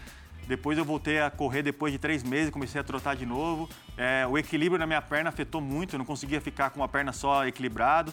Depois 0.47 0.77
eu 0.77 0.85
voltei 0.85 1.21
a 1.21 1.31
correr 1.31 1.63
depois 1.63 1.93
de 1.93 1.99
três 1.99 2.23
meses, 2.23 2.51
comecei 2.51 2.81
a 2.81 2.85
trotar 2.85 3.17
de 3.17 3.25
novo. 3.25 3.69
É, 3.97 4.27
o 4.29 4.37
equilíbrio 4.37 4.79
na 4.79 4.87
minha 4.87 5.01
perna 5.01 5.31
afetou 5.31 5.61
muito, 5.61 5.95
eu 5.95 5.99
não 5.99 6.05
conseguia 6.05 6.41
ficar 6.41 6.71
com 6.71 6.81
uma 6.81 6.89
perna 6.89 7.13
só 7.13 7.47
equilibrado. 7.47 8.13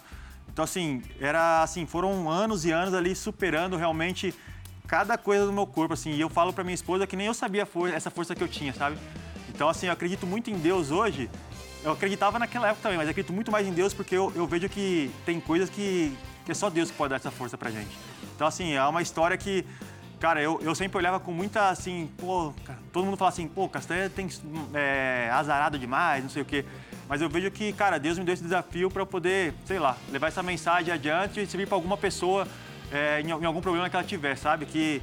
Então, 0.52 0.64
assim, 0.64 1.02
era 1.20 1.64
assim, 1.64 1.86
foram 1.86 2.30
anos 2.30 2.66
e 2.66 2.72
anos 2.72 2.93
ali 2.93 3.16
superando 3.16 3.78
realmente 3.78 4.34
cada 4.88 5.18
coisa 5.18 5.45
do 5.45 5.54
meu 5.54 5.66
corpo, 5.66 5.93
assim. 5.93 6.12
E 6.12 6.22
eu 6.22 6.30
falo 6.30 6.52
para 6.52 6.64
minha 6.64 6.76
esposa 6.76 7.08
que 7.08 7.16
nem 7.16 7.28
eu 7.28 7.34
sabia 7.34 7.68
essa 7.93 8.10
força 8.10 8.36
que 8.36 8.43
eu 8.43 8.47
tinha, 8.47 8.74
sabe? 8.74 8.97
Então, 9.49 9.70
assim, 9.70 9.88
eu 9.88 9.93
acredito 9.93 10.28
muito 10.28 10.49
em 10.49 10.58
Deus 10.58 10.91
hoje. 10.91 11.30
Eu 11.84 11.93
acreditava 11.93 12.38
naquela 12.38 12.68
época 12.68 12.84
também, 12.84 12.97
mas 12.97 13.10
acredito 13.10 13.34
muito 13.34 13.52
mais 13.52 13.66
em 13.66 13.72
Deus 13.72 13.93
porque 13.93 14.16
eu, 14.16 14.32
eu 14.36 14.45
vejo 14.45 14.70
que 14.70 15.10
tem 15.26 15.39
coisas 15.39 15.70
que, 15.70 16.16
que 16.45 16.52
é 16.52 16.56
só 16.56 16.70
Deus 16.70 16.91
que 16.91 16.97
pode 16.97 17.10
dar 17.10 17.16
essa 17.16 17.32
força 17.32 17.58
pra 17.58 17.72
gente. 17.72 17.97
Então, 18.36 18.45
assim, 18.45 18.74
é 18.74 18.84
uma 18.84 19.02
história 19.02 19.38
que 19.38 19.66
Cara, 20.22 20.39
eu, 20.39 20.60
eu 20.62 20.76
sempre 20.76 20.99
olhava 20.99 21.20
com 21.20 21.32
muita, 21.32 21.70
assim, 21.70 22.08
pô, 22.16 22.54
todo 22.93 23.06
mundo 23.06 23.18
fala 23.18 23.30
assim, 23.30 23.47
pô, 23.47 23.68
Castanha 23.68 24.08
tem 24.08 24.30
é, 24.72 25.28
azarado 25.34 25.80
demais, 25.80 26.22
não 26.22 26.30
sei 26.30 26.43
o 26.43 26.45
quê. 26.45 26.64
Mas 27.12 27.22
eu 27.22 27.28
vejo 27.28 27.51
que, 27.51 27.74
cara, 27.74 27.99
Deus 27.99 28.18
me 28.18 28.24
deu 28.24 28.34
esse 28.34 28.41
desafio 28.41 28.89
para 28.89 29.05
poder, 29.05 29.53
sei 29.66 29.78
lá, 29.78 29.97
levar 30.09 30.30
essa 30.30 30.41
mensagem 30.41 30.93
adiante 30.93 31.41
e 31.41 31.45
servir 31.45 31.68
para 31.68 31.76
alguma 31.76 31.97
pessoa 31.97 32.47
é, 32.89 33.20
em, 33.20 33.28
em, 33.28 33.45
algum 33.45 33.59
problema 33.59 33.89
que 33.89 33.95
ela 33.97 34.05
tiver, 34.05 34.38
sabe? 34.38 34.66
Que 34.66 35.01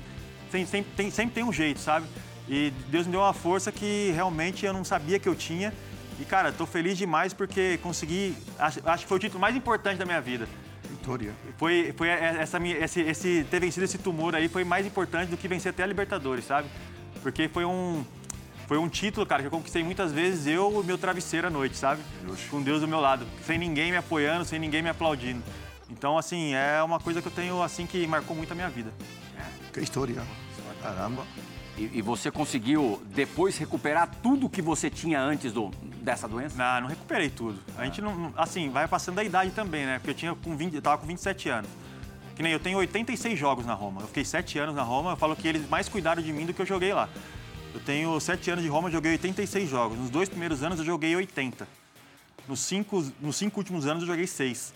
sempre 0.51 0.87
tem, 0.97 1.11
sempre 1.11 1.35
tem 1.35 1.45
um 1.45 1.53
jeito, 1.53 1.79
sabe? 1.79 2.07
E 2.49 2.73
Deus 2.89 3.05
me 3.05 3.13
deu 3.13 3.21
uma 3.21 3.35
força 3.35 3.71
que 3.71 4.11
realmente 4.15 4.65
eu 4.65 4.73
não 4.73 4.85
sabia 4.85 5.19
que 5.19 5.29
eu 5.29 5.35
tinha. 5.35 5.71
E, 6.19 6.25
cara, 6.25 6.51
tô 6.51 6.65
feliz 6.65 6.97
demais 6.97 7.35
porque 7.35 7.79
consegui. 7.83 8.35
Acho, 8.59 8.81
acho 8.89 9.03
que 9.03 9.09
foi 9.09 9.19
o 9.19 9.21
título 9.21 9.39
mais 9.39 9.55
importante 9.55 9.99
da 9.99 10.07
minha 10.07 10.23
vida 10.23 10.49
vitória. 10.89 11.35
Foi, 11.59 11.93
foi 11.95 12.09
essa, 12.09 12.59
esse, 12.59 13.03
esse, 13.03 13.47
ter 13.51 13.61
vencido 13.61 13.85
esse 13.85 13.99
tumor 13.99 14.35
aí 14.35 14.49
foi 14.49 14.65
mais 14.65 14.87
importante 14.87 15.29
do 15.29 15.37
que 15.37 15.47
vencer 15.47 15.69
até 15.69 15.83
a 15.83 15.87
Libertadores, 15.87 16.47
sabe? 16.47 16.69
Porque 17.23 17.49
foi 17.49 17.67
um, 17.67 18.03
foi 18.69 18.77
um 18.77 18.87
título, 18.87 19.25
cara, 19.25 19.43
que 19.43 19.47
eu 19.47 19.51
conquistei 19.51 19.83
muitas 19.83 20.13
vezes 20.13 20.47
eu 20.47 20.83
e 20.83 20.87
meu 20.87 20.99
travesseiro 20.99 21.47
à 21.47 21.51
noite, 21.51 21.75
sabe? 21.75 22.03
Com 22.51 22.63
Deus 22.63 22.83
do 22.83 22.87
meu 22.87 23.01
lado, 23.01 23.27
sem 23.43 23.57
ninguém 23.57 23.91
me 23.91 23.97
apoiando, 23.97 24.45
sem 24.45 24.59
ninguém 24.59 24.83
me 24.83 24.91
aplaudindo. 24.91 25.43
Então, 25.89 26.19
assim, 26.19 26.53
é 26.53 26.83
uma 26.83 27.01
coisa 27.01 27.23
que 27.23 27.29
eu 27.29 27.33
tenho, 27.33 27.63
assim, 27.63 27.87
que 27.87 28.07
marcou 28.07 28.37
muito 28.37 28.53
a 28.53 28.55
minha 28.55 28.69
vida. 28.69 28.93
Que 29.73 29.81
história. 29.81 30.23
Caramba. 30.83 31.25
E, 31.79 31.99
e, 31.99 32.03
você 32.03 32.31
conseguiu 32.31 33.03
depois 33.07 33.57
recuperar 33.57 34.11
tudo 34.23 34.51
que 34.51 34.61
você 34.61 34.91
tinha 34.91 35.19
antes 35.19 35.51
do, 35.51 35.71
dessa 36.03 36.29
doença? 36.29 36.57
Não, 36.59 36.83
não 36.83 36.89
recuperei 36.89 37.31
tudo. 37.31 37.59
A 37.77 37.85
gente 37.85 38.03
não. 38.03 38.35
Assim, 38.37 38.69
vai 38.69 38.87
passando 38.87 39.19
a 39.19 39.25
idade 39.25 39.51
também, 39.53 39.87
né? 39.87 39.99
Porque 39.99 40.11
eu 40.11 40.15
tinha 40.15 40.35
com 40.35 40.57
20, 40.57 40.75
eu 40.75 40.83
tava 40.83 40.99
com 40.99 41.07
27 41.07 41.49
anos. 41.49 41.71
Que 42.37 42.43
nem 42.43 42.53
eu 42.53 42.61
tenho 42.61 42.79
86 42.79 43.39
jogos 43.39 43.65
na 43.65 43.75
Roma. 43.75 44.03
Eu 44.03 44.09
fiquei 44.09 44.25
7 44.25 44.59
anos 44.59 44.75
na 44.75 44.83
Roma, 44.83 45.13
eu 45.13 45.17
falo 45.17 45.35
que 45.35 45.49
eles 45.49 45.69
mais 45.69 45.89
cuidaram 45.89 46.23
de 46.23 46.33
mim 46.33 46.45
do 46.45 46.53
que 46.53 46.61
eu 46.61 46.67
joguei 46.67 46.93
lá. 46.93 47.09
Eu 47.75 47.81
tenho 47.81 48.19
7 48.19 48.51
anos 48.51 48.65
de 48.65 48.71
Roma, 48.71 48.91
joguei 48.91 49.13
86 49.13 49.69
jogos. 49.69 49.99
Nos 49.99 50.11
dois 50.11 50.29
primeiros 50.29 50.63
anos 50.63 50.79
eu 50.79 50.85
joguei 50.85 51.15
80. 51.15 51.69
Nos 52.47 52.61
cinco, 52.61 53.05
nos 53.21 53.37
cinco 53.37 53.61
últimos 53.61 53.87
anos 53.87 54.03
eu 54.03 54.07
joguei 54.07 54.27
6. 54.27 54.73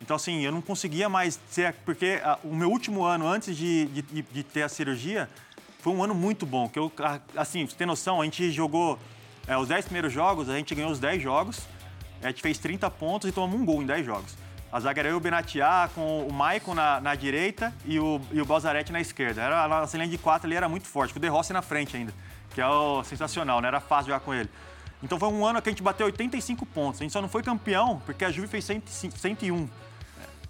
Então, 0.00 0.16
assim, 0.16 0.40
eu 0.40 0.52
não 0.52 0.62
conseguia 0.62 1.08
mais 1.08 1.38
ser. 1.50 1.74
Porque 1.84 2.20
a, 2.22 2.38
o 2.44 2.54
meu 2.54 2.70
último 2.70 3.04
ano, 3.04 3.26
antes 3.26 3.56
de, 3.56 3.86
de, 3.86 4.22
de 4.22 4.42
ter 4.42 4.62
a 4.62 4.68
cirurgia, 4.68 5.28
foi 5.80 5.92
um 5.92 6.02
ano 6.02 6.14
muito 6.14 6.46
bom. 6.46 6.68
Que 6.68 6.78
eu, 6.78 6.90
assim, 7.36 7.66
você 7.66 7.76
tem 7.76 7.86
noção, 7.86 8.20
a 8.20 8.24
gente 8.24 8.50
jogou 8.52 8.98
é, 9.46 9.56
os 9.56 9.68
10 9.68 9.86
primeiros 9.86 10.12
jogos, 10.12 10.48
a 10.48 10.56
gente 10.56 10.74
ganhou 10.74 10.90
os 10.90 10.98
10 10.98 11.22
jogos, 11.22 11.60
a 12.22 12.28
gente 12.28 12.40
fez 12.40 12.58
30 12.58 12.88
pontos 12.90 13.28
e 13.28 13.32
tomamos 13.32 13.60
um 13.60 13.64
gol 13.64 13.82
em 13.82 13.86
10 13.86 14.06
jogos. 14.06 14.36
A 14.72 14.78
zaga 14.78 15.00
era 15.00 15.08
eu 15.08 15.14
e 15.14 15.16
o 15.16 15.20
Benatiá, 15.20 15.90
com 15.94 16.26
o 16.26 16.32
Maicon 16.32 16.74
na, 16.74 17.00
na, 17.00 17.14
direita 17.16 17.74
e 17.84 17.98
o, 17.98 18.20
e 18.30 18.40
o 18.40 18.44
Balzaretti 18.44 18.92
na 18.92 19.00
esquerda. 19.00 19.42
Era, 19.42 19.64
a 19.64 19.68
nossa 19.68 19.96
linha 19.96 20.08
de 20.08 20.16
quatro 20.16 20.46
ali 20.46 20.54
era 20.54 20.68
muito 20.68 20.86
forte, 20.86 21.12
com 21.12 21.18
o 21.18 21.22
De 21.22 21.26
Rossi 21.26 21.52
na 21.52 21.60
frente 21.60 21.96
ainda, 21.96 22.14
que 22.54 22.60
é 22.60 22.66
o 22.66 23.02
sensacional, 23.02 23.60
né? 23.60 23.66
Era 23.66 23.80
fácil 23.80 24.12
jogar 24.12 24.20
com 24.20 24.32
ele. 24.32 24.48
Então 25.02 25.18
foi 25.18 25.28
um 25.28 25.44
ano 25.44 25.60
que 25.60 25.68
a 25.68 25.72
gente 25.72 25.82
bateu 25.82 26.06
85 26.06 26.64
pontos. 26.66 27.00
A 27.00 27.04
gente 27.04 27.12
só 27.12 27.20
não 27.20 27.28
foi 27.28 27.42
campeão 27.42 28.00
porque 28.06 28.24
a 28.24 28.30
Juve 28.30 28.46
fez 28.46 28.64
100, 28.64 28.82
101. 28.86 29.68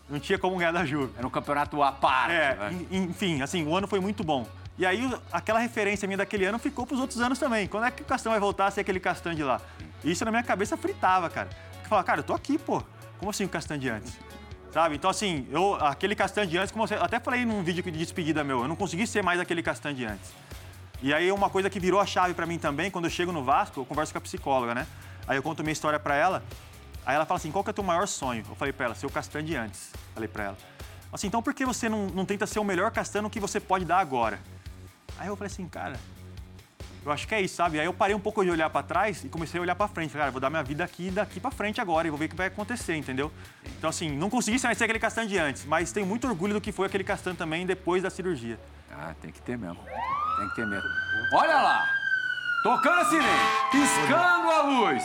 Não 0.09 0.18
tinha 0.18 0.39
como 0.39 0.57
ganhar 0.57 0.73
da 0.73 0.85
Juve. 0.85 1.12
Era 1.16 1.27
um 1.27 1.31
campeonato 1.31 1.83
à 1.83 1.93
parte. 1.93 2.33
É, 2.33 2.57
né? 2.57 2.87
enfim, 2.91 3.41
assim, 3.43 3.64
o 3.64 3.75
ano 3.75 3.87
foi 3.87 4.01
muito 4.01 4.25
bom. 4.25 4.47
E 4.77 4.85
aí 4.85 5.11
aquela 5.33 5.61
referência 5.61 6.07
minha 6.07 6.18
daquele 6.18 6.45
ano 6.45 6.59
ficou 6.59 6.87
para 6.87 6.95
os 6.95 7.01
outros 7.01 7.21
anos 7.21 7.39
também. 7.39 7.68
Quando 7.68 7.87
é 7.87 7.91
que 7.91 8.03
o 8.03 8.05
Castan 8.05 8.31
vai 8.31 8.41
voltar 8.41 8.66
a 8.66 8.71
ser 8.71 8.81
aquele 8.81 8.99
Castan 8.99 9.35
de 9.35 9.45
lá? 9.45 9.61
Isso 10.05 10.25
na 10.25 10.31
minha 10.31 10.43
cabeça 10.43 10.77
fritava, 10.77 11.31
cara. 11.31 11.49
Eu 11.83 11.89
falava, 11.89 12.07
cara, 12.07 12.21
eu 12.21 12.25
tô 12.25 12.35
aqui, 12.35 12.59
pô. 12.59 12.83
Como 13.21 13.31
assim 13.31 13.45
o 13.45 13.49
Castan 13.49 13.79
de 13.79 13.89
antes? 13.89 14.18
Sabe? 14.73 14.97
Então, 14.97 15.11
assim, 15.11 15.47
eu, 15.51 15.75
aquele 15.75 16.14
Castan 16.14 16.47
de 16.47 16.57
antes, 16.57 16.73
como 16.73 16.87
eu 16.87 17.05
até 17.05 17.21
falei 17.21 17.45
num 17.45 17.62
vídeo 17.62 17.85
de 17.85 17.91
despedida 17.93 18.43
meu, 18.43 18.62
eu 18.62 18.68
não 18.68 18.75
consegui 18.75 19.07
ser 19.07 19.23
mais 19.23 19.39
aquele 19.39 19.62
Castan 19.62 19.95
de 19.95 20.07
antes. 20.07 20.33
E 21.03 21.12
aí 21.12 21.31
uma 21.31 21.51
coisa 21.51 21.68
que 21.68 21.79
virou 21.79 22.01
a 22.01 22.07
chave 22.07 22.33
para 22.33 22.47
mim 22.47 22.59
também, 22.59 22.91
quando 22.91 23.05
eu 23.05 23.11
chego 23.11 23.31
no 23.31 23.45
Vasco, 23.45 23.81
eu 23.81 23.85
converso 23.85 24.12
com 24.12 24.18
a 24.18 24.21
psicóloga, 24.23 24.75
né? 24.75 24.87
Aí 25.29 25.37
eu 25.37 25.43
conto 25.43 25.62
minha 25.62 25.73
história 25.73 26.01
para 26.01 26.14
ela. 26.14 26.43
Aí 27.05 27.14
ela 27.14 27.27
fala 27.27 27.39
assim: 27.39 27.51
qual 27.51 27.62
que 27.62 27.71
é 27.71 27.73
o 27.73 27.75
teu 27.75 27.85
maior 27.85 28.09
sonho? 28.09 28.45
Eu 28.49 28.55
falei 28.55 28.73
para 28.73 28.87
ela: 28.87 28.95
ser 28.95 29.07
o 29.07 29.11
Castan 29.11 29.45
de 29.45 29.55
antes. 29.55 29.91
Falei 30.14 30.29
para 30.29 30.45
ela. 30.45 30.59
Assim, 31.12 31.27
então 31.27 31.43
por 31.43 31.53
que 31.53 31.66
você 31.66 31.89
não, 31.89 32.07
não 32.07 32.25
tenta 32.25 32.47
ser 32.47 32.59
o 32.59 32.64
melhor 32.64 32.91
Castan 32.91 33.29
que 33.29 33.41
você 33.41 33.61
pode 33.61 33.85
dar 33.85 33.99
agora? 33.99 34.39
Aí 35.18 35.29
eu 35.29 35.37
falei 35.37 35.53
assim, 35.53 35.68
cara, 35.68 35.99
eu 37.05 37.11
acho 37.11 37.27
que 37.27 37.35
é 37.35 37.41
isso, 37.41 37.57
sabe? 37.57 37.81
Aí 37.81 37.87
eu 37.87 37.95
parei 37.95 38.15
um 38.15 38.21
pouco 38.21 38.45
de 38.45 38.51
olhar 38.51 38.69
para 38.69 38.83
trás 38.83 39.25
e 39.25 39.29
comecei 39.29 39.59
a 39.59 39.63
olhar 39.63 39.75
para 39.75 39.89
frente. 39.89 40.13
Cara, 40.13 40.31
vou 40.31 40.41
dar 40.41 40.51
minha 40.51 40.63
vida 40.63 40.85
aqui 40.85 41.11
daqui 41.11 41.41
para 41.41 41.51
frente 41.51 41.81
agora 41.81 42.07
e 42.07 42.11
vou 42.11 42.19
ver 42.19 42.27
o 42.27 42.29
que 42.29 42.37
vai 42.37 42.49
acontecer, 42.49 42.95
entendeu? 42.95 43.33
Então, 43.79 43.89
assim, 43.89 44.11
não 44.11 44.29
consegui 44.29 44.59
ser 44.59 44.69
aquele 44.69 44.99
Castan 44.99 45.27
de 45.27 45.39
antes, 45.39 45.65
mas 45.65 45.93
tenho 45.93 46.07
muito 46.07 46.27
orgulho 46.27 46.55
do 46.55 46.61
que 46.61 46.73
foi 46.73 46.87
aquele 46.87 47.05
Castan 47.05 47.35
também 47.35 47.65
depois 47.65 48.03
da 48.03 48.11
cirurgia. 48.11 48.59
Ah, 48.93 49.15
tem 49.21 49.31
que 49.31 49.41
ter 49.41 49.57
mesmo. 49.57 49.79
Tem 50.39 50.49
que 50.51 50.57
ter 50.57 50.67
mesmo. 50.67 50.89
Olha 51.33 51.61
lá! 51.61 51.89
Tocando 52.63 53.01
a 53.01 53.05
sirene, 53.07 53.29
piscando 53.71 54.51
a 54.51 54.63
luz. 54.63 55.03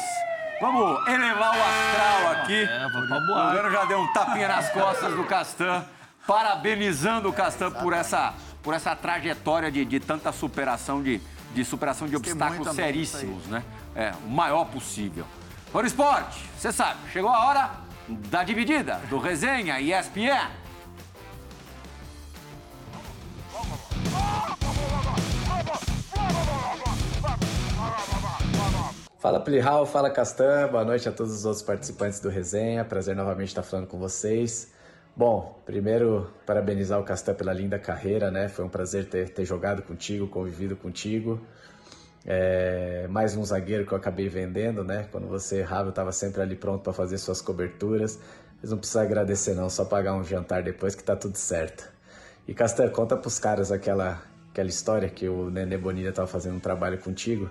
Vamos 0.60 1.08
elevar 1.08 1.50
o 1.50 1.62
astral 1.62 2.32
aqui. 2.34 2.64
É, 2.64 2.90
vamos. 2.90 3.30
O 3.30 3.34
Governo 3.34 3.72
já 3.72 3.86
deu 3.86 4.00
um 4.00 4.12
tapinha 4.12 4.48
nas 4.48 4.70
costas 4.72 5.14
do 5.14 5.24
Castan, 5.24 5.86
parabenizando 6.28 7.30
o 7.30 7.34
Castan 7.34 7.72
por 7.72 7.94
essa 7.94 8.34
por 8.66 8.74
essa 8.74 8.96
trajetória 8.96 9.72
de, 9.72 9.86
de 9.86 10.00
tanta 10.00 10.32
superação, 10.32 11.04
de, 11.04 11.22
de 11.56 11.64
superação 11.64 12.06
de 12.06 12.18
obstáculos 12.18 12.76
seríssimos, 12.76 13.46
né? 13.46 13.64
É, 13.96 14.12
o 14.26 14.30
maior 14.30 14.66
possível. 14.66 15.26
Por 15.72 15.86
esporte, 15.86 16.44
você 16.58 16.70
sabe, 16.70 17.00
chegou 17.14 17.30
a 17.30 17.46
hora 17.46 17.72
da 18.30 18.44
dividida, 18.44 18.96
do 19.10 19.18
resenha 19.18 19.80
ESPN. 19.80 20.52
Fala 29.18 29.40
Plihal, 29.40 29.86
fala 29.86 30.10
Castan, 30.10 30.68
boa 30.68 30.84
noite 30.84 31.08
a 31.08 31.12
todos 31.12 31.34
os 31.34 31.46
outros 31.46 31.64
participantes 31.64 32.20
do 32.20 32.30
Resenha, 32.30 32.86
prazer 32.86 33.16
novamente 33.16 33.48
estar 33.48 33.64
falando 33.64 33.88
com 33.88 33.98
vocês. 33.98 34.75
Bom, 35.18 35.62
primeiro 35.66 36.30
parabenizar 36.46 37.00
o 37.00 37.04
Castan 37.06 37.34
pela 37.36 37.54
linda 37.54 37.80
carreira, 37.80 38.30
né? 38.30 38.50
Foi 38.50 38.66
um 38.66 38.70
prazer 38.70 39.08
ter, 39.08 39.30
ter 39.30 39.46
jogado 39.46 39.82
contigo, 39.82 40.28
convivido 40.28 40.76
contigo. 40.76 41.40
É, 42.26 43.08
mais 43.08 43.34
um 43.34 43.46
zagueiro 43.46 43.86
que 43.86 43.94
eu 43.94 43.98
acabei 43.98 44.28
vendendo, 44.28 44.84
né? 44.84 45.08
Quando 45.10 45.26
você 45.26 45.60
errava, 45.60 45.86
eu 45.86 45.92
estava 45.92 46.12
sempre 46.12 46.42
ali 46.42 46.54
pronto 46.54 46.82
para 46.84 46.92
fazer 46.92 47.18
suas 47.18 47.42
coberturas. 47.42 48.20
Mas 48.62 48.72
não 48.72 48.78
precisa 48.78 49.04
agradecer 49.04 49.54
não, 49.54 49.70
só 49.70 49.86
pagar 49.86 50.16
um 50.16 50.24
jantar 50.24 50.62
depois 50.62 50.96
que 50.96 51.04
tá 51.04 51.16
tudo 51.16 51.38
certo. 51.38 51.90
E 52.46 52.54
Castan, 52.54 52.90
conta 52.90 53.16
pros 53.16 53.40
caras 53.40 53.72
aquela, 53.72 54.22
aquela 54.52 54.68
história 54.68 55.10
que 55.10 55.30
o 55.30 55.50
Nenê 55.50 55.78
Bonilha 55.78 56.10
estava 56.10 56.28
fazendo 56.28 56.58
um 56.58 56.60
trabalho 56.60 56.98
contigo, 56.98 57.50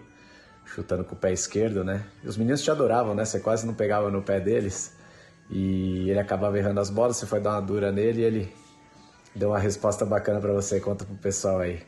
chutando 0.66 1.02
com 1.02 1.14
o 1.14 1.18
pé 1.18 1.32
esquerdo, 1.32 1.82
né? 1.82 2.04
E 2.22 2.28
os 2.28 2.36
meninos 2.36 2.62
te 2.62 2.70
adoravam, 2.70 3.14
né? 3.14 3.24
Você 3.24 3.40
quase 3.40 3.66
não 3.66 3.72
pegava 3.72 4.10
no 4.10 4.20
pé 4.20 4.38
deles 4.38 4.93
e 5.50 6.08
ele 6.08 6.18
acabava 6.18 6.58
errando 6.58 6.80
as 6.80 6.90
bolas, 6.90 7.16
você 7.16 7.26
foi 7.26 7.40
dar 7.40 7.52
uma 7.52 7.62
dura 7.62 7.92
nele 7.92 8.20
e 8.20 8.24
ele 8.24 8.54
deu 9.34 9.50
uma 9.50 9.58
resposta 9.58 10.04
bacana 10.04 10.40
para 10.40 10.52
você. 10.52 10.80
Conta 10.80 11.04
pro 11.04 11.14
pessoal 11.16 11.60
aí. 11.60 11.82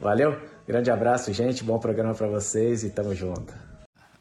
Valeu? 0.00 0.36
Grande 0.66 0.90
abraço, 0.90 1.32
gente. 1.32 1.62
Bom 1.64 1.78
programa 1.78 2.14
para 2.14 2.26
vocês 2.26 2.84
e 2.84 2.90
tamo 2.90 3.14
junto. 3.14 3.52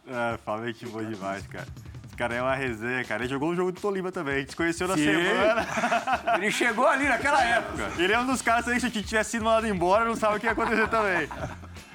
É, 0.07 0.37
falei 0.43 0.73
que 0.73 0.85
boa 0.85 1.05
demais, 1.05 1.45
cara. 1.47 1.67
Esse 2.05 2.17
cara 2.17 2.35
é 2.35 2.41
uma 2.41 2.55
resenha, 2.55 3.03
cara. 3.05 3.23
Ele 3.23 3.29
jogou 3.31 3.49
o 3.49 3.55
jogo 3.55 3.71
do 3.71 3.79
Tolima 3.79 4.11
também. 4.11 4.35
A 4.35 4.39
gente 4.39 4.51
se 4.51 4.55
conheceu 4.55 4.87
na 4.87 4.95
Sim. 4.95 5.05
semana. 5.05 5.65
Ele 6.35 6.51
chegou 6.51 6.85
ali 6.85 7.07
naquela 7.07 7.41
época. 7.43 7.89
Ele 7.97 8.11
é 8.11 8.19
um 8.19 8.25
dos 8.25 8.41
caras 8.41 8.65
que 8.65 8.71
se 8.71 8.85
a 8.85 8.89
gente 8.89 9.03
tivesse 9.03 9.31
sido 9.31 9.45
mandado 9.45 9.67
embora, 9.67 10.03
não 10.03 10.15
sabe 10.15 10.37
o 10.37 10.39
que 10.39 10.45
ia 10.45 10.51
acontecer 10.51 10.87
também. 10.89 11.29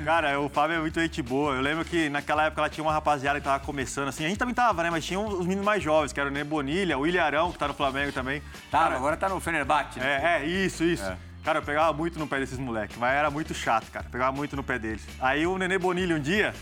Cara, 0.04 0.38
o 0.40 0.48
Fábio 0.48 0.76
é 0.76 0.80
muito 0.80 1.00
gente 1.00 1.22
boa. 1.22 1.54
Eu 1.54 1.62
lembro 1.62 1.84
que 1.84 2.08
naquela 2.10 2.44
época 2.44 2.60
ela 2.60 2.68
tinha 2.68 2.84
uma 2.84 2.92
rapaziada 2.92 3.40
que 3.40 3.44
tava 3.44 3.64
começando, 3.64 4.08
assim. 4.08 4.24
A 4.24 4.28
gente 4.28 4.38
também 4.38 4.54
tava, 4.54 4.82
né? 4.82 4.90
Mas 4.90 5.04
tinha 5.04 5.18
os 5.18 5.46
meninos 5.46 5.64
mais 5.64 5.82
jovens, 5.82 6.12
que 6.12 6.20
era 6.20 6.28
o 6.28 6.32
Ney 6.32 6.44
Bonilha, 6.44 6.98
o 6.98 7.06
Ilharão, 7.06 7.50
que 7.50 7.58
tá 7.58 7.66
no 7.66 7.74
Flamengo 7.74 8.12
também. 8.12 8.42
Tá, 8.70 8.80
cara, 8.80 8.96
agora 8.96 9.16
tá 9.16 9.28
no 9.28 9.40
Fenerbahçe. 9.40 9.98
Né? 9.98 10.20
É, 10.22 10.42
é, 10.42 10.46
isso, 10.46 10.84
isso. 10.84 11.04
É. 11.04 11.16
Cara, 11.42 11.60
eu 11.60 11.62
pegava 11.62 11.92
muito 11.92 12.18
no 12.18 12.26
pé 12.26 12.40
desses 12.40 12.58
moleques, 12.58 12.96
mas 12.98 13.14
era 13.14 13.30
muito 13.30 13.54
chato, 13.54 13.90
cara. 13.90 14.06
Pegava 14.10 14.36
muito 14.36 14.54
no 14.54 14.62
pé 14.62 14.78
deles. 14.78 15.06
Aí 15.20 15.46
o 15.46 15.56
Nenê 15.56 15.78
Bonilha, 15.78 16.14
um 16.14 16.20
dia, 16.20 16.52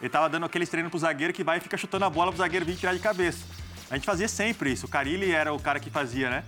ele 0.00 0.08
tava 0.08 0.28
dando 0.28 0.46
aqueles 0.46 0.68
treinos 0.68 0.90
pro 0.90 0.98
zagueiro 0.98 1.32
que 1.32 1.44
vai 1.44 1.58
e 1.58 1.60
fica 1.60 1.76
chutando 1.76 2.04
a 2.04 2.10
bola 2.10 2.32
pro 2.32 2.38
zagueiro 2.38 2.66
vir 2.66 2.76
tirar 2.76 2.94
de 2.94 3.00
cabeça. 3.00 3.44
A 3.90 3.94
gente 3.94 4.06
fazia 4.06 4.26
sempre 4.26 4.72
isso. 4.72 4.86
O 4.86 4.88
Carilli 4.88 5.32
era 5.32 5.52
o 5.52 5.60
cara 5.60 5.78
que 5.78 5.90
fazia, 5.90 6.30
né? 6.30 6.44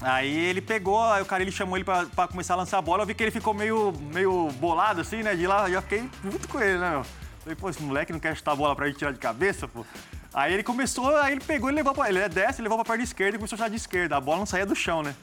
Aí 0.00 0.36
ele 0.36 0.60
pegou, 0.60 1.02
aí 1.02 1.20
o 1.20 1.26
cara 1.26 1.42
ele 1.42 1.50
chamou 1.50 1.76
ele 1.76 1.84
pra, 1.84 2.06
pra 2.06 2.28
começar 2.28 2.54
a 2.54 2.56
lançar 2.56 2.78
a 2.78 2.82
bola. 2.82 3.02
Eu 3.02 3.06
vi 3.06 3.14
que 3.14 3.22
ele 3.22 3.30
ficou 3.30 3.52
meio, 3.52 3.92
meio 4.12 4.48
bolado 4.52 5.00
assim, 5.00 5.22
né? 5.22 5.34
De 5.34 5.46
lá, 5.46 5.68
já 5.68 5.82
fiquei 5.82 6.08
puto 6.22 6.48
com 6.48 6.60
ele, 6.60 6.78
né, 6.78 6.90
meu? 6.90 7.04
Falei, 7.40 7.56
pô, 7.56 7.70
esse 7.70 7.82
moleque 7.82 8.12
não 8.12 8.20
quer 8.20 8.36
chutar 8.36 8.52
a 8.52 8.56
bola 8.56 8.76
pra 8.76 8.86
gente 8.86 8.98
tirar 8.98 9.12
de 9.12 9.18
cabeça, 9.18 9.66
pô. 9.66 9.84
Aí 10.32 10.52
ele 10.52 10.62
começou, 10.62 11.16
aí 11.16 11.32
ele 11.32 11.40
pegou 11.40 11.70
e 11.70 11.72
levou 11.72 11.94
pra. 11.94 12.08
Ele 12.08 12.28
desce, 12.28 12.62
levou 12.62 12.78
pra 12.78 12.84
perna 12.84 13.02
esquerda 13.02 13.36
e 13.36 13.38
começou 13.38 13.56
a 13.56 13.58
chutar 13.58 13.70
de 13.70 13.76
esquerda. 13.76 14.16
A 14.16 14.20
bola 14.20 14.38
não 14.38 14.46
saía 14.46 14.66
do 14.66 14.74
chão, 14.74 15.02
né? 15.02 15.14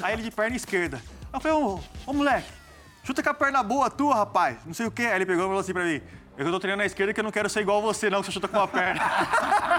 Aí 0.00 0.14
ele 0.14 0.22
de 0.22 0.30
perna 0.30 0.56
esquerda. 0.56 0.96
Aí 0.96 1.34
eu 1.34 1.40
falei, 1.40 1.56
ô, 1.56 1.80
ô 2.06 2.12
moleque, 2.12 2.48
chuta 3.04 3.22
com 3.22 3.30
a 3.30 3.34
perna 3.34 3.62
boa 3.62 3.90
tua, 3.90 4.14
rapaz. 4.14 4.58
Não 4.64 4.72
sei 4.72 4.86
o 4.86 4.90
quê. 4.90 5.02
Aí 5.02 5.16
ele 5.16 5.26
pegou 5.26 5.44
e 5.44 5.46
falou 5.46 5.60
assim 5.60 5.72
pra 5.72 5.84
mim. 5.84 6.00
Eu 6.38 6.50
tô 6.50 6.60
treinando 6.60 6.82
na 6.82 6.86
esquerda 6.86 7.14
que 7.14 7.20
eu 7.20 7.24
não 7.24 7.32
quero 7.32 7.48
ser 7.48 7.60
igual 7.60 7.80
você, 7.82 8.10
não, 8.10 8.20
que 8.20 8.26
você 8.26 8.32
chuta 8.32 8.46
com 8.46 8.58
uma 8.58 8.68
perna. 8.68 9.00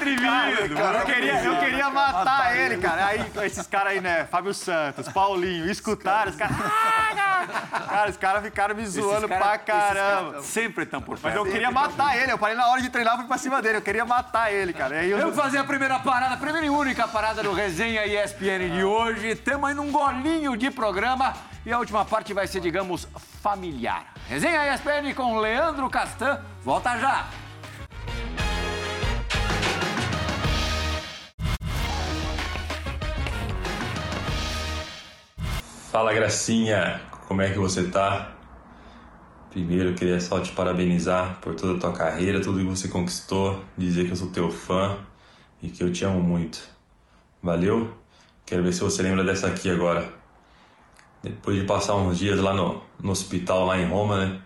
Atrevido. 0.00 0.78
eu, 0.78 1.04
queria, 1.04 1.44
eu 1.44 1.58
queria 1.58 1.90
matar 1.90 2.56
ele, 2.56 2.78
cara. 2.78 3.06
Aí 3.06 3.30
esses 3.44 3.66
caras 3.66 3.92
aí, 3.92 4.00
né? 4.00 4.24
Fábio 4.24 4.54
Santos, 4.54 5.08
Paulinho, 5.08 5.70
escutaram, 5.70 6.30
os 6.30 6.36
caras. 6.36 6.56
Cara, 7.88 8.10
os 8.10 8.16
caras 8.16 8.42
ficaram 8.42 8.74
me 8.74 8.86
zoando 8.86 9.28
pra 9.28 9.58
caramba. 9.58 10.42
Sempre 10.42 10.84
estão 10.84 11.02
por 11.02 11.18
Mas 11.22 11.34
eu 11.34 11.44
queria 11.44 11.70
matar 11.70 12.16
ele. 12.16 12.32
Eu 12.32 12.38
parei 12.38 12.56
na 12.56 12.66
hora 12.68 12.80
de 12.80 12.88
treinar, 12.88 13.16
fui 13.16 13.26
pra 13.26 13.38
cima 13.38 13.60
dele. 13.60 13.78
Eu 13.78 13.82
queria 13.82 14.04
matar 14.04 14.52
ele, 14.52 14.72
cara. 14.72 15.04
Eu... 15.04 15.18
Vamos 15.18 15.36
fazer 15.36 15.58
a 15.58 15.64
primeira 15.64 15.98
parada, 15.98 16.34
a 16.34 16.38
primeira 16.38 16.66
e 16.66 16.70
única 16.70 17.06
parada 17.06 17.42
do 17.42 17.52
Resenha 17.52 18.06
ESPN 18.06 18.70
de 18.72 18.84
hoje. 18.84 19.34
Temos 19.34 19.68
aí 19.68 19.78
um 19.78 19.90
golinho 19.90 20.56
de 20.56 20.70
programa 20.70 21.34
e 21.64 21.72
a 21.72 21.78
última 21.78 22.04
parte 22.04 22.32
vai 22.32 22.46
ser, 22.46 22.60
digamos, 22.60 23.06
familiar. 23.42 24.14
Resenha 24.28 24.74
ESPN 24.74 25.14
com 25.14 25.38
Leandro 25.38 25.88
Castan. 25.90 26.40
Volta 26.62 26.98
já! 26.98 27.26
Fala 35.90 36.14
Gracinha, 36.14 37.00
como 37.26 37.42
é 37.42 37.50
que 37.50 37.58
você 37.58 37.88
tá? 37.88 38.30
Primeiro 39.50 39.88
eu 39.88 39.94
queria 39.96 40.20
só 40.20 40.38
te 40.38 40.52
parabenizar 40.52 41.40
por 41.40 41.56
toda 41.56 41.76
a 41.76 41.80
tua 41.80 41.92
carreira, 41.92 42.40
tudo 42.40 42.60
que 42.60 42.64
você 42.64 42.86
conquistou, 42.86 43.64
dizer 43.76 44.04
que 44.04 44.12
eu 44.12 44.16
sou 44.16 44.30
teu 44.30 44.52
fã 44.52 44.96
e 45.60 45.68
que 45.68 45.82
eu 45.82 45.92
te 45.92 46.04
amo 46.04 46.22
muito. 46.22 46.60
Valeu? 47.42 47.92
Quero 48.46 48.62
ver 48.62 48.72
se 48.72 48.82
você 48.82 49.02
lembra 49.02 49.24
dessa 49.24 49.48
aqui 49.48 49.68
agora. 49.68 50.08
Depois 51.24 51.58
de 51.58 51.66
passar 51.66 51.96
uns 51.96 52.16
dias 52.16 52.38
lá 52.38 52.54
no, 52.54 52.80
no 53.02 53.10
hospital 53.10 53.66
lá 53.66 53.76
em 53.76 53.88
Roma, 53.88 54.26
né? 54.26 54.40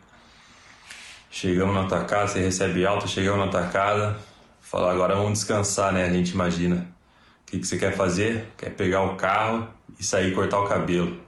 Chegamos 1.30 1.74
na 1.74 1.86
tua 1.86 2.04
casa, 2.04 2.32
você 2.32 2.40
recebe 2.40 2.86
alta, 2.86 3.06
chegamos 3.06 3.44
na 3.44 3.52
tua 3.52 3.66
casa, 3.66 4.16
fala 4.62 4.90
agora 4.90 5.14
vamos 5.14 5.40
descansar, 5.40 5.92
né? 5.92 6.06
A 6.06 6.10
gente 6.10 6.30
imagina. 6.30 6.88
O 7.42 7.50
que, 7.50 7.58
que 7.58 7.66
você 7.66 7.76
quer 7.76 7.94
fazer? 7.94 8.50
Quer 8.56 8.70
pegar 8.70 9.02
o 9.02 9.16
carro 9.16 9.68
e 10.00 10.02
sair 10.02 10.34
cortar 10.34 10.58
o 10.58 10.66
cabelo. 10.66 11.23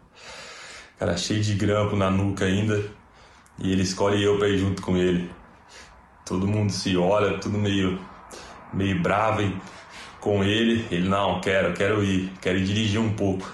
Cara, 0.98 1.16
cheio 1.16 1.42
de 1.42 1.54
grampo 1.54 1.96
na 1.96 2.10
nuca 2.10 2.44
ainda. 2.44 2.82
E 3.58 3.72
ele 3.72 3.82
escolhe 3.82 4.22
eu 4.22 4.38
pra 4.38 4.48
ir 4.48 4.58
junto 4.58 4.82
com 4.82 4.96
ele. 4.96 5.30
Todo 6.24 6.46
mundo 6.46 6.70
se 6.72 6.96
olha, 6.96 7.38
tudo 7.38 7.58
meio, 7.58 7.98
meio 8.72 9.00
bravo 9.00 9.42
e- 9.42 9.56
com 10.20 10.42
ele. 10.44 10.86
Ele, 10.90 11.08
não, 11.08 11.40
quero, 11.40 11.72
quero 11.74 12.02
ir, 12.04 12.32
quero 12.40 12.58
ir 12.58 12.64
dirigir 12.64 13.00
um 13.00 13.12
pouco. 13.14 13.50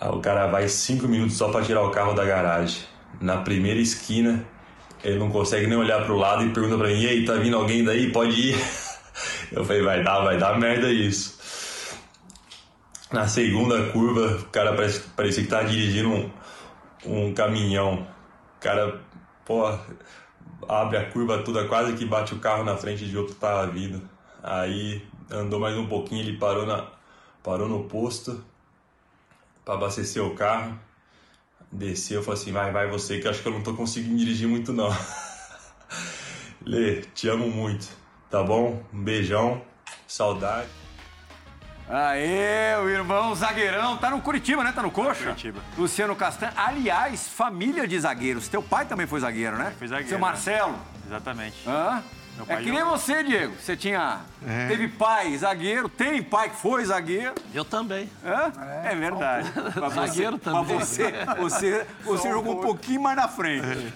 Aí 0.00 0.08
o 0.08 0.20
cara 0.20 0.46
vai 0.46 0.68
cinco 0.68 1.06
minutos 1.08 1.36
só 1.36 1.50
pra 1.50 1.62
tirar 1.62 1.82
o 1.82 1.90
carro 1.90 2.14
da 2.14 2.24
garagem. 2.24 2.82
Na 3.20 3.38
primeira 3.38 3.80
esquina, 3.80 4.44
ele 5.02 5.18
não 5.18 5.30
consegue 5.30 5.66
nem 5.66 5.78
olhar 5.78 6.04
pro 6.04 6.16
lado 6.16 6.44
e 6.44 6.50
pergunta 6.50 6.76
pra 6.76 6.88
mim: 6.88 7.00
E 7.02 7.06
aí, 7.06 7.24
tá 7.24 7.34
vindo 7.34 7.56
alguém 7.56 7.84
daí? 7.84 8.10
Pode 8.12 8.32
ir? 8.50 8.56
Eu 9.52 9.64
falei: 9.64 9.82
Vai 9.82 10.02
dar, 10.02 10.20
vai 10.22 10.36
dar 10.38 10.58
merda 10.58 10.90
isso. 10.90 11.33
Na 13.12 13.28
segunda 13.28 13.90
curva, 13.92 14.38
o 14.38 14.44
cara 14.46 14.74
parece, 14.74 15.00
parecia 15.10 15.42
que 15.42 15.48
tava 15.48 15.68
dirigindo 15.68 16.08
um, 16.08 16.30
um 17.06 17.34
caminhão. 17.34 18.06
O 18.56 18.60
cara, 18.60 19.00
pô, 19.44 19.66
abre 20.68 20.96
a 20.96 21.10
curva 21.10 21.42
toda, 21.42 21.68
quase 21.68 21.94
que 21.94 22.04
bate 22.04 22.34
o 22.34 22.38
carro 22.38 22.64
na 22.64 22.76
frente 22.76 23.06
de 23.06 23.16
outro 23.16 23.34
que 23.34 23.40
tava 23.40 23.66
vindo. 23.66 24.08
Aí 24.42 25.06
andou 25.30 25.60
mais 25.60 25.76
um 25.76 25.86
pouquinho, 25.86 26.22
ele 26.22 26.38
parou, 26.38 26.66
na, 26.66 26.88
parou 27.42 27.68
no 27.68 27.84
posto 27.84 28.42
para 29.64 29.74
abastecer 29.74 30.22
o 30.22 30.34
carro. 30.34 30.78
Desceu, 31.70 32.22
falou 32.22 32.40
assim, 32.40 32.52
vai, 32.52 32.70
vai 32.72 32.88
você, 32.88 33.18
que 33.18 33.28
acho 33.28 33.42
que 33.42 33.48
eu 33.48 33.52
não 33.52 33.62
tô 33.62 33.74
conseguindo 33.74 34.16
dirigir 34.16 34.48
muito 34.48 34.72
não. 34.72 34.88
Lê, 36.64 37.02
te 37.02 37.28
amo 37.28 37.50
muito, 37.50 37.88
tá 38.30 38.42
bom? 38.42 38.82
Um 38.92 39.02
beijão, 39.02 39.60
saudade. 40.06 40.83
Aê, 41.88 42.76
o 42.82 42.88
irmão 42.88 43.34
zagueirão. 43.34 43.96
Tá 43.98 44.10
no 44.10 44.20
Curitiba, 44.20 44.64
né? 44.64 44.72
Tá 44.72 44.82
no 44.82 44.90
Coxa? 44.90 45.24
Curitiba. 45.24 45.60
Luciano 45.76 46.16
Castan. 46.16 46.50
Aliás, 46.56 47.28
família 47.28 47.86
de 47.86 47.98
zagueiros. 48.00 48.48
Teu 48.48 48.62
pai 48.62 48.86
também 48.86 49.06
foi 49.06 49.20
zagueiro, 49.20 49.56
né? 49.58 49.72
Foi 49.78 49.86
zagueiro, 49.88 50.08
Seu 50.08 50.18
né? 50.18 50.22
Marcelo. 50.22 50.78
Exatamente. 51.06 51.56
Hã? 51.68 52.02
Meu 52.36 52.46
É 52.48 52.56
que 52.56 52.70
nem 52.70 52.80
jogou. 52.80 52.96
você, 52.98 53.22
Diego. 53.22 53.54
Você 53.60 53.76
tinha. 53.76 54.20
É. 54.44 54.66
Teve 54.66 54.88
pai 54.88 55.36
zagueiro, 55.36 55.88
tem 55.88 56.20
pai 56.22 56.50
que 56.50 56.56
foi 56.56 56.84
zagueiro. 56.84 57.32
Eu 57.52 57.64
também. 57.64 58.10
Hã? 58.24 58.50
É, 58.84 58.94
verdade. 58.96 59.52
Mas 59.54 59.74
você- 59.94 60.06
Zagueiro 60.06 60.38
também. 60.38 60.74
Mas 60.76 60.88
você, 60.88 61.12
você, 61.38 61.86
você 62.02 62.28
jogou 62.30 62.58
um 62.58 62.62
pouquinho 62.62 63.00
mais 63.02 63.16
na 63.16 63.28
frente. 63.28 63.92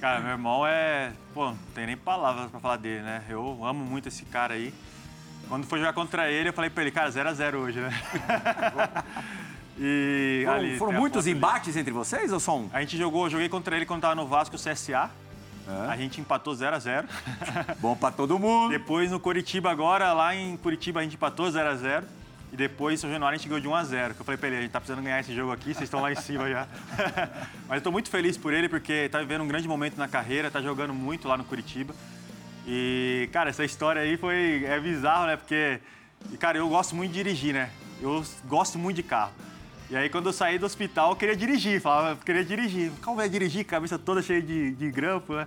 Cara, 0.00 0.20
meu 0.20 0.30
irmão 0.30 0.64
é. 0.66 1.10
Pô, 1.34 1.46
não 1.46 1.58
tem 1.74 1.86
nem 1.86 1.96
palavras 1.96 2.48
pra 2.50 2.60
falar 2.60 2.76
dele, 2.76 3.02
né? 3.02 3.22
Eu 3.28 3.58
amo 3.64 3.84
muito 3.84 4.06
esse 4.08 4.24
cara 4.26 4.54
aí. 4.54 4.72
Quando 5.50 5.66
foi 5.66 5.80
jogar 5.80 5.92
contra 5.92 6.30
ele, 6.30 6.50
eu 6.50 6.52
falei 6.52 6.70
pra 6.70 6.84
ele, 6.84 6.92
cara, 6.92 7.10
0x0 7.10 7.54
hoje, 7.56 7.80
né? 7.80 7.90
e 9.76 10.42
Foram, 10.44 10.58
ali, 10.58 10.78
foram 10.78 10.92
muitos 10.92 11.24
foto 11.24 11.28
ali. 11.28 11.36
embates 11.36 11.76
entre 11.76 11.92
vocês 11.92 12.32
ou 12.32 12.38
só 12.38 12.56
um? 12.56 12.70
A 12.72 12.80
gente 12.80 12.96
jogou, 12.96 13.26
eu 13.26 13.30
joguei 13.30 13.48
contra 13.48 13.74
ele 13.74 13.84
quando 13.84 14.02
tava 14.02 14.14
no 14.14 14.28
Vasco 14.28 14.54
CSA. 14.54 15.10
É. 15.68 15.90
A 15.90 15.96
gente 15.96 16.20
empatou 16.20 16.54
0x0. 16.54 17.04
Bom 17.82 17.96
pra 17.96 18.12
todo 18.12 18.38
mundo. 18.38 18.70
Depois 18.70 19.10
no 19.10 19.18
Curitiba 19.18 19.72
agora, 19.72 20.12
lá 20.12 20.36
em 20.36 20.56
Curitiba 20.56 21.00
a 21.00 21.02
gente 21.02 21.16
empatou 21.16 21.46
0x0. 21.46 22.04
E 22.52 22.56
depois, 22.56 22.94
em 22.94 22.96
São 23.02 23.10
Januário, 23.10 23.34
a 23.34 23.38
gente 23.38 23.48
ganhou 23.48 23.60
de 23.60 23.68
1x0. 23.68 24.14
Que 24.14 24.20
eu 24.20 24.24
falei 24.24 24.38
pra 24.38 24.46
ele, 24.48 24.58
a 24.58 24.60
gente 24.62 24.70
tá 24.70 24.80
precisando 24.80 25.02
ganhar 25.02 25.18
esse 25.18 25.34
jogo 25.34 25.50
aqui, 25.50 25.74
vocês 25.74 25.82
estão 25.82 26.00
lá 26.00 26.12
em 26.12 26.16
cima 26.16 26.48
já. 26.48 26.68
Mas 27.68 27.78
eu 27.78 27.82
tô 27.82 27.90
muito 27.90 28.08
feliz 28.08 28.36
por 28.36 28.52
ele, 28.52 28.68
porque 28.68 29.08
tá 29.08 29.18
vivendo 29.18 29.42
um 29.42 29.48
grande 29.48 29.66
momento 29.66 29.96
na 29.96 30.06
carreira, 30.06 30.48
tá 30.48 30.62
jogando 30.62 30.94
muito 30.94 31.26
lá 31.26 31.36
no 31.36 31.42
Curitiba. 31.44 31.92
E, 32.66 33.28
cara, 33.32 33.50
essa 33.50 33.64
história 33.64 34.02
aí 34.02 34.16
foi... 34.16 34.64
É 34.64 34.78
bizarro, 34.78 35.26
né? 35.26 35.36
Porque, 35.36 35.80
cara, 36.38 36.58
eu 36.58 36.68
gosto 36.68 36.94
muito 36.94 37.12
de 37.12 37.18
dirigir, 37.18 37.54
né? 37.54 37.70
Eu 38.00 38.24
gosto 38.46 38.78
muito 38.78 38.96
de 38.96 39.02
carro. 39.02 39.32
E 39.90 39.96
aí, 39.96 40.08
quando 40.08 40.26
eu 40.26 40.32
saí 40.32 40.58
do 40.58 40.66
hospital, 40.66 41.10
eu 41.10 41.16
queria 41.16 41.34
dirigir. 41.34 41.80
Falava, 41.80 42.10
eu 42.10 42.16
queria 42.16 42.44
dirigir. 42.44 42.92
Como 43.02 43.16
vai 43.16 43.28
dirigir? 43.28 43.64
Cabeça 43.64 43.98
toda 43.98 44.22
cheia 44.22 44.40
de, 44.40 44.70
de 44.72 44.90
grampo, 44.90 45.34
né? 45.34 45.46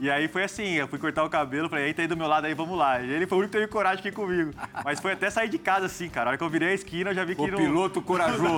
E 0.00 0.08
aí 0.08 0.28
foi 0.28 0.44
assim, 0.44 0.74
eu 0.74 0.86
fui 0.86 0.96
cortar 0.96 1.24
o 1.24 1.28
cabelo, 1.28 1.68
falei, 1.68 1.86
eita 1.86 2.02
aí 2.02 2.06
do 2.06 2.16
meu 2.16 2.28
lado 2.28 2.44
aí, 2.44 2.54
vamos 2.54 2.78
lá. 2.78 3.00
E 3.00 3.10
ele 3.10 3.26
foi 3.26 3.36
o 3.36 3.40
único 3.40 3.50
que 3.52 3.58
teve 3.58 3.68
coragem 3.68 4.06
ir 4.06 4.12
comigo. 4.12 4.52
Mas 4.84 5.00
foi 5.00 5.12
até 5.12 5.28
sair 5.28 5.48
de 5.48 5.58
casa 5.58 5.86
assim, 5.86 6.08
cara. 6.08 6.26
A 6.26 6.30
hora 6.30 6.38
que 6.38 6.44
eu 6.44 6.48
virei 6.48 6.68
a 6.68 6.74
esquina, 6.74 7.10
eu 7.10 7.14
já 7.14 7.24
vi 7.24 7.34
que 7.34 7.42
O 7.42 7.48
não... 7.48 7.58
piloto 7.58 8.00
corajoso. 8.00 8.54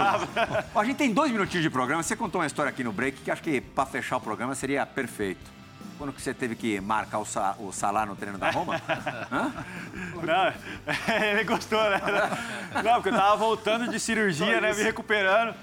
Ó, 0.75 0.81
a 0.81 0.85
gente 0.85 0.99
tem 0.99 1.15
dois 1.15 1.33
minutinhos 1.33 1.63
de 1.63 1.71
programa. 1.71 2.03
Você 2.03 2.15
contou 2.15 2.43
uma 2.43 2.47
história 2.47 2.69
aqui 2.69 2.85
no 2.85 2.93
break 2.93 3.23
que 3.23 3.31
acho 3.31 3.43
que 3.43 3.59
pra 3.59 3.87
fechar 3.87 4.19
o 4.19 4.21
programa 4.21 4.55
seria 4.55 4.85
perfeito. 4.85 5.60
Quando 6.01 6.15
que 6.15 6.23
você 6.23 6.33
teve 6.33 6.55
que 6.55 6.81
marcar 6.81 7.19
o, 7.19 7.27
sa 7.27 7.55
o 7.59 7.71
salário 7.71 8.13
no 8.13 8.17
treino 8.17 8.39
da 8.39 8.51
Roma? 8.51 8.81
Não, 10.25 10.53
ele 11.29 11.45
gostou, 11.45 11.79
né? 11.91 12.01
Não, 12.83 12.95
porque 12.95 13.11
eu 13.11 13.13
tava 13.13 13.37
voltando 13.37 13.87
de 13.87 14.01
cirurgia, 14.01 14.63
né? 14.63 14.73
Me 14.73 14.83
recuperando. 14.83 15.55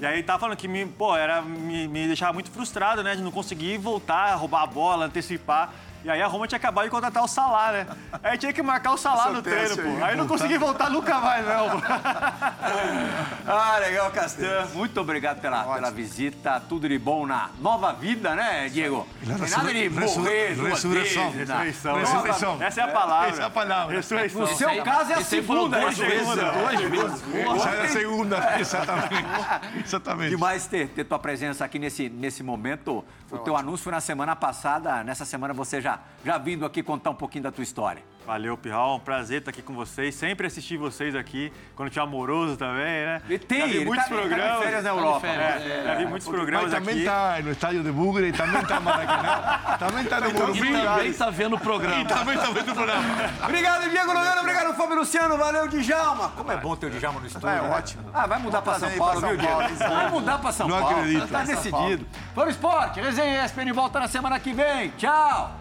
E 0.00 0.06
aí 0.06 0.22
tava 0.22 0.38
falando 0.38 0.56
que 0.56 0.68
me, 0.68 0.86
pô, 0.86 1.16
era, 1.16 1.42
me, 1.42 1.88
me 1.88 2.06
deixava 2.06 2.32
muito 2.32 2.52
frustrado, 2.52 3.02
né? 3.02 3.16
De 3.16 3.22
não 3.22 3.32
conseguir 3.32 3.78
voltar, 3.78 4.32
roubar 4.36 4.62
a 4.62 4.66
bola, 4.68 5.06
antecipar. 5.06 5.72
E 6.04 6.10
aí 6.10 6.22
a 6.22 6.26
Roma 6.26 6.46
tinha 6.46 6.56
acabado 6.56 6.84
de 6.84 6.90
contratar 6.90 7.22
o 7.22 7.28
Salah, 7.28 7.72
né? 7.72 7.86
Aí 8.22 8.38
tinha 8.38 8.52
que 8.52 8.62
marcar 8.62 8.92
o 8.92 8.94
Essa 8.94 9.30
no 9.30 9.42
treino, 9.42 9.76
pô. 9.76 9.82
aí, 9.82 10.02
Aí 10.10 10.16
não 10.16 10.26
consegui 10.26 10.56
voltar 10.58 10.88
nunca 10.90 11.18
mais, 11.18 11.46
não. 11.46 11.70
pô. 11.70 11.86
Ah, 13.46 13.78
legal, 13.78 14.10
Castan. 14.10 14.66
Muito 14.74 15.00
obrigado 15.00 15.40
pela, 15.40 15.64
pela 15.74 15.90
visita. 15.90 16.60
Tudo 16.68 16.88
de 16.88 16.98
bom 16.98 17.26
na 17.26 17.50
nova 17.58 17.92
vida, 17.92 18.34
né, 18.34 18.68
Diego? 18.68 19.06
Tem 19.20 19.28
nada 19.36 19.72
de 19.72 19.88
morrer 19.88 19.88
ressurreição. 19.88 21.30
né? 21.30 21.64
Ressurreição. 21.64 21.94
Ressurreição. 21.96 22.62
Essa 22.62 22.80
é 22.80 22.84
a 22.84 22.88
palavra. 22.88 23.28
Essa 23.30 23.42
é 23.42 23.44
a 23.44 23.50
palavra. 23.50 23.96
Ressurreição. 23.96 24.40
No 24.42 24.46
seu 24.48 24.82
caso 24.84 25.10
é 25.12 25.14
a 25.14 25.24
falou 25.24 25.24
segunda 25.24 25.80
duas 25.80 25.98
vezes, 25.98 26.26
duas 26.26 26.80
vezes. 26.80 27.22
Essa 27.56 27.68
é 27.70 27.82
a 27.84 27.88
segunda, 27.88 28.60
exatamente. 28.60 29.24
Exatamente. 29.84 30.30
Demais 30.30 30.66
ter, 30.66 30.88
ter 30.88 31.04
tua 31.04 31.18
presença 31.18 31.64
aqui 31.64 31.78
nesse, 31.78 32.08
nesse 32.08 32.42
momento. 32.42 33.04
O 33.30 33.38
teu 33.38 33.56
anúncio 33.56 33.84
foi 33.84 33.92
na 33.92 34.00
semana 34.00 34.34
passada. 34.36 35.02
Nessa 35.04 35.24
semana 35.24 35.54
você 35.54 35.80
já, 35.80 35.89
já 36.24 36.38
vindo 36.38 36.64
aqui 36.66 36.82
contar 36.82 37.10
um 37.10 37.14
pouquinho 37.14 37.44
da 37.44 37.50
tua 37.52 37.62
história. 37.64 38.02
Valeu, 38.26 38.56
Pirral. 38.56 38.96
Um 38.96 39.00
prazer 39.00 39.38
estar 39.38 39.50
aqui 39.50 39.62
com 39.62 39.72
vocês. 39.74 40.14
Sempre 40.14 40.46
assisti 40.46 40.76
vocês 40.76 41.16
aqui, 41.16 41.50
quando 41.74 41.90
tinha 41.90 42.02
amoroso 42.04 42.56
também, 42.56 42.84
né? 43.06 43.22
E 43.28 43.38
tem, 43.38 43.60
já 43.60 43.66
vi 43.66 43.76
ele 43.78 43.84
muitos 43.86 44.06
tá- 44.06 44.14
ele 44.14 44.22
tá 44.22 44.28
programas. 44.28 44.62
férias 44.62 44.84
na 44.84 44.90
Europa. 44.90 45.26
É, 45.26 45.82
já 45.84 45.94
vi 45.96 46.06
muitos 46.06 46.28
programas 46.28 46.70
Mas 46.70 46.74
também 46.78 46.94
aqui. 46.94 47.00
está 47.00 47.38
no 47.42 47.50
estádio 47.50 47.82
de 47.82 47.90
Bugre, 47.90 48.30
também 48.32 48.60
está 48.60 48.78
Maracanã, 48.78 49.76
também 49.80 50.04
está 50.04 50.20
no 50.20 50.30
E 50.30 50.32
Morumbi. 50.34 50.60
também 50.82 51.12
tá 51.14 51.30
vendo 51.30 51.56
o 51.56 51.58
programa. 51.58 52.04
Também 52.04 52.34
está 52.36 52.50
vendo 52.52 52.70
o 52.70 52.74
programa. 52.74 53.02
Obrigado, 53.42 53.90
Diego 53.90 54.12
Lugano. 54.12 54.40
Obrigado, 54.42 54.74
Fábio 54.76 54.96
Luciano. 54.96 55.36
Valeu, 55.38 55.66
Djalma. 55.68 56.28
Como 56.36 56.52
é 56.52 56.56
bom 56.58 56.76
ter 56.76 56.86
o 56.86 56.90
Djalma 56.90 57.20
no 57.20 57.26
estúdio. 57.26 57.48
É 57.48 57.60
né? 57.62 57.70
ótimo. 57.70 58.04
Ah, 58.14 58.26
vai 58.28 58.38
mudar 58.38 58.62
pra 58.62 58.78
São 58.78 58.90
Paulo, 58.92 59.20
viu, 59.22 59.36
Diego? 59.38 59.60
Vai 59.88 60.10
mudar 60.10 60.38
pra 60.38 60.52
São 60.52 60.68
Não 60.68 60.78
Paulo. 60.78 60.98
acredito. 60.98 61.26
Tá 61.26 61.44
São 61.46 61.54
decidido. 61.56 62.06
Foi 62.34 62.46
o 62.46 62.50
esporte. 62.50 63.00
Resenha 63.00 63.44
ESPN 63.44 63.72
volta 63.72 63.98
na 63.98 64.06
semana 64.06 64.38
que 64.38 64.52
vem. 64.52 64.90
Tchau. 64.90 65.56